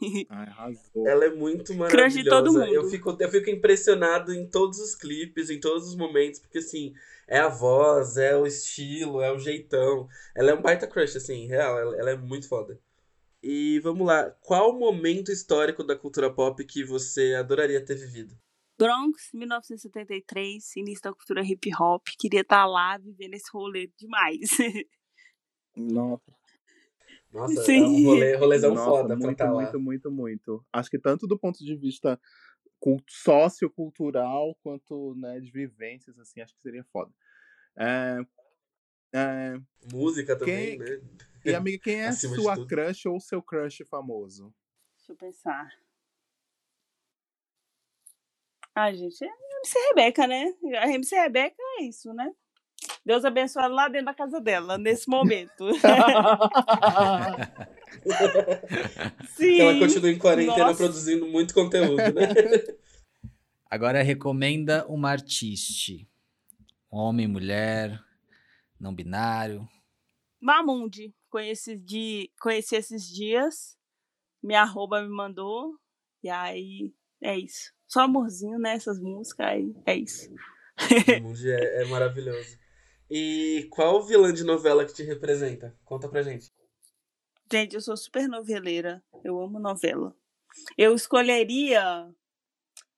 Ai, 0.30 0.46
arrasou. 0.46 1.06
Ela 1.06 1.24
é 1.24 1.30
muito 1.34 1.72
Crush 1.72 1.78
maravilhosa. 1.78 2.22
de 2.22 2.28
todo 2.28 2.52
mundo. 2.52 2.72
Eu 2.72 2.88
fico, 2.88 3.16
eu 3.18 3.28
fico 3.28 3.50
impressionado 3.50 4.32
em 4.32 4.46
todos 4.46 4.78
os 4.78 4.94
clipes, 4.94 5.50
em 5.50 5.58
todos 5.58 5.88
os 5.88 5.96
momentos, 5.96 6.38
porque 6.38 6.58
assim, 6.58 6.94
é 7.26 7.38
a 7.38 7.48
voz, 7.48 8.16
é 8.16 8.36
o 8.36 8.46
estilo, 8.46 9.20
é 9.20 9.32
o 9.32 9.38
jeitão. 9.38 10.08
Ela 10.36 10.52
é 10.52 10.54
um 10.54 10.62
baita 10.62 10.86
crush, 10.86 11.16
assim, 11.16 11.46
real, 11.46 11.76
ela, 11.78 11.96
ela 11.96 12.10
é 12.10 12.16
muito 12.16 12.48
foda. 12.48 12.78
E 13.42 13.78
vamos 13.80 14.06
lá, 14.06 14.30
qual 14.40 14.76
momento 14.76 15.30
histórico 15.30 15.84
da 15.84 15.96
cultura 15.96 16.32
pop 16.32 16.64
que 16.64 16.84
você 16.84 17.34
adoraria 17.34 17.84
ter 17.84 17.94
vivido? 17.94 18.36
Bronx, 18.78 19.30
1973, 19.34 20.76
início 20.76 21.02
da 21.02 21.12
cultura 21.12 21.42
hip 21.42 21.68
hop. 21.78 22.06
Queria 22.18 22.42
estar 22.42 22.64
lá 22.66 22.96
vivendo 22.96 23.34
esse 23.34 23.50
rolê 23.52 23.90
demais. 23.98 24.50
Nossa, 25.76 26.32
Nossa, 27.32 27.62
Sim. 27.64 27.82
é 27.82 27.86
um 27.88 28.04
rolê, 28.04 28.36
rolezão 28.36 28.74
Nossa, 28.74 28.90
foda 28.90 29.08
pra 29.08 29.16
muito, 29.16 29.30
estar 29.32 29.52
lá. 29.52 29.62
muito, 29.62 29.80
muito, 29.80 30.10
muito. 30.10 30.66
Acho 30.72 30.90
que 30.90 30.98
tanto 30.98 31.26
do 31.26 31.38
ponto 31.38 31.64
de 31.64 31.74
vista 31.76 32.20
cult- 32.80 33.04
sociocultural 33.10 34.54
quanto 34.62 35.14
né, 35.16 35.40
de 35.40 35.50
vivências, 35.50 36.18
assim, 36.18 36.40
acho 36.40 36.54
que 36.54 36.62
seria 36.62 36.84
foda. 36.84 37.12
É, 37.76 38.18
é, 39.12 39.60
Música 39.92 40.36
também, 40.36 40.78
Quem- 40.78 40.78
né? 40.78 41.00
e 41.44 41.54
amiga, 41.54 41.78
quem 41.82 42.00
é 42.02 42.08
Acima 42.08 42.34
sua 42.36 42.66
crush 42.66 43.06
ou 43.06 43.20
seu 43.20 43.42
crush 43.42 43.84
famoso? 43.88 44.54
Deixa 44.96 45.12
eu 45.12 45.16
pensar. 45.16 45.72
Ai, 48.78 48.94
gente, 48.94 49.24
é 49.24 49.28
a 49.28 49.32
MC 49.56 49.78
Rebeca, 49.88 50.26
né? 50.28 50.54
A 50.80 50.88
MC 50.88 51.16
Rebeca 51.16 51.56
é 51.78 51.82
isso, 51.82 52.14
né? 52.14 52.32
Deus 53.04 53.24
abençoe 53.24 53.64
ela 53.64 53.74
lá 53.74 53.88
dentro 53.88 54.06
da 54.06 54.14
casa 54.14 54.40
dela, 54.40 54.78
nesse 54.78 55.08
momento. 55.08 55.68
Sim. 59.34 59.56
Que 59.56 59.60
ela 59.60 59.80
continua 59.80 60.10
em 60.12 60.18
quarentena 60.18 60.66
Nossa. 60.66 60.76
produzindo 60.76 61.26
muito 61.26 61.52
conteúdo, 61.54 61.96
né? 61.96 62.28
Agora 63.68 64.00
recomenda 64.00 64.86
uma 64.86 65.10
artiste. 65.10 66.08
Homem, 66.88 67.26
mulher, 67.26 68.00
não 68.78 68.94
binário. 68.94 69.68
Mamundi, 70.40 71.12
conheci, 71.28 71.76
de, 71.76 72.30
conheci 72.40 72.76
esses 72.76 73.08
dias. 73.08 73.76
Minha 74.40 74.62
arroba 74.62 75.02
me 75.02 75.08
mandou. 75.08 75.74
E 76.22 76.30
aí, 76.30 76.94
é 77.20 77.36
isso. 77.36 77.76
Só 77.88 78.02
amorzinho, 78.02 78.58
né? 78.58 78.74
Essas 78.74 79.00
músicas 79.00 79.46
aí. 79.46 79.74
É 79.86 79.96
isso. 79.96 80.30
O 81.18 81.22
Mundi 81.22 81.50
é, 81.50 81.82
é 81.82 81.84
maravilhoso. 81.86 82.56
E 83.10 83.66
qual 83.70 84.02
vilã 84.04 84.32
de 84.32 84.44
novela 84.44 84.84
que 84.84 84.92
te 84.92 85.02
representa? 85.02 85.74
Conta 85.84 86.08
pra 86.08 86.22
gente. 86.22 86.52
Gente, 87.50 87.74
eu 87.74 87.80
sou 87.80 87.96
super 87.96 88.28
noveleira. 88.28 89.02
Eu 89.24 89.40
amo 89.40 89.58
novela. 89.58 90.14
Eu 90.76 90.94
escolheria 90.94 92.08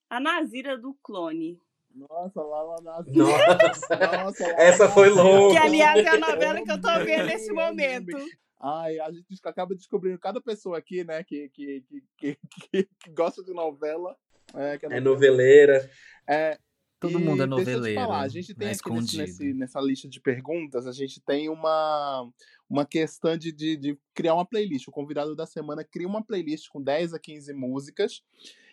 a 0.08 0.20
Nazira 0.20 0.76
do 0.76 0.92
Clone. 1.02 1.58
Nossa, 1.94 2.40
lá, 2.42 2.62
lá, 2.62 2.76
lá. 2.82 3.04
Nossa, 3.06 3.96
Nossa, 3.96 4.46
lá, 4.46 4.54
essa 4.60 4.88
foi 4.88 5.08
longa. 5.10 5.52
Que, 5.52 5.66
aliás, 5.66 6.04
é 6.04 6.08
a 6.08 6.18
novela 6.18 6.62
que 6.62 6.70
eu 6.70 6.80
tô 6.80 6.88
vendo 7.04 7.26
nesse 7.26 7.52
momento. 7.52 8.16
Ai, 8.60 8.98
a 8.98 9.10
gente 9.10 9.26
acaba 9.44 9.74
descobrindo 9.74 10.18
cada 10.18 10.40
pessoa 10.40 10.76
aqui, 10.78 11.02
né, 11.02 11.24
que, 11.24 11.48
que, 11.48 11.84
que, 12.18 12.38
que- 12.70 12.88
que 12.98 13.10
gosta 13.10 13.42
de 13.42 13.52
novela. 13.54 14.16
É, 14.54 14.78
que 14.78 14.86
É 14.86 15.00
noveleira. 15.00 15.90
É, 16.28 16.58
Todo 17.00 17.18
e 17.18 17.24
mundo 17.24 17.42
é 17.42 17.46
deixa 17.46 17.60
eu 17.60 17.64
te 17.64 17.70
noveleiro, 17.70 18.00
falar, 18.00 18.20
a 18.20 18.28
gente 18.28 18.54
tem 18.54 18.68
né, 18.68 18.74
aqui 18.74 18.90
nesse, 18.90 19.06
escondido. 19.06 19.22
nesse- 19.22 19.54
nessa 19.54 19.80
lista 19.80 20.06
de 20.06 20.20
perguntas, 20.20 20.86
a 20.86 20.92
gente 20.92 21.18
tem 21.18 21.48
uma, 21.48 22.30
uma 22.68 22.84
questão 22.84 23.38
de, 23.38 23.50
de, 23.50 23.74
de 23.74 23.98
criar 24.12 24.34
uma 24.34 24.44
playlist. 24.44 24.86
O 24.86 24.92
convidado 24.92 25.34
da 25.34 25.46
semana 25.46 25.82
cria 25.82 26.06
uma 26.06 26.22
playlist 26.22 26.68
com 26.68 26.82
10 26.82 27.14
a 27.14 27.18
15 27.18 27.54
músicas. 27.54 28.22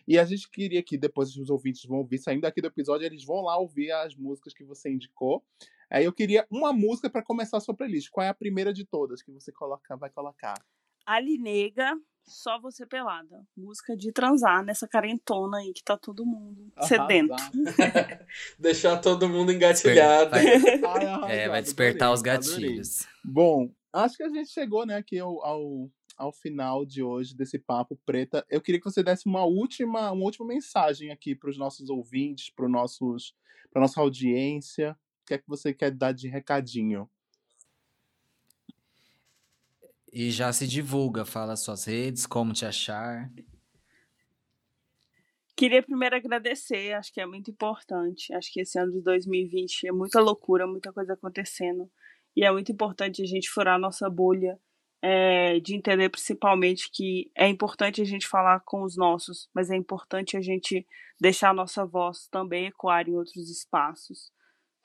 E 0.05 0.19
a 0.19 0.25
gente 0.25 0.49
queria 0.49 0.83
que 0.83 0.97
depois 0.97 1.37
os 1.37 1.49
ouvintes 1.49 1.85
vão 1.85 1.99
ouvir, 1.99 2.17
saindo 2.17 2.41
daqui 2.41 2.61
do 2.61 2.67
episódio, 2.67 3.05
eles 3.05 3.23
vão 3.23 3.41
lá 3.41 3.57
ouvir 3.57 3.91
as 3.91 4.13
músicas 4.13 4.53
que 4.53 4.63
você 4.63 4.89
indicou. 4.89 5.41
Aí 5.89 6.03
eu 6.03 6.11
queria 6.11 6.45
uma 6.51 6.73
música 6.73 7.09
para 7.09 7.23
começar 7.23 7.57
a 7.57 7.61
sua 7.61 7.73
playlist. 7.73 8.09
Qual 8.09 8.25
é 8.25 8.29
a 8.29 8.33
primeira 8.33 8.73
de 8.73 8.83
todas 8.85 9.21
que 9.21 9.31
você 9.31 9.53
coloca, 9.53 9.95
vai 9.95 10.09
colocar? 10.09 10.55
Ali 11.07 11.37
Nega, 11.37 11.95
Só 12.25 12.59
Você 12.59 12.85
Pelada. 12.85 13.41
Música 13.55 13.95
de 13.95 14.11
transar 14.11 14.61
nessa 14.61 14.85
carentona 14.85 15.59
aí 15.59 15.71
que 15.71 15.81
tá 15.81 15.97
todo 15.97 16.25
mundo 16.25 16.69
sedento. 16.85 17.33
Deixar 18.59 18.97
todo 18.97 19.29
mundo 19.29 19.51
engatilhado. 19.53 20.31
Vai- 20.31 20.45
Ai, 21.23 21.37
É, 21.43 21.47
vai 21.49 21.61
despertar 21.61 22.11
os 22.11 22.19
adorei, 22.19 22.33
adorei. 22.35 22.61
gatilhos. 22.67 23.07
Bom, 23.23 23.71
acho 23.93 24.17
que 24.17 24.23
a 24.23 24.29
gente 24.29 24.49
chegou, 24.49 24.85
né, 24.85 24.95
aqui 24.97 25.17
ao, 25.17 25.41
ao, 25.45 25.89
ao 26.17 26.33
final 26.33 26.85
de 26.85 27.01
hoje 27.01 27.33
desse 27.35 27.57
papo 27.57 27.97
preta. 28.05 28.45
Eu 28.49 28.59
queria 28.61 28.81
que 28.81 28.89
você 28.91 29.01
desse 29.01 29.25
uma 29.27 29.45
última, 29.45 30.11
uma 30.11 30.25
última 30.25 30.45
mensagem 30.45 31.09
aqui 31.11 31.33
para 31.33 31.49
os 31.49 31.57
nossos 31.57 31.89
ouvintes, 31.89 32.49
para 32.53 32.67
nossos, 32.67 33.33
para 33.71 33.81
nossa 33.81 34.01
audiência. 34.01 34.91
O 35.23 35.25
que 35.27 35.33
é 35.35 35.37
que 35.37 35.47
você 35.47 35.73
quer 35.73 35.91
dar 35.91 36.11
de 36.11 36.27
recadinho? 36.27 37.09
E 40.19 40.31
já 40.31 40.51
se 40.51 40.65
divulga, 40.67 41.23
fala 41.23 41.55
suas 41.55 41.85
redes, 41.85 42.25
como 42.25 42.51
te 42.51 42.65
achar. 42.65 43.29
Queria 45.55 45.83
primeiro 45.83 46.15
agradecer, 46.15 46.93
acho 46.93 47.13
que 47.13 47.21
é 47.21 47.25
muito 47.27 47.51
importante. 47.51 48.33
Acho 48.33 48.51
que 48.51 48.61
esse 48.61 48.79
ano 48.79 48.93
de 48.93 48.99
2020 49.03 49.87
é 49.87 49.91
muita 49.91 50.19
loucura, 50.19 50.65
muita 50.65 50.91
coisa 50.91 51.13
acontecendo. 51.13 51.87
E 52.35 52.43
é 52.43 52.51
muito 52.51 52.71
importante 52.71 53.21
a 53.21 53.27
gente 53.27 53.47
furar 53.47 53.75
a 53.75 53.79
nossa 53.79 54.09
bolha, 54.09 54.59
é, 55.03 55.59
de 55.59 55.75
entender 55.75 56.09
principalmente 56.09 56.89
que 56.91 57.29
é 57.37 57.47
importante 57.47 58.01
a 58.01 58.05
gente 58.05 58.27
falar 58.27 58.59
com 58.61 58.81
os 58.81 58.97
nossos, 58.97 59.47
mas 59.53 59.69
é 59.69 59.75
importante 59.75 60.35
a 60.35 60.41
gente 60.41 60.83
deixar 61.21 61.51
a 61.51 61.53
nossa 61.53 61.85
voz 61.85 62.27
também 62.31 62.65
ecoar 62.65 63.07
em 63.07 63.15
outros 63.15 63.51
espaços. 63.51 64.31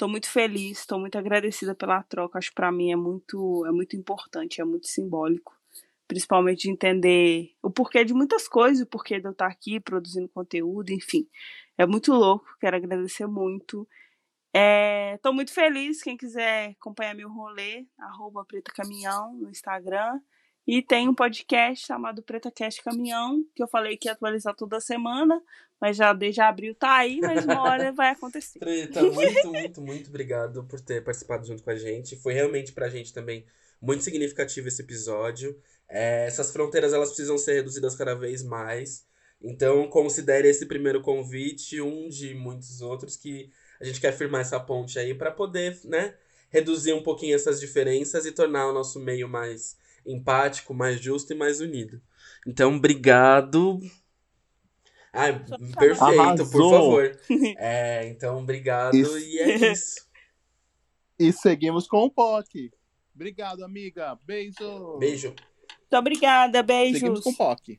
Estou 0.03 0.11
muito 0.11 0.29
feliz, 0.29 0.81
estou 0.81 0.99
muito 0.99 1.17
agradecida 1.17 1.77
pela 1.77 2.03
troca. 2.03 2.37
Acho 2.37 2.49
que 2.49 2.57
para 2.57 2.73
mim 2.73 2.91
é 2.91 2.97
muito, 2.97 3.65
é 3.65 3.71
muito 3.71 3.95
importante, 3.95 4.61
é 4.61 4.65
muito 4.65 4.89
simbólico 4.89 5.57
principalmente 6.09 6.63
de 6.63 6.71
entender 6.71 7.55
o 7.63 7.71
porquê 7.71 8.05
de 8.05 8.13
muitas 8.13 8.49
coisas, 8.49 8.83
o 8.83 8.87
porquê 8.87 9.21
de 9.21 9.29
eu 9.29 9.31
estar 9.31 9.47
aqui 9.47 9.79
produzindo 9.79 10.29
conteúdo, 10.29 10.91
enfim. 10.91 11.27
É 11.79 11.87
muito 11.87 12.13
louco, 12.13 12.45
quero 12.61 12.77
agradecer 12.77 13.29
muito. 13.29 13.89
Estou 15.15 15.33
muito 15.33 15.55
feliz, 15.55 16.03
quem 16.03 16.17
quiser 16.17 16.75
acompanhar 16.81 17.15
meu 17.15 17.31
rolê, 17.31 17.87
arroba 17.97 18.45
Preta 18.45 18.73
Caminhão 18.73 19.33
no 19.35 19.49
Instagram. 19.49 20.21
E 20.67 20.81
tem 20.81 21.09
um 21.09 21.15
podcast 21.15 21.87
chamado 21.87 22.23
Preta 22.23 22.51
Cast 22.51 22.83
Caminhão, 22.83 23.45
que 23.55 23.63
eu 23.63 23.67
falei 23.67 23.97
que 23.97 24.09
ia 24.09 24.13
atualizar 24.13 24.55
toda 24.55 24.81
semana, 24.81 25.43
mas 25.81 25.97
já 25.97 26.13
desde 26.13 26.41
abril 26.41 26.75
tá 26.75 26.99
aí, 26.99 27.21
mas 27.21 27.45
uma 27.45 27.63
hora 27.63 27.91
vai 27.91 28.11
acontecer. 28.11 28.59
Preta, 28.61 29.03
muito, 29.03 29.49
muito, 29.49 29.81
muito 29.81 30.09
obrigado 30.09 30.63
por 30.65 30.81
ter 30.81 31.03
participado 31.03 31.45
junto 31.45 31.65
com 31.65 31.71
a 31.71 31.77
gente. 31.77 32.17
Foi 32.17 32.33
realmente 32.33 32.73
pra 32.73 32.89
gente 32.89 33.13
também 33.13 33.45
muito 33.81 34.05
significativo 34.05 34.69
esse 34.69 34.83
episódio. 34.83 35.61
É, 35.89 36.27
essas 36.27 36.53
fronteiras 36.53 36.93
elas 36.93 37.09
precisam 37.09 37.37
ser 37.37 37.55
reduzidas 37.55 37.97
cada 37.97 38.15
vez 38.15 38.45
mais. 38.45 39.05
Então, 39.43 39.89
considere 39.89 40.49
esse 40.49 40.67
primeiro 40.67 41.03
convite 41.03 41.81
um 41.81 42.09
de 42.09 42.33
muitos 42.35 42.81
outros 42.81 43.17
que 43.17 43.51
a 43.81 43.85
gente 43.85 44.01
quer 44.01 44.13
firmar 44.13 44.43
essa 44.43 44.61
ponte 44.61 44.97
aí 45.01 45.13
para 45.13 45.33
poder, 45.33 45.81
né, 45.85 46.15
reduzir 46.49 46.93
um 46.93 47.03
pouquinho 47.03 47.35
essas 47.35 47.59
diferenças 47.59 48.25
e 48.25 48.31
tornar 48.31 48.69
o 48.69 48.73
nosso 48.73 49.01
meio 49.01 49.29
mais 49.29 49.77
empático, 50.07 50.75
mais 50.75 51.01
justo 51.01 51.33
e 51.33 51.37
mais 51.37 51.61
unido. 51.61 52.01
Então, 52.47 52.77
obrigado. 52.77 53.81
Ah, 55.13 55.33
perfeito, 55.79 56.03
Arrasou. 56.03 56.51
por 56.51 56.71
favor. 56.71 57.21
É, 57.59 58.09
então, 58.09 58.39
obrigado 58.39 58.95
Isso. 58.97 59.19
e 59.19 59.39
é 59.39 59.73
isso. 59.73 60.07
E 61.19 61.33
seguimos 61.33 61.87
com 61.87 62.05
o 62.05 62.11
POC. 62.11 62.73
Obrigado, 63.15 63.63
amiga. 63.63 64.19
Beijo. 64.27 64.99
Beijo. 64.99 65.29
Muito 65.29 65.97
obrigada, 65.97 66.63
beijos. 66.63 66.99
Seguimos 66.99 67.21
com 67.21 67.31
o 67.31 67.37
POC. 67.37 67.79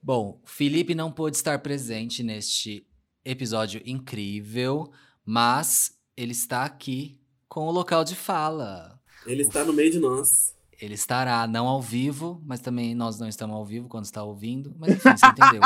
Bom, 0.00 0.40
Felipe 0.44 0.94
não 0.94 1.10
pôde 1.10 1.36
estar 1.36 1.58
presente 1.58 2.22
neste 2.22 2.86
episódio 3.24 3.82
incrível, 3.84 4.90
mas 5.24 5.98
ele 6.16 6.32
está 6.32 6.64
aqui 6.64 7.20
com 7.48 7.66
o 7.66 7.70
local 7.70 8.04
de 8.04 8.14
fala. 8.14 8.98
Ele 9.26 9.42
está 9.42 9.64
no 9.64 9.72
meio 9.72 9.90
de 9.90 9.98
nós. 9.98 10.56
Ele 10.80 10.94
estará 10.94 11.44
não 11.48 11.66
ao 11.66 11.82
vivo, 11.82 12.40
mas 12.46 12.60
também 12.60 12.94
nós 12.94 13.18
não 13.18 13.26
estamos 13.26 13.56
ao 13.56 13.64
vivo 13.64 13.88
quando 13.88 14.04
está 14.04 14.22
ouvindo. 14.22 14.76
Mas 14.78 14.92
enfim, 14.92 15.08
você 15.10 15.26
entendeu. 15.26 15.60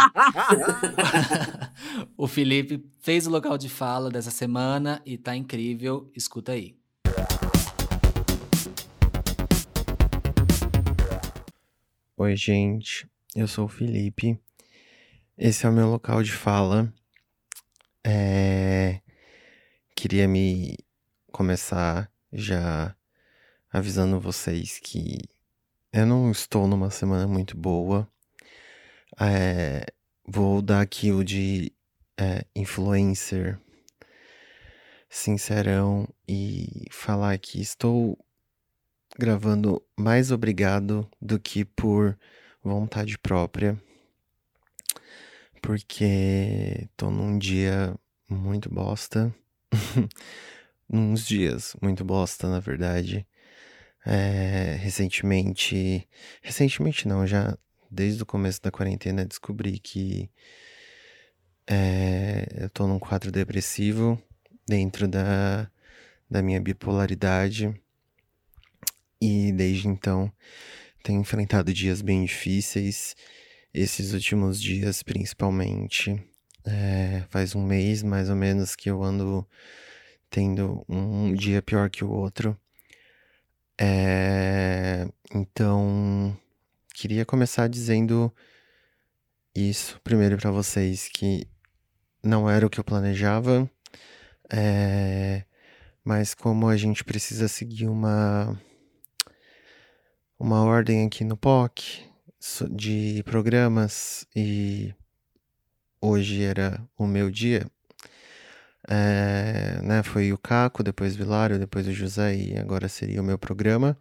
o 2.16 2.26
Felipe 2.26 2.82
fez 3.02 3.26
o 3.26 3.30
local 3.30 3.58
de 3.58 3.68
fala 3.68 4.08
dessa 4.08 4.30
semana 4.30 5.02
e 5.04 5.18
tá 5.18 5.36
incrível. 5.36 6.10
Escuta 6.16 6.52
aí. 6.52 6.74
Oi, 12.16 12.34
gente. 12.34 13.06
Eu 13.36 13.46
sou 13.46 13.66
o 13.66 13.68
Felipe. 13.68 14.40
Esse 15.36 15.66
é 15.66 15.68
o 15.68 15.72
meu 15.74 15.90
local 15.90 16.22
de 16.22 16.32
fala. 16.32 16.90
É... 18.02 19.02
Queria 19.94 20.26
me 20.26 20.78
começar 21.30 22.10
já 22.32 22.96
avisando 23.72 24.20
vocês 24.20 24.78
que 24.78 25.18
eu 25.92 26.06
não 26.06 26.30
estou 26.30 26.66
numa 26.68 26.90
semana 26.90 27.26
muito 27.26 27.56
boa. 27.56 28.08
É, 29.20 29.86
Vou 30.24 30.62
dar 30.62 30.80
aqui 30.80 31.10
o 31.10 31.24
de 31.24 31.72
é, 32.16 32.46
influencer 32.54 33.58
sincerão 35.10 36.08
e 36.26 36.86
falar 36.90 37.36
que 37.38 37.60
estou 37.60 38.16
gravando 39.18 39.82
mais 39.98 40.30
obrigado 40.30 41.06
do 41.20 41.38
que 41.40 41.64
por 41.64 42.16
vontade 42.62 43.18
própria. 43.18 43.76
Porque 45.60 46.88
tô 46.96 47.10
num 47.10 47.36
dia 47.36 47.94
muito 48.28 48.72
bosta. 48.72 49.34
Uns 50.88 51.26
dias 51.26 51.76
muito 51.82 52.04
bosta, 52.04 52.48
na 52.48 52.60
verdade. 52.60 53.26
É, 54.04 54.76
recentemente. 54.80 56.08
Recentemente 56.42 57.06
não, 57.06 57.26
já 57.26 57.56
desde 57.90 58.22
o 58.22 58.26
começo 58.26 58.60
da 58.62 58.70
quarentena 58.70 59.24
descobri 59.24 59.78
que 59.78 60.30
é, 61.66 62.46
eu 62.58 62.70
tô 62.70 62.86
num 62.86 62.98
quadro 62.98 63.30
depressivo 63.30 64.20
dentro 64.66 65.06
da, 65.06 65.70
da 66.30 66.42
minha 66.42 66.60
bipolaridade. 66.60 67.72
E 69.20 69.52
desde 69.52 69.86
então 69.88 70.32
tenho 71.02 71.20
enfrentado 71.20 71.72
dias 71.72 72.02
bem 72.02 72.24
difíceis. 72.24 73.14
Esses 73.72 74.12
últimos 74.12 74.60
dias, 74.60 75.02
principalmente. 75.02 76.20
É, 76.64 77.24
faz 77.28 77.54
um 77.54 77.64
mês 77.64 78.02
mais 78.02 78.28
ou 78.30 78.36
menos 78.36 78.76
que 78.76 78.88
eu 78.90 79.02
ando 79.02 79.46
tendo 80.30 80.84
um 80.88 81.34
dia 81.34 81.60
pior 81.62 81.90
que 81.90 82.04
o 82.04 82.10
outro. 82.10 82.58
É, 83.84 85.08
então, 85.34 86.38
queria 86.94 87.26
começar 87.26 87.66
dizendo 87.66 88.32
isso 89.52 90.00
primeiro 90.04 90.36
para 90.36 90.52
vocês 90.52 91.08
que 91.08 91.48
não 92.22 92.48
era 92.48 92.64
o 92.64 92.70
que 92.70 92.78
eu 92.78 92.84
planejava, 92.84 93.68
é, 94.48 95.42
mas 96.04 96.32
como 96.32 96.68
a 96.68 96.76
gente 96.76 97.02
precisa 97.02 97.48
seguir 97.48 97.88
uma 97.88 98.56
uma 100.38 100.62
ordem 100.62 101.04
aqui 101.04 101.24
no 101.24 101.36
POC 101.36 102.08
de 102.70 103.24
programas 103.24 104.24
e 104.34 104.94
hoje 106.00 106.40
era 106.44 106.80
o 106.96 107.04
meu 107.04 107.32
dia. 107.32 107.66
É, 108.88 109.80
né, 109.82 110.02
foi 110.02 110.32
o 110.32 110.38
Caco, 110.38 110.82
depois 110.82 111.14
o 111.14 111.18
Vilário, 111.18 111.58
depois 111.58 111.86
o 111.86 111.92
José 111.92 112.34
e 112.34 112.58
agora 112.58 112.88
seria 112.88 113.20
o 113.20 113.24
meu 113.24 113.38
programa, 113.38 113.96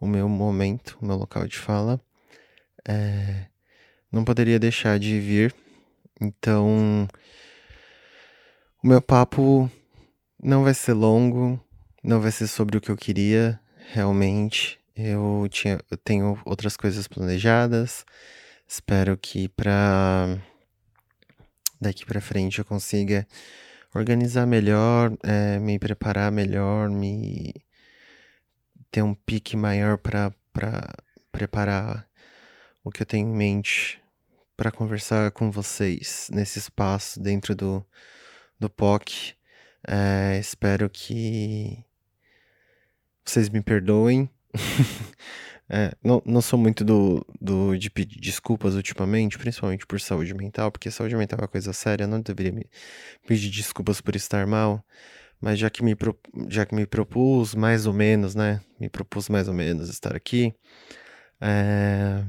o 0.00 0.06
meu 0.06 0.28
momento, 0.28 0.98
o 1.00 1.06
meu 1.06 1.16
local 1.16 1.46
de 1.46 1.58
fala. 1.58 2.00
É, 2.86 3.46
não 4.10 4.24
poderia 4.24 4.58
deixar 4.58 4.98
de 4.98 5.20
vir, 5.20 5.54
então 6.20 7.08
o 8.82 8.88
meu 8.88 9.02
papo 9.02 9.70
não 10.42 10.64
vai 10.64 10.74
ser 10.74 10.94
longo, 10.94 11.60
não 12.02 12.20
vai 12.20 12.30
ser 12.30 12.46
sobre 12.46 12.76
o 12.78 12.80
que 12.80 12.90
eu 12.90 12.96
queria, 12.96 13.60
realmente. 13.92 14.78
Eu 14.96 15.46
tinha, 15.50 15.80
eu 15.90 15.96
tenho 15.96 16.40
outras 16.44 16.76
coisas 16.76 17.06
planejadas. 17.06 18.04
Espero 18.66 19.16
que 19.16 19.48
para 19.48 20.38
daqui 21.80 22.04
para 22.04 22.20
frente 22.20 22.58
eu 22.58 22.64
consiga 22.64 23.26
organizar 23.98 24.46
melhor, 24.46 25.12
eh, 25.22 25.58
me 25.58 25.78
preparar 25.78 26.30
melhor, 26.32 26.88
me 26.88 27.54
ter 28.90 29.02
um 29.02 29.14
pique 29.14 29.56
maior 29.56 29.98
para 29.98 30.32
para 30.52 30.88
preparar 31.30 32.08
o 32.82 32.90
que 32.90 33.02
eu 33.02 33.06
tenho 33.06 33.28
em 33.28 33.32
mente 33.36 34.00
para 34.56 34.72
conversar 34.72 35.30
com 35.32 35.50
vocês 35.50 36.28
nesse 36.32 36.58
espaço 36.58 37.20
dentro 37.20 37.54
do 37.54 37.84
do 38.58 38.70
POC. 38.70 39.34
Eh, 39.86 40.38
espero 40.40 40.90
que 40.90 41.84
vocês 43.24 43.48
me 43.48 43.62
perdoem. 43.62 44.28
É, 45.70 45.92
não, 46.02 46.22
não 46.24 46.40
sou 46.40 46.58
muito 46.58 46.82
do, 46.84 47.24
do 47.40 47.76
de 47.76 47.90
pedir 47.90 48.20
desculpas 48.20 48.74
ultimamente, 48.74 49.38
principalmente 49.38 49.86
por 49.86 50.00
saúde 50.00 50.32
mental, 50.34 50.72
porque 50.72 50.90
saúde 50.90 51.14
mental 51.14 51.38
é 51.38 51.42
uma 51.42 51.48
coisa 51.48 51.72
séria, 51.74 52.06
não 52.06 52.20
deveria 52.20 52.52
me 52.52 52.66
pedir 53.26 53.50
desculpas 53.50 54.00
por 54.00 54.16
estar 54.16 54.46
mal, 54.46 54.82
mas 55.40 55.58
já 55.58 55.70
que 55.70 55.82
me, 55.84 55.94
já 56.48 56.64
que 56.66 56.74
me 56.74 56.86
propus 56.86 57.54
mais 57.54 57.86
ou 57.86 57.92
menos, 57.92 58.34
né? 58.34 58.60
Me 58.80 58.88
propus 58.88 59.28
mais 59.28 59.46
ou 59.48 59.54
menos 59.54 59.90
estar 59.90 60.16
aqui, 60.16 60.54
é, 61.40 62.24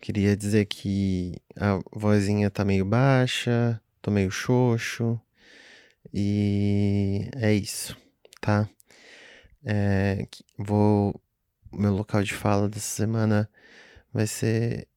queria 0.00 0.36
dizer 0.36 0.66
que 0.66 1.34
a 1.56 1.78
vozinha 1.92 2.50
tá 2.50 2.64
meio 2.64 2.84
baixa, 2.84 3.80
tô 4.02 4.10
meio 4.10 4.30
xoxo, 4.30 5.20
e 6.12 7.28
é 7.36 7.52
isso, 7.54 7.96
tá? 8.40 8.68
É, 9.64 10.26
vou. 10.58 11.20
Meu 11.72 11.92
local 11.94 12.22
de 12.24 12.34
fala 12.34 12.68
dessa 12.68 12.96
semana 12.96 13.48
vai 14.12 14.26
ser 14.26 14.88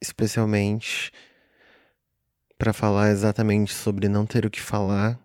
especialmente 0.00 1.12
para 2.56 2.72
falar 2.72 3.10
exatamente 3.10 3.74
sobre 3.74 4.08
não 4.08 4.24
ter 4.24 4.46
o 4.46 4.50
que 4.50 4.60
falar, 4.60 5.20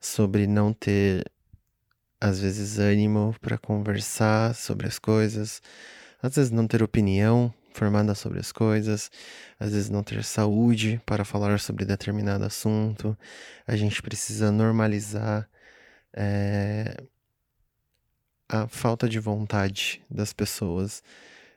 sobre 0.00 0.46
não 0.46 0.72
ter, 0.72 1.24
às 2.20 2.38
vezes, 2.40 2.78
ânimo 2.78 3.34
para 3.40 3.58
conversar 3.58 4.54
sobre 4.54 4.86
as 4.86 4.98
coisas, 5.00 5.60
às 6.22 6.36
vezes 6.36 6.50
não 6.52 6.66
ter 6.68 6.82
opinião 6.82 7.52
formada 7.72 8.14
sobre 8.14 8.38
as 8.38 8.52
coisas, 8.52 9.10
às 9.58 9.72
vezes 9.72 9.90
não 9.90 10.04
ter 10.04 10.22
saúde 10.24 11.00
para 11.04 11.24
falar 11.24 11.58
sobre 11.58 11.84
determinado 11.84 12.44
assunto. 12.44 13.18
A 13.66 13.74
gente 13.76 14.00
precisa 14.02 14.52
normalizar. 14.52 15.48
eh, 16.14 16.96
a 18.48 18.68
falta 18.68 19.08
de 19.08 19.18
vontade 19.18 20.02
das 20.10 20.32
pessoas 20.32 21.02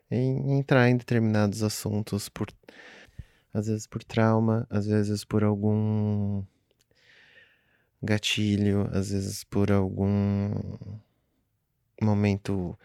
em 0.09 0.57
entrar 0.57 0.89
em 0.89 0.97
determinados 0.97 1.63
assuntos 1.63 2.29
por 2.29 2.47
às 3.53 3.67
vezes 3.67 3.87
por 3.87 4.03
trauma, 4.03 4.67
às 4.69 4.85
vezes 4.85 5.23
por 5.25 5.43
algum 5.43 6.43
gatilho, 8.03 8.87
às 8.93 9.09
vezes 9.09 9.43
por 9.43 9.71
algum 9.71 10.51
momento 12.01 12.77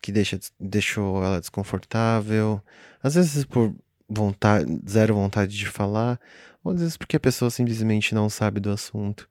que 0.00 0.10
deixa, 0.10 0.38
deixou 0.58 1.22
ela 1.22 1.40
desconfortável, 1.40 2.60
às 3.02 3.14
vezes 3.14 3.44
por 3.44 3.74
vontade, 4.08 4.66
zero 4.88 5.14
vontade 5.14 5.56
de 5.56 5.66
falar, 5.66 6.18
ou 6.64 6.72
às 6.72 6.80
vezes 6.80 6.96
porque 6.96 7.16
a 7.16 7.20
pessoa 7.20 7.50
simplesmente 7.50 8.14
não 8.14 8.28
sabe 8.28 8.60
do 8.60 8.70
assunto. 8.70 9.28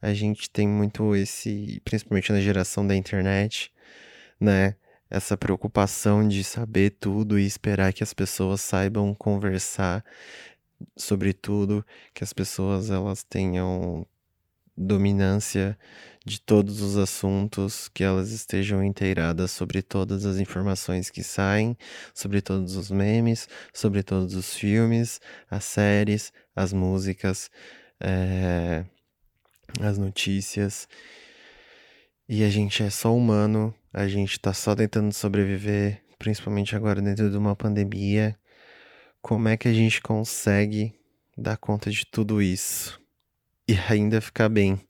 A 0.00 0.14
gente 0.14 0.50
tem 0.50 0.68
muito 0.68 1.14
esse, 1.16 1.80
principalmente 1.84 2.32
na 2.32 2.40
geração 2.40 2.86
da 2.86 2.94
internet, 2.96 3.72
né? 4.40 4.76
Essa 5.10 5.36
preocupação 5.36 6.26
de 6.28 6.44
saber 6.44 6.90
tudo 6.90 7.38
e 7.38 7.46
esperar 7.46 7.92
que 7.92 8.02
as 8.02 8.12
pessoas 8.14 8.60
saibam 8.60 9.14
conversar 9.14 10.04
sobre 10.96 11.32
tudo, 11.32 11.84
que 12.14 12.22
as 12.24 12.32
pessoas 12.32 12.90
elas 12.90 13.22
tenham 13.24 14.06
dominância 14.76 15.78
de 16.24 16.40
todos 16.40 16.80
os 16.82 16.96
assuntos, 16.96 17.88
que 17.88 18.04
elas 18.04 18.30
estejam 18.30 18.84
inteiradas 18.84 19.50
sobre 19.50 19.82
todas 19.82 20.24
as 20.26 20.38
informações 20.38 21.10
que 21.10 21.22
saem, 21.22 21.76
sobre 22.14 22.40
todos 22.40 22.76
os 22.76 22.90
memes, 22.90 23.48
sobre 23.72 24.02
todos 24.02 24.34
os 24.34 24.54
filmes, 24.54 25.20
as 25.50 25.64
séries, 25.64 26.32
as 26.54 26.72
músicas, 26.72 27.50
é, 28.00 28.84
as 29.80 29.98
notícias. 29.98 30.88
E 32.28 32.44
a 32.44 32.50
gente 32.50 32.82
é 32.82 32.90
só 32.90 33.14
humano, 33.14 33.74
a 33.92 34.06
gente 34.06 34.38
tá 34.38 34.52
só 34.52 34.74
tentando 34.74 35.12
sobreviver, 35.12 36.02
principalmente 36.18 36.76
agora 36.76 37.00
dentro 37.00 37.30
de 37.30 37.36
uma 37.36 37.56
pandemia. 37.56 38.38
Como 39.20 39.48
é 39.48 39.56
que 39.56 39.68
a 39.68 39.72
gente 39.72 40.00
consegue 40.00 40.94
dar 41.36 41.56
conta 41.56 41.90
de 41.90 42.04
tudo 42.06 42.42
isso 42.42 43.00
e 43.66 43.74
ainda 43.88 44.20
ficar 44.20 44.48
bem? 44.48 44.80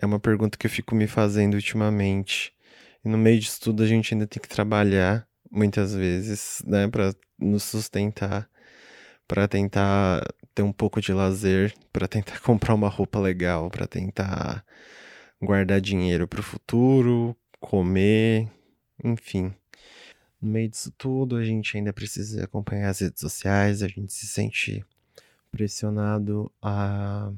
É 0.00 0.06
uma 0.06 0.20
pergunta 0.20 0.56
que 0.56 0.66
eu 0.66 0.70
fico 0.70 0.94
me 0.94 1.06
fazendo 1.06 1.54
ultimamente. 1.54 2.54
E 3.04 3.08
no 3.08 3.18
meio 3.18 3.40
disso 3.40 3.60
tudo 3.60 3.82
a 3.82 3.86
gente 3.86 4.14
ainda 4.14 4.26
tem 4.26 4.40
que 4.40 4.48
trabalhar 4.48 5.26
muitas 5.50 5.94
vezes, 5.94 6.62
né, 6.66 6.88
para 6.88 7.14
nos 7.38 7.64
sustentar, 7.64 8.48
para 9.28 9.46
tentar 9.46 10.26
ter 10.54 10.62
um 10.62 10.72
pouco 10.72 11.00
de 11.00 11.12
lazer, 11.12 11.74
para 11.92 12.08
tentar 12.08 12.40
comprar 12.42 12.74
uma 12.74 12.88
roupa 12.88 13.20
legal, 13.20 13.70
para 13.70 13.86
tentar 13.86 14.64
guardar 15.40 15.80
dinheiro 15.80 16.26
para 16.26 16.40
o 16.40 16.42
futuro, 16.42 17.36
comer, 17.60 18.50
enfim. 19.04 19.54
No 20.40 20.50
meio 20.50 20.68
disso 20.68 20.90
tudo, 20.96 21.36
a 21.36 21.44
gente 21.44 21.76
ainda 21.76 21.92
precisa 21.92 22.44
acompanhar 22.44 22.88
as 22.88 23.00
redes 23.00 23.20
sociais, 23.20 23.82
a 23.82 23.88
gente 23.88 24.12
se 24.12 24.26
sente 24.26 24.84
pressionado 25.50 26.50
a 26.62 27.30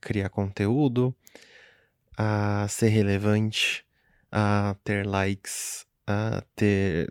criar 0.00 0.28
conteúdo, 0.28 1.14
a 2.16 2.66
ser 2.68 2.88
relevante, 2.88 3.84
a 4.30 4.76
ter 4.84 5.06
likes, 5.06 5.86
a 6.06 6.42
ter 6.54 7.08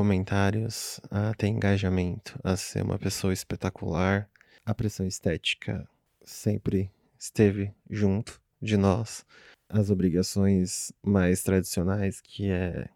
comentários, 0.00 0.98
a 1.10 1.34
ter 1.34 1.48
engajamento, 1.48 2.40
a 2.42 2.56
ser 2.56 2.82
uma 2.82 2.98
pessoa 2.98 3.34
espetacular. 3.34 4.26
A 4.64 4.74
pressão 4.74 5.06
estética 5.06 5.86
sempre 6.22 6.90
esteve 7.18 7.70
junto 7.90 8.40
de 8.62 8.78
nós. 8.78 9.26
As 9.68 9.90
obrigações 9.90 10.90
mais 11.02 11.42
tradicionais, 11.42 12.18
que 12.18 12.50
é 12.50 12.88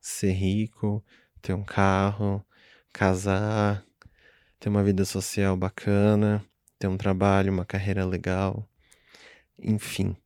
ser 0.00 0.32
rico, 0.32 1.04
ter 1.42 1.52
um 1.52 1.62
carro, 1.62 2.42
casar, 2.90 3.84
ter 4.58 4.70
uma 4.70 4.82
vida 4.82 5.04
social 5.04 5.58
bacana, 5.58 6.42
ter 6.78 6.88
um 6.88 6.96
trabalho, 6.96 7.52
uma 7.52 7.66
carreira 7.66 8.06
legal, 8.06 8.66
enfim. 9.58 10.16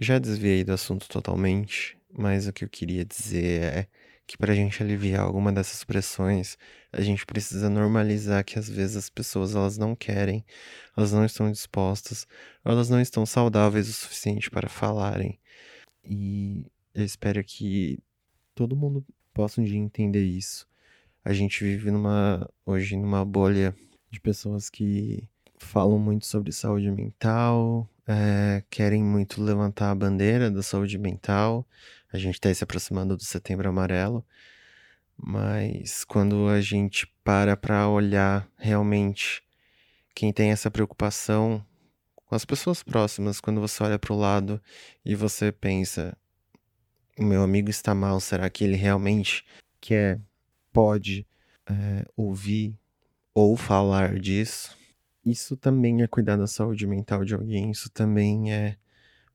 Já 0.00 0.18
desviei 0.18 0.64
do 0.64 0.72
assunto 0.72 1.08
totalmente, 1.08 1.96
mas 2.12 2.48
o 2.48 2.52
que 2.52 2.64
eu 2.64 2.68
queria 2.68 3.04
dizer 3.04 3.62
é 3.62 3.88
que 4.26 4.36
para 4.36 4.52
a 4.52 4.56
gente 4.56 4.82
aliviar 4.82 5.20
alguma 5.22 5.52
dessas 5.52 5.84
pressões, 5.84 6.58
a 6.92 7.00
gente 7.00 7.24
precisa 7.24 7.70
normalizar 7.70 8.44
que 8.44 8.58
às 8.58 8.68
vezes 8.68 8.96
as 8.96 9.10
pessoas 9.10 9.54
elas 9.54 9.78
não 9.78 9.94
querem, 9.94 10.44
elas 10.96 11.12
não 11.12 11.24
estão 11.24 11.50
dispostas, 11.50 12.26
elas 12.64 12.90
não 12.90 13.00
estão 13.00 13.24
saudáveis 13.24 13.88
o 13.88 13.92
suficiente 13.92 14.50
para 14.50 14.68
falarem. 14.68 15.38
E 16.04 16.66
eu 16.94 17.04
espero 17.04 17.42
que 17.44 17.98
todo 18.54 18.76
mundo 18.76 19.04
possa 19.32 19.60
um 19.60 19.64
dia 19.64 19.78
entender 19.78 20.24
isso. 20.24 20.66
A 21.24 21.32
gente 21.32 21.62
vive 21.62 21.90
numa 21.90 22.48
hoje 22.64 22.96
numa 22.96 23.24
bolha 23.24 23.74
de 24.10 24.20
pessoas 24.20 24.70
que 24.70 25.28
falam 25.58 25.98
muito 25.98 26.26
sobre 26.26 26.52
saúde 26.52 26.90
mental, 26.90 27.88
é, 28.06 28.62
querem 28.70 29.02
muito 29.02 29.42
levantar 29.42 29.90
a 29.90 29.94
bandeira 29.94 30.50
da 30.50 30.62
saúde 30.62 30.98
mental. 30.98 31.66
A 32.12 32.18
gente 32.18 32.34
está 32.34 32.52
se 32.52 32.64
aproximando 32.64 33.16
do 33.16 33.24
Setembro 33.24 33.68
Amarelo, 33.68 34.24
mas 35.16 36.04
quando 36.04 36.48
a 36.48 36.60
gente 36.60 37.06
para 37.24 37.56
para 37.56 37.88
olhar 37.88 38.48
realmente 38.56 39.42
quem 40.14 40.32
tem 40.32 40.50
essa 40.50 40.70
preocupação 40.70 41.64
com 42.14 42.34
as 42.34 42.44
pessoas 42.44 42.82
próximas, 42.82 43.40
quando 43.40 43.60
você 43.60 43.82
olha 43.82 43.98
para 43.98 44.12
o 44.12 44.18
lado 44.18 44.60
e 45.04 45.14
você 45.14 45.50
pensa: 45.50 46.16
o 47.18 47.24
meu 47.24 47.42
amigo 47.42 47.70
está 47.70 47.94
mal, 47.94 48.20
será 48.20 48.48
que 48.48 48.64
ele 48.64 48.76
realmente 48.76 49.44
quer, 49.80 50.20
pode 50.72 51.26
é, 51.68 52.04
ouvir 52.16 52.78
ou 53.34 53.56
falar 53.56 54.18
disso? 54.18 54.76
isso 55.26 55.56
também 55.56 56.02
é 56.02 56.06
cuidar 56.06 56.36
da 56.36 56.46
saúde 56.46 56.86
mental 56.86 57.24
de 57.24 57.34
alguém, 57.34 57.72
isso 57.72 57.90
também 57.90 58.52
é 58.52 58.76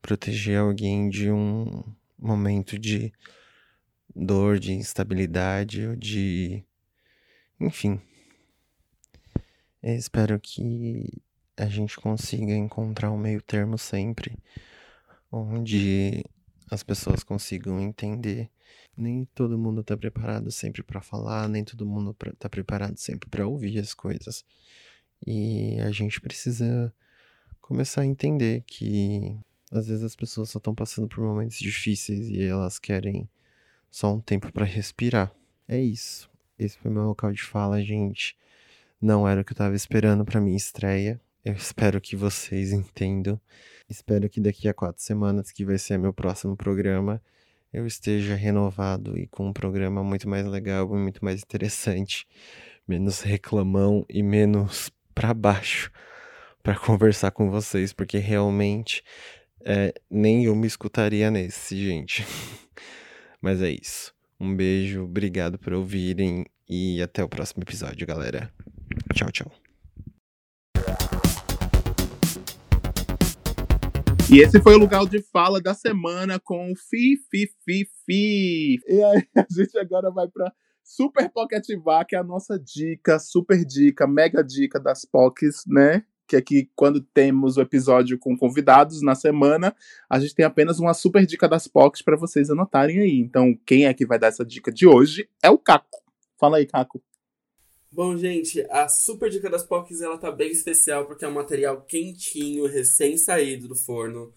proteger 0.00 0.58
alguém 0.58 1.10
de 1.10 1.30
um 1.30 1.84
momento 2.22 2.78
de 2.78 3.12
dor, 4.14 4.58
de 4.58 4.72
instabilidade 4.72 5.96
de. 5.96 6.64
Enfim. 7.60 8.00
Eu 9.82 9.96
espero 9.96 10.38
que 10.38 11.22
a 11.56 11.66
gente 11.66 11.96
consiga 11.96 12.52
encontrar 12.52 13.10
um 13.10 13.18
meio 13.18 13.42
termo 13.42 13.76
sempre, 13.76 14.38
onde 15.30 16.24
as 16.70 16.82
pessoas 16.82 17.24
consigam 17.24 17.80
entender. 17.80 18.48
Nem 18.96 19.24
todo 19.34 19.58
mundo 19.58 19.80
está 19.80 19.96
preparado 19.96 20.50
sempre 20.50 20.82
para 20.82 21.00
falar, 21.00 21.48
nem 21.48 21.64
todo 21.64 21.84
mundo 21.84 22.16
está 22.32 22.48
preparado 22.48 22.96
sempre 22.96 23.28
para 23.28 23.46
ouvir 23.46 23.78
as 23.78 23.92
coisas. 23.92 24.44
E 25.26 25.80
a 25.80 25.90
gente 25.90 26.20
precisa 26.20 26.94
começar 27.60 28.02
a 28.02 28.06
entender 28.06 28.62
que 28.66 29.36
às 29.72 29.88
vezes 29.88 30.04
as 30.04 30.14
pessoas 30.14 30.50
só 30.50 30.58
estão 30.58 30.74
passando 30.74 31.08
por 31.08 31.24
momentos 31.24 31.58
difíceis 31.58 32.28
e 32.28 32.42
elas 32.42 32.78
querem 32.78 33.28
só 33.90 34.14
um 34.14 34.20
tempo 34.20 34.52
para 34.52 34.66
respirar. 34.66 35.34
É 35.66 35.80
isso. 35.80 36.30
Esse 36.58 36.76
foi 36.76 36.90
meu 36.90 37.04
local 37.04 37.32
de 37.32 37.42
fala, 37.42 37.82
gente. 37.82 38.36
Não 39.00 39.26
era 39.26 39.40
o 39.40 39.44
que 39.44 39.52
eu 39.52 39.56
tava 39.56 39.74
esperando 39.74 40.24
para 40.24 40.40
minha 40.40 40.56
estreia. 40.56 41.18
Eu 41.42 41.54
espero 41.54 42.00
que 42.00 42.14
vocês 42.14 42.70
entendam. 42.70 43.40
Espero 43.88 44.28
que 44.28 44.40
daqui 44.40 44.68
a 44.68 44.74
quatro 44.74 45.02
semanas, 45.02 45.50
que 45.50 45.64
vai 45.64 45.78
ser 45.78 45.98
meu 45.98 46.12
próximo 46.12 46.56
programa, 46.56 47.20
eu 47.72 47.86
esteja 47.86 48.34
renovado 48.34 49.18
e 49.18 49.26
com 49.26 49.48
um 49.48 49.52
programa 49.52 50.04
muito 50.04 50.28
mais 50.28 50.46
legal 50.46 50.86
e 50.94 50.98
muito 50.98 51.24
mais 51.24 51.42
interessante. 51.42 52.26
Menos 52.86 53.22
reclamão 53.22 54.04
e 54.08 54.22
menos 54.22 54.90
para 55.14 55.32
baixo 55.32 55.90
para 56.62 56.76
conversar 56.78 57.32
com 57.32 57.50
vocês, 57.50 57.92
porque 57.92 58.18
realmente 58.18 59.02
é, 59.64 59.94
nem 60.10 60.44
eu 60.44 60.54
me 60.54 60.66
escutaria 60.66 61.30
nesse, 61.30 61.76
gente. 61.76 62.24
Mas 63.40 63.62
é 63.62 63.70
isso. 63.70 64.12
Um 64.38 64.54
beijo, 64.54 65.04
obrigado 65.04 65.58
por 65.58 65.72
ouvirem 65.72 66.46
e 66.68 67.00
até 67.02 67.22
o 67.22 67.28
próximo 67.28 67.62
episódio, 67.62 68.06
galera. 68.06 68.52
Tchau, 69.14 69.30
tchau. 69.30 69.52
E 74.32 74.40
esse 74.40 74.62
foi 74.62 74.74
o 74.74 74.78
lugar 74.78 75.04
de 75.06 75.20
fala 75.20 75.60
da 75.60 75.74
semana 75.74 76.40
com 76.40 76.72
o 76.72 76.76
Fi, 76.76 77.18
Fi, 77.30 77.50
Fi, 77.64 77.86
Fi. 78.06 78.78
E 78.88 79.02
aí 79.02 79.22
a 79.36 79.46
gente 79.50 79.78
agora 79.78 80.10
vai 80.10 80.26
para 80.26 80.52
Super 80.82 81.30
Pocket 81.30 81.66
Bar, 81.82 82.06
que 82.06 82.16
é 82.16 82.18
a 82.18 82.24
nossa 82.24 82.58
dica, 82.58 83.18
super 83.18 83.64
dica, 83.64 84.06
mega 84.06 84.42
dica 84.42 84.80
das 84.80 85.04
POCs, 85.04 85.64
né? 85.66 86.04
Que 86.26 86.36
aqui, 86.36 86.70
quando 86.74 87.00
temos 87.00 87.56
o 87.56 87.60
episódio 87.60 88.18
com 88.18 88.36
convidados 88.36 89.02
na 89.02 89.14
semana, 89.14 89.74
a 90.08 90.18
gente 90.18 90.34
tem 90.34 90.44
apenas 90.44 90.78
uma 90.78 90.94
super 90.94 91.26
dica 91.26 91.48
das 91.48 91.66
POCs 91.66 92.02
para 92.02 92.16
vocês 92.16 92.50
anotarem 92.50 93.00
aí. 93.00 93.18
Então, 93.18 93.58
quem 93.66 93.86
é 93.86 93.94
que 93.94 94.06
vai 94.06 94.18
dar 94.18 94.28
essa 94.28 94.44
dica 94.44 94.72
de 94.72 94.86
hoje 94.86 95.28
é 95.42 95.50
o 95.50 95.58
Caco. 95.58 96.02
Fala 96.38 96.56
aí, 96.56 96.66
Caco. 96.66 97.02
Bom, 97.90 98.16
gente, 98.16 98.64
a 98.70 98.88
super 98.88 99.28
dica 99.28 99.50
das 99.50 99.64
POCs 99.64 100.00
ela 100.00 100.16
tá 100.16 100.30
bem 100.30 100.50
especial 100.50 101.04
porque 101.04 101.26
é 101.26 101.28
um 101.28 101.34
material 101.34 101.82
quentinho, 101.82 102.66
recém-saído 102.66 103.68
do 103.68 103.76
forno. 103.76 104.32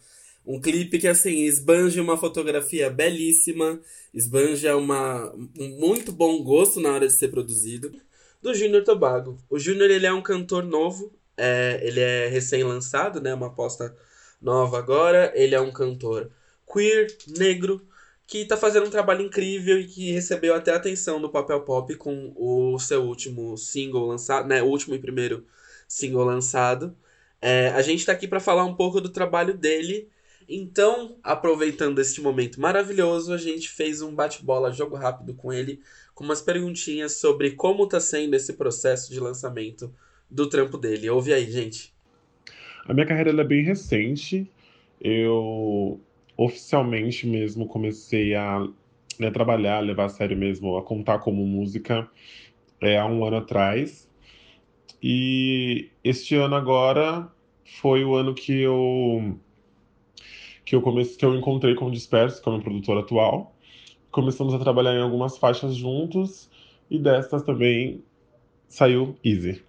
Um 0.46 0.60
clipe 0.60 1.00
que, 1.00 1.08
assim, 1.08 1.46
esbanja 1.46 2.02
uma 2.02 2.18
fotografia 2.18 2.90
belíssima, 2.90 3.80
esbanja 4.14 4.76
uma, 4.76 5.34
um 5.34 5.80
muito 5.80 6.12
bom 6.12 6.44
gosto 6.44 6.80
na 6.80 6.92
hora 6.92 7.08
de 7.08 7.14
ser 7.14 7.30
produzido, 7.30 7.92
do 8.42 8.54
Junior 8.54 8.84
Tobago. 8.84 9.38
O 9.50 9.58
Junior, 9.58 9.90
ele 9.90 10.06
é 10.06 10.14
um 10.14 10.22
cantor 10.22 10.64
novo, 10.64 11.12
é, 11.38 11.80
ele 11.84 12.00
é 12.00 12.28
recém-lançado, 12.28 13.22
né, 13.22 13.34
uma 13.34 13.48
aposta 13.48 13.96
nova 14.42 14.78
agora. 14.78 15.32
Ele 15.36 15.56
é 15.56 15.62
um 15.62 15.72
cantor 15.72 16.32
queer, 16.72 17.08
negro, 17.38 17.86
que 18.28 18.40
está 18.40 18.58
fazendo 18.58 18.88
um 18.88 18.90
trabalho 18.90 19.22
incrível 19.22 19.80
e 19.80 19.88
que 19.88 20.12
recebeu 20.12 20.56
até 20.56 20.74
atenção 20.74 21.22
do 21.22 21.30
Papel 21.30 21.62
Pop 21.62 21.94
com 21.96 22.34
o 22.36 22.80
seu 22.80 23.04
último 23.04 23.58
single 23.58 24.08
lançado, 24.08 24.48
né, 24.48 24.62
o 24.62 24.68
último 24.68 24.96
e 24.96 25.00
primeiro 25.00 25.46
single 25.88 26.24
lançado. 26.24 26.96
É, 27.42 27.70
a 27.70 27.82
gente 27.82 28.00
está 28.00 28.12
aqui 28.12 28.28
para 28.28 28.40
falar 28.40 28.66
um 28.66 28.76
pouco 28.76 29.00
do 29.00 29.10
trabalho 29.10 29.54
dele 29.54 30.10
então, 30.48 31.18
aproveitando 31.24 32.00
este 32.00 32.22
momento 32.22 32.62
maravilhoso, 32.62 33.34
a 33.34 33.38
gente 33.38 33.68
fez 33.70 34.02
um 34.02 34.14
bate-bola 34.14 34.72
jogo 34.72 34.96
rápido 34.96 35.34
com 35.34 35.52
ele, 35.52 35.82
com 36.14 36.24
umas 36.24 36.42
perguntinhas 36.42 37.14
sobre 37.14 37.52
como 37.52 37.86
está 37.86 38.00
sendo 38.00 38.36
esse 38.36 38.54
processo 38.54 39.12
de 39.12 39.20
lançamento 39.20 39.94
do 40.36 40.50
trampo 40.50 40.78
dele. 40.78 41.10
Ouve 41.10 41.34
aí, 41.34 41.50
gente. 41.50 41.94
A 42.86 42.94
minha 42.94 43.06
carreira 43.06 43.32
é 43.32 43.44
bem 43.44 43.64
recente. 43.64 44.52
Eu 45.00 46.00
oficialmente 46.38 47.26
mesmo 47.26 47.68
comecei 47.68 48.36
a 48.36 48.68
né, 49.18 49.32
trabalhar, 49.32 49.80
levar 49.80 50.06
a 50.06 50.10
sério 50.10 50.38
mesmo, 50.38 50.78
a 50.78 50.84
contar 50.84 51.20
como 51.20 51.46
música 51.46 52.08
é, 52.82 52.98
há 52.98 53.06
um 53.06 53.24
ano 53.26 53.38
atrás. 53.38 54.10
E 55.02 55.90
este 56.04 56.36
ano 56.36 56.56
agora 56.56 57.32
foi 57.64 58.04
o 58.04 58.16
ano 58.16 58.34
que 58.34 58.62
eu 58.62 59.40
que 60.66 60.76
eu 60.76 60.82
comecei, 60.82 61.16
que 61.16 61.26
eu 61.26 61.36
encontrei 61.36 61.76
com 61.76 61.86
o 61.86 61.92
Disperso, 61.92 62.42
que 62.42 62.50
é 62.50 62.52
o 62.52 62.56
meu 62.56 62.64
produtor 62.64 62.98
atual. 62.98 63.56
Começamos 64.12 64.54
a 64.54 64.60
trabalhar 64.60 64.96
em 64.96 65.02
algumas 65.02 65.38
faixas 65.38 65.76
juntos 65.76 66.50
e 66.90 66.98
destas 66.98 67.44
também 67.44 68.04
saiu 68.68 69.16
Easy. 69.24 69.62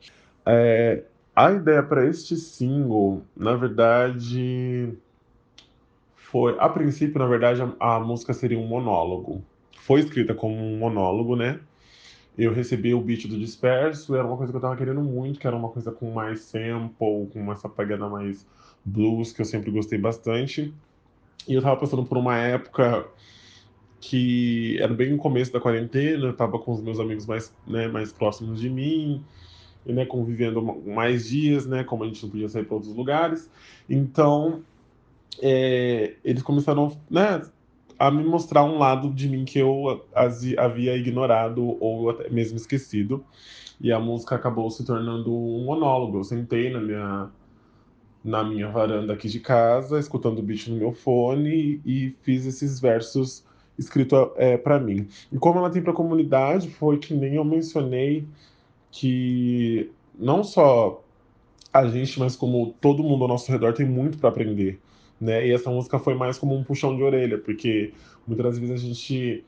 É, 0.47 1.03
a 1.35 1.53
ideia 1.53 1.83
para 1.83 2.07
este 2.07 2.37
single, 2.37 3.23
na 3.37 3.57
verdade, 3.57 4.97
foi. 6.15 6.57
A 6.59 6.69
princípio, 6.69 7.19
na 7.19 7.27
verdade, 7.27 7.61
a, 7.81 7.97
a, 7.97 8.01
música 8.01 8.33
seria 8.33 8.59
um 8.59 8.67
monólogo. 8.67 9.45
Foi 9.79 10.01
escrita 10.01 10.35
como 10.35 10.57
um 10.57 10.79
monólogo, 10.79 11.37
né? 11.37 11.61
Eu 12.39 12.53
recebi 12.53 12.95
o 12.95 13.01
beat 13.01 13.27
do 13.27 13.39
Disperso, 13.39 14.15
era 14.15 14.27
uma 14.27 14.37
coisa 14.37 14.53
que 14.53 14.57
eu 14.57 14.61
tava 14.61 14.77
querendo 14.77 15.01
muito, 15.01 15.41
que 15.41 15.47
era 15.47 15.57
uma 15.57 15.71
coisa 15.71 15.91
com 15.91 16.11
mais 16.11 16.41
sample, 16.41 17.29
com 17.33 17.53
essa 17.53 17.69
pegada 17.69 18.09
mais 18.09 18.47
blues, 18.85 19.33
que 19.33 19.41
eu 19.41 19.47
sempre 19.47 19.71
gostei 19.71 19.99
bastante. 19.99 20.73
E 21.49 21.55
eu 21.55 21.63
tava 21.63 21.77
passando 21.77 22.05
por 22.05 22.19
uma 22.19 22.37
época 22.37 23.07
que 24.01 24.79
era 24.81 24.93
bem 24.93 25.11
no 25.11 25.19
começo 25.19 25.53
da 25.53 25.61
quarentena, 25.61 26.27
eu 26.27 26.37
tava 26.37 26.59
com 26.59 26.73
os 26.73 26.83
meus 26.83 27.01
amigos 27.01 27.27
mais, 27.27 27.53
né, 27.67 27.89
mais 27.89 28.13
próximos 28.13 28.61
de 28.61 28.69
mim, 28.69 29.25
né, 29.87 30.05
convivendo 30.05 30.63
mais 30.63 31.29
dias, 31.29 31.67
né, 31.67 31.85
como 31.85 32.05
a 32.05 32.07
gente 32.07 32.23
não 32.23 32.31
podia 32.31 32.49
sair 32.49 32.65
para 32.65 32.75
outros 32.75 32.95
lugares. 32.95 33.51
Então, 33.89 34.63
é, 35.41 36.15
eles 36.25 36.43
começaram 36.43 36.97
né, 37.11 37.43
a 37.99 38.11
me 38.11 38.25
mostrar 38.25 38.65
um 38.65 38.79
lado 38.79 39.11
de 39.11 39.29
mim 39.29 39.45
que 39.45 39.59
eu 39.59 40.05
havia 40.57 40.97
ignorado 40.97 41.77
ou 41.81 42.11
até 42.11 42.29
mesmo 42.29 42.57
esquecido. 42.57 43.25
E 43.81 43.93
a 43.93 44.01
música 44.01 44.35
acabou 44.35 44.71
se 44.71 44.85
tornando 44.85 45.35
um 45.35 45.65
monólogo. 45.65 46.19
Eu 46.19 46.25
sentei 46.25 46.71
na 46.71 46.81
minha, 46.81 47.31
na 48.25 48.45
minha 48.45 48.69
varanda 48.69 49.13
aqui 49.13 49.29
de 49.29 49.41
casa, 49.41 49.99
escutando 49.99 50.39
o 50.39 50.43
beat 50.43 50.69
no 50.69 50.77
meu 50.77 50.93
fone 50.93 51.81
e 51.85 52.15
fiz 52.23 52.47
esses 52.47 52.81
versos 52.81 53.45
escritos 53.79 54.31
é, 54.37 54.57
para 54.57 54.79
mim. 54.79 55.07
E 55.31 55.39
como 55.39 55.59
ela 55.59 55.71
tem 55.71 55.83
para 55.83 55.93
a 55.93 55.97
comunidade, 55.97 56.71
foi 56.71 56.99
que 56.99 57.13
nem 57.13 57.35
eu 57.35 57.45
mencionei 57.45 58.27
que 58.99 59.91
não 60.19 60.43
só 60.43 61.03
a 61.73 61.87
gente, 61.87 62.19
mas 62.19 62.37
como 62.37 62.75
todo 62.81 63.03
mundo 63.03 63.23
ao 63.23 63.29
nosso 63.29 63.51
redor 63.51 63.75
tem 63.75 63.87
muito 63.87 64.19
para 64.19 64.29
aprender 64.31 64.81
né? 65.21 65.47
E 65.47 65.53
essa 65.53 65.71
música 65.71 65.99
foi 65.99 66.15
mais 66.15 66.39
como 66.39 66.55
um 66.55 66.63
puxão 66.63 66.95
de 66.97 67.03
orelha, 67.03 67.39
porque 67.39 67.93
muitas 68.27 68.59
vezes 68.59 68.75
a 68.75 68.87
gente 68.87 69.45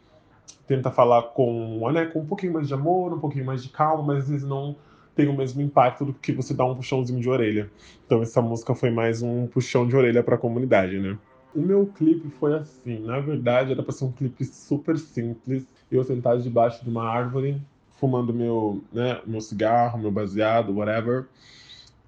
tenta 0.66 0.90
falar 0.90 1.22
com, 1.22 1.90
né, 1.92 2.06
com 2.06 2.20
um 2.20 2.26
pouquinho 2.26 2.54
mais 2.54 2.68
de 2.68 2.74
amor, 2.74 3.12
um 3.12 3.20
pouquinho 3.20 3.44
mais 3.44 3.62
de 3.62 3.68
calma, 3.68 4.02
mas 4.02 4.24
às 4.24 4.28
vezes 4.30 4.46
não 4.46 4.76
tem 5.14 5.28
o 5.28 5.36
mesmo 5.36 5.60
impacto 5.60 6.04
do 6.04 6.14
que 6.14 6.32
você 6.32 6.54
dá 6.54 6.64
um 6.64 6.74
puxãozinho 6.74 7.20
de 7.20 7.28
orelha. 7.28 7.70
Então 8.06 8.22
essa 8.22 8.40
música 8.40 8.74
foi 8.74 8.90
mais 8.90 9.22
um 9.22 9.46
puxão 9.46 9.86
de 9.86 9.96
orelha 9.96 10.22
para 10.22 10.36
a 10.36 10.38
comunidade, 10.38 10.98
né? 10.98 11.18
O 11.54 11.60
meu 11.60 11.86
clipe 11.86 12.28
foi 12.38 12.54
assim, 12.54 13.00
na 13.00 13.18
verdade 13.18 13.72
era 13.72 13.82
para 13.82 13.92
ser 13.92 14.04
um 14.04 14.12
clipe 14.12 14.44
super 14.44 14.98
simples, 14.98 15.66
eu 15.90 16.04
sentado 16.04 16.42
debaixo 16.42 16.84
de 16.84 16.90
uma 16.90 17.08
árvore, 17.08 17.60
fumando 17.98 18.32
meu, 18.32 18.82
né, 18.92 19.20
meu 19.26 19.40
cigarro, 19.40 19.98
meu 19.98 20.10
baseado, 20.10 20.74
whatever 20.74 21.26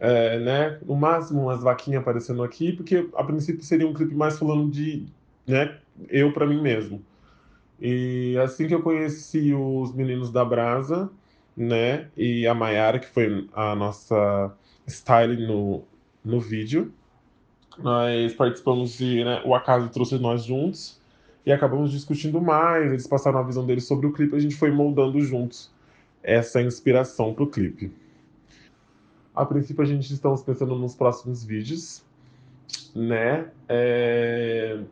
é, 0.01 0.39
né? 0.39 0.79
No 0.87 0.97
máximo 0.97 1.43
umas 1.43 1.63
vaquinhas 1.63 2.01
aparecendo 2.01 2.43
aqui, 2.43 2.73
porque 2.73 3.07
a 3.15 3.23
princípio 3.23 3.63
seria 3.63 3.87
um 3.87 3.93
clipe 3.93 4.15
mais 4.15 4.39
falando 4.39 4.71
de, 4.71 5.07
né? 5.47 5.77
Eu 6.09 6.33
para 6.33 6.47
mim 6.47 6.61
mesmo. 6.61 7.05
E 7.79 8.37
assim 8.43 8.67
que 8.67 8.75
eu 8.75 8.83
conheci 8.83 9.53
os 9.55 9.95
meninos 9.95 10.31
da 10.33 10.45
Brasa, 10.45 11.11
né? 11.55 12.09
E 12.17 12.47
a 12.47 12.55
Mayara, 12.55 12.99
que 12.99 13.09
foi 13.09 13.47
a 13.53 13.75
nossa 13.77 14.51
style 14.89 15.47
no, 15.47 15.85
no 16.25 16.41
vídeo, 16.41 16.93
nós 17.79 18.35
participamos 18.35 18.97
de, 18.97 19.23
né? 19.23 19.43
O 19.45 19.55
acaso 19.55 19.89
trouxe 19.91 20.19
nós 20.19 20.45
juntos 20.45 20.99
e 21.45 21.53
acabamos 21.53 21.91
discutindo 21.93 22.41
mais. 22.41 22.91
Eles 22.91 23.07
passaram 23.07 23.39
a 23.39 23.43
visão 23.43 23.67
deles 23.67 23.85
sobre 23.85 24.07
o 24.07 24.13
clipe, 24.13 24.35
a 24.35 24.41
gente 24.41 24.57
foi 24.57 24.71
moldando 24.71 25.21
juntos 25.21 25.71
essa 26.23 26.61
inspiração 26.61 27.35
para 27.35 27.45
o 27.45 27.47
clipe. 27.47 27.93
A 29.35 29.45
princípio, 29.45 29.83
a 29.83 29.87
gente 29.87 30.13
estamos 30.13 30.43
pensando 30.43 30.75
nos 30.77 30.95
próximos 30.95 31.45
vídeos, 31.45 32.05
né? 32.95 33.51
É... 33.69 34.83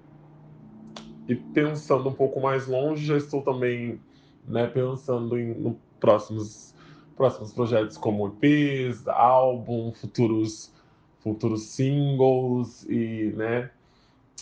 E 1.28 1.34
pensando 1.34 2.09
um 2.09 2.14
pouco 2.14 2.40
mais 2.40 2.66
longe, 2.66 3.05
já 3.05 3.16
estou 3.16 3.42
também 3.42 4.00
né, 4.46 4.66
pensando 4.66 5.38
em 5.38 5.52
no 5.52 5.78
próximos, 6.00 6.74
próximos 7.16 7.52
projetos 7.52 7.98
como 7.98 8.34
EPs, 8.42 9.06
álbum, 9.09 9.92
futuros, 9.92 10.72
futuros 11.20 11.62
singles 11.64 12.84
e, 12.88 13.34
né? 13.36 13.70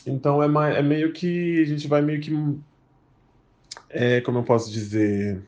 Então 0.06 0.42
é, 0.42 0.78
é 0.78 0.82
meio 0.82 1.12
que 1.12 1.60
a 1.60 1.64
gente 1.64 1.88
vai 1.88 2.02
meio 2.02 2.20
que 2.20 2.30
é, 3.88 4.20
como 4.20 4.38
eu 4.38 4.42
posso 4.42 4.70
dizer, 4.70 5.42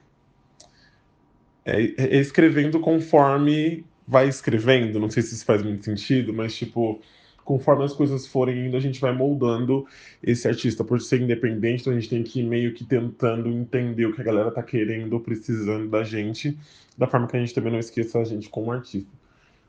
é, 1.71 2.17
é 2.17 2.21
escrevendo 2.21 2.81
conforme 2.81 3.85
vai 4.07 4.29
escrevendo, 4.29 4.99
não 4.99 5.11
sei 5.11 5.23
se 5.23 5.35
isso 5.35 5.45
faz 5.45 5.63
muito 5.63 5.85
sentido, 5.85 6.33
mas 6.33 6.57
tipo, 6.57 7.01
conforme 7.45 7.85
as 7.85 7.93
coisas 7.93 8.27
forem 8.27 8.67
indo, 8.67 8.77
a 8.77 8.81
gente 8.81 9.01
vai 9.01 9.13
moldando 9.13 9.87
esse 10.23 10.49
artista. 10.49 10.83
Por 10.85 11.01
ser 11.01 11.21
independente, 11.21 11.81
então 11.81 11.93
a 11.93 11.97
gente 11.97 12.09
tem 12.09 12.23
que 12.23 12.41
ir 12.41 12.43
meio 12.43 12.75
que 12.75 12.85
tentando 12.85 13.49
entender 13.49 14.07
o 14.07 14.15
que 14.15 14.21
a 14.21 14.25
galera 14.25 14.51
tá 14.51 14.63
querendo, 14.63 15.19
precisando 15.21 15.89
da 15.89 16.03
gente, 16.05 16.59
da 16.97 17.07
forma 17.07 17.27
que 17.27 17.37
a 17.37 17.41
gente 17.41 17.55
também 17.55 17.73
não 17.73 17.79
esqueça 17.79 18.19
a 18.19 18.25
gente 18.25 18.49
como 18.49 18.71
artista. 18.71 19.11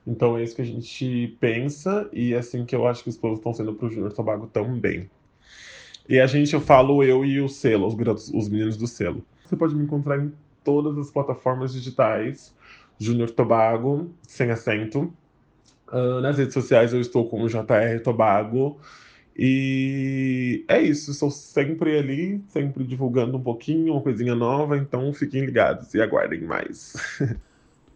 Então 0.06 0.38
é 0.38 0.44
isso 0.44 0.56
que 0.56 0.62
a 0.62 0.66
gente 0.66 1.38
pensa 1.40 2.10
e 2.12 2.34
é 2.34 2.38
assim 2.38 2.66
que 2.66 2.76
eu 2.76 2.88
acho 2.88 3.04
que 3.04 3.10
os 3.10 3.18
planos 3.18 3.40
estão 3.40 3.54
sendo 3.54 3.74
pro 3.74 3.90
Júnior 3.90 4.12
Tobago 4.12 4.48
também. 4.48 5.10
E 6.08 6.20
a 6.20 6.28
gente, 6.28 6.54
eu 6.54 6.60
falo 6.60 7.04
eu 7.04 7.24
e 7.24 7.40
o 7.40 7.48
selo, 7.48 7.88
os, 7.88 8.30
os 8.34 8.50
meninos 8.50 8.76
do 8.76 8.88
selo. 8.88 9.24
Você 9.46 9.56
pode 9.56 9.76
me 9.76 9.84
encontrar 9.84 10.18
em 10.18 10.34
todas 10.70 10.96
as 11.00 11.10
plataformas 11.12 11.74
digitais 11.74 12.54
Júnior 13.00 13.32
Tobago, 13.32 14.12
sem 14.28 14.52
acento. 14.52 15.12
Uh, 15.88 16.22
nas 16.22 16.38
redes 16.38 16.54
sociais 16.54 16.94
eu 16.94 17.02
estou 17.02 17.28
como 17.28 17.48
JR 17.48 18.00
Tobago. 18.04 18.80
E 19.36 20.66
é 20.68 20.80
isso, 20.82 21.12
estou 21.12 21.32
sempre 21.32 21.98
ali, 21.98 22.44
sempre 22.50 22.84
divulgando 22.84 23.38
um 23.38 23.42
pouquinho, 23.42 23.94
uma 23.94 24.02
coisinha 24.02 24.36
nova, 24.36 24.78
então 24.78 25.12
fiquem 25.14 25.46
ligados 25.46 25.94
e 25.94 26.02
aguardem 26.02 26.42
mais. 26.42 26.94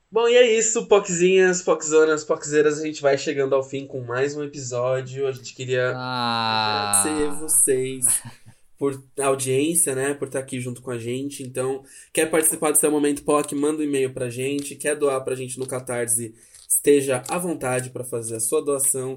Bom, 0.10 0.28
e 0.30 0.36
é 0.36 0.58
isso, 0.58 0.88
Poczzinhas, 0.88 1.62
Poczzonas, 1.62 2.24
Poczeiras, 2.24 2.80
a 2.80 2.86
gente 2.86 3.02
vai 3.02 3.18
chegando 3.18 3.56
ao 3.56 3.64
fim 3.64 3.86
com 3.86 4.00
mais 4.02 4.38
um 4.38 4.44
episódio. 4.44 5.28
A 5.28 5.32
gente 5.32 5.54
queria 5.54 5.92
ah. 5.96 7.02
agradecer 7.02 7.40
vocês 7.42 8.24
por 8.78 9.04
audiência, 9.20 9.96
né? 9.96 10.14
Por 10.14 10.28
estar 10.28 10.40
aqui 10.40 10.60
junto 10.60 10.82
com 10.82 10.92
a 10.92 10.98
gente. 10.98 11.44
Então, 11.44 11.84
quer 12.12 12.26
participar 12.30 12.72
do 12.72 12.78
seu 12.78 12.92
momento 12.92 13.24
POC, 13.24 13.56
manda 13.56 13.82
um 13.82 13.86
e-mail 13.86 14.14
pra 14.14 14.30
gente. 14.30 14.76
Quer 14.76 14.96
doar 14.96 15.24
pra 15.24 15.36
gente 15.36 15.58
no 15.60 15.68
Catarse, 15.68 16.34
esteja 16.68 17.24
à 17.30 17.38
vontade 17.38 17.90
para 17.90 18.04
fazer 18.04 18.36
a 18.36 18.40
sua 18.40 18.62
doação. 18.64 19.16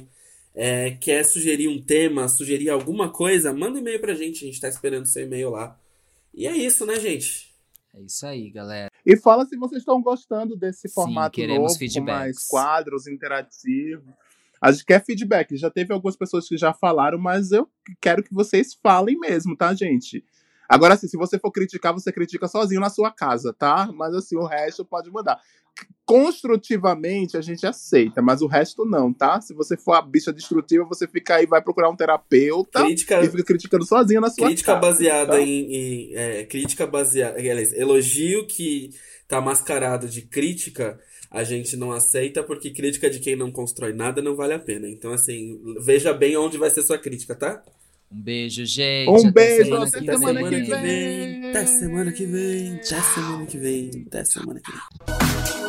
É, 0.55 0.93
quer 0.93 1.25
sugerir 1.25 1.69
um 1.69 1.83
tema, 1.83 2.29
sugerir 2.29 2.71
alguma 2.71 3.11
coisa, 3.11 3.53
manda 3.53 3.77
um 3.77 3.81
e-mail 3.81 4.01
pra 4.01 4.15
gente. 4.15 4.45
A 4.45 4.47
gente 4.47 4.61
tá 4.61 4.69
esperando 4.69 5.07
seu 5.07 5.25
e-mail 5.25 5.51
lá. 5.51 5.79
E 6.33 6.47
é 6.47 6.57
isso, 6.57 6.87
né, 6.87 6.99
gente? 7.01 7.55
É 7.95 8.01
isso 8.03 8.27
aí, 8.27 8.51
galera. 8.51 8.91
E 9.05 9.17
fala 9.17 9.47
se 9.47 9.57
vocês 9.57 9.81
estão 9.81 10.03
gostando 10.03 10.55
desse 10.55 10.89
Sim, 10.89 10.95
formato 10.95 11.41
novo, 11.47 11.69
feedbacks. 11.75 11.95
com 11.95 12.05
mais 12.05 12.47
quadros 12.47 13.07
interativos. 13.07 14.05
A 14.61 14.73
gente 14.73 14.85
quer 14.85 15.05
feedback. 15.05 15.57
Já 15.57 15.71
teve 15.71 15.93
algumas 15.93 16.17
pessoas 16.17 16.49
que 16.49 16.57
já 16.57 16.73
falaram, 16.73 17.19
mas 17.19 17.53
eu 17.53 17.69
quero 18.01 18.23
que 18.23 18.33
vocês 18.33 18.77
falem 18.83 19.19
mesmo, 19.19 19.57
tá, 19.57 19.75
gente? 19.75 20.25
Agora, 20.69 20.95
assim, 20.95 21.07
se 21.07 21.17
você 21.17 21.39
for 21.39 21.51
criticar, 21.51 21.93
você 21.93 22.13
critica 22.13 22.49
sozinho 22.49 22.81
na 22.81 22.91
sua 22.91 23.11
casa, 23.11 23.53
tá? 23.53 23.89
Mas, 23.95 24.15
assim, 24.15 24.37
o 24.37 24.45
resto 24.45 24.85
pode 24.85 25.11
mandar. 25.11 25.41
Construtivamente, 26.05 27.37
a 27.37 27.41
gente 27.41 27.67
aceita, 27.67 28.23
mas 28.23 28.41
o 28.41 28.47
resto 28.47 28.85
não, 28.85 29.13
tá? 29.13 29.41
Se 29.41 29.53
você 29.53 29.77
for 29.77 29.93
a 29.93 30.03
bicha 30.03 30.33
destrutiva, 30.33 30.85
você 30.85 31.07
fica 31.07 31.35
aí, 31.35 31.47
vai 31.47 31.61
procurar 31.61 31.91
um 31.91 31.97
terapeuta 31.97 32.83
crítica, 32.85 33.21
e 33.23 33.29
fica 33.29 33.45
criticando 33.45 33.85
sozinho 33.85 34.21
na 34.21 34.31
sua 34.31 34.47
crítica 34.47 34.75
casa. 34.75 34.87
Baseada 34.87 35.33
tá? 35.33 35.41
em, 35.41 35.75
em 35.75 36.15
é, 36.15 36.45
crítica 36.45 36.87
baseada. 36.87 37.39
Aliás, 37.39 37.73
elogio 37.75 38.47
que 38.47 38.91
tá 39.29 39.41
mascarado 39.41 40.09
de 40.09 40.23
crítica 40.23 40.99
a 41.37 41.45
gente 41.45 41.77
não 41.77 41.93
aceita 41.93 42.43
porque 42.43 42.71
crítica 42.71 43.11
de 43.11 43.19
quem 43.19 43.37
não 43.37 43.53
constrói 43.53 43.93
nada 43.93 44.23
não 44.23 44.35
vale 44.35 44.55
a 44.55 44.59
pena. 44.59 44.89
Então, 44.89 45.13
assim, 45.13 45.61
veja 45.79 46.15
bem 46.15 46.35
onde 46.35 46.57
vai 46.57 46.71
ser 46.71 46.83
sua 46.83 46.97
crítica, 46.97 47.35
tá? 47.35 47.63
Um 48.11 48.19
beijo, 48.19 48.65
gente. 48.65 49.11
Um 49.11 49.31
beijo, 49.31 49.75
até 49.75 49.91
semana, 49.91 50.19
semana, 50.19 50.49
que, 50.49 50.71
vem. 50.71 51.51
Até 51.51 51.67
semana 51.67 52.13
que 52.13 52.25
vem. 52.25 52.75
Até 52.77 53.03
semana 53.03 53.47
que 53.47 53.59
vem. 53.59 54.05
Até 54.07 54.25
semana 54.25 54.61
que 54.61 54.73
vem. 54.73 55.66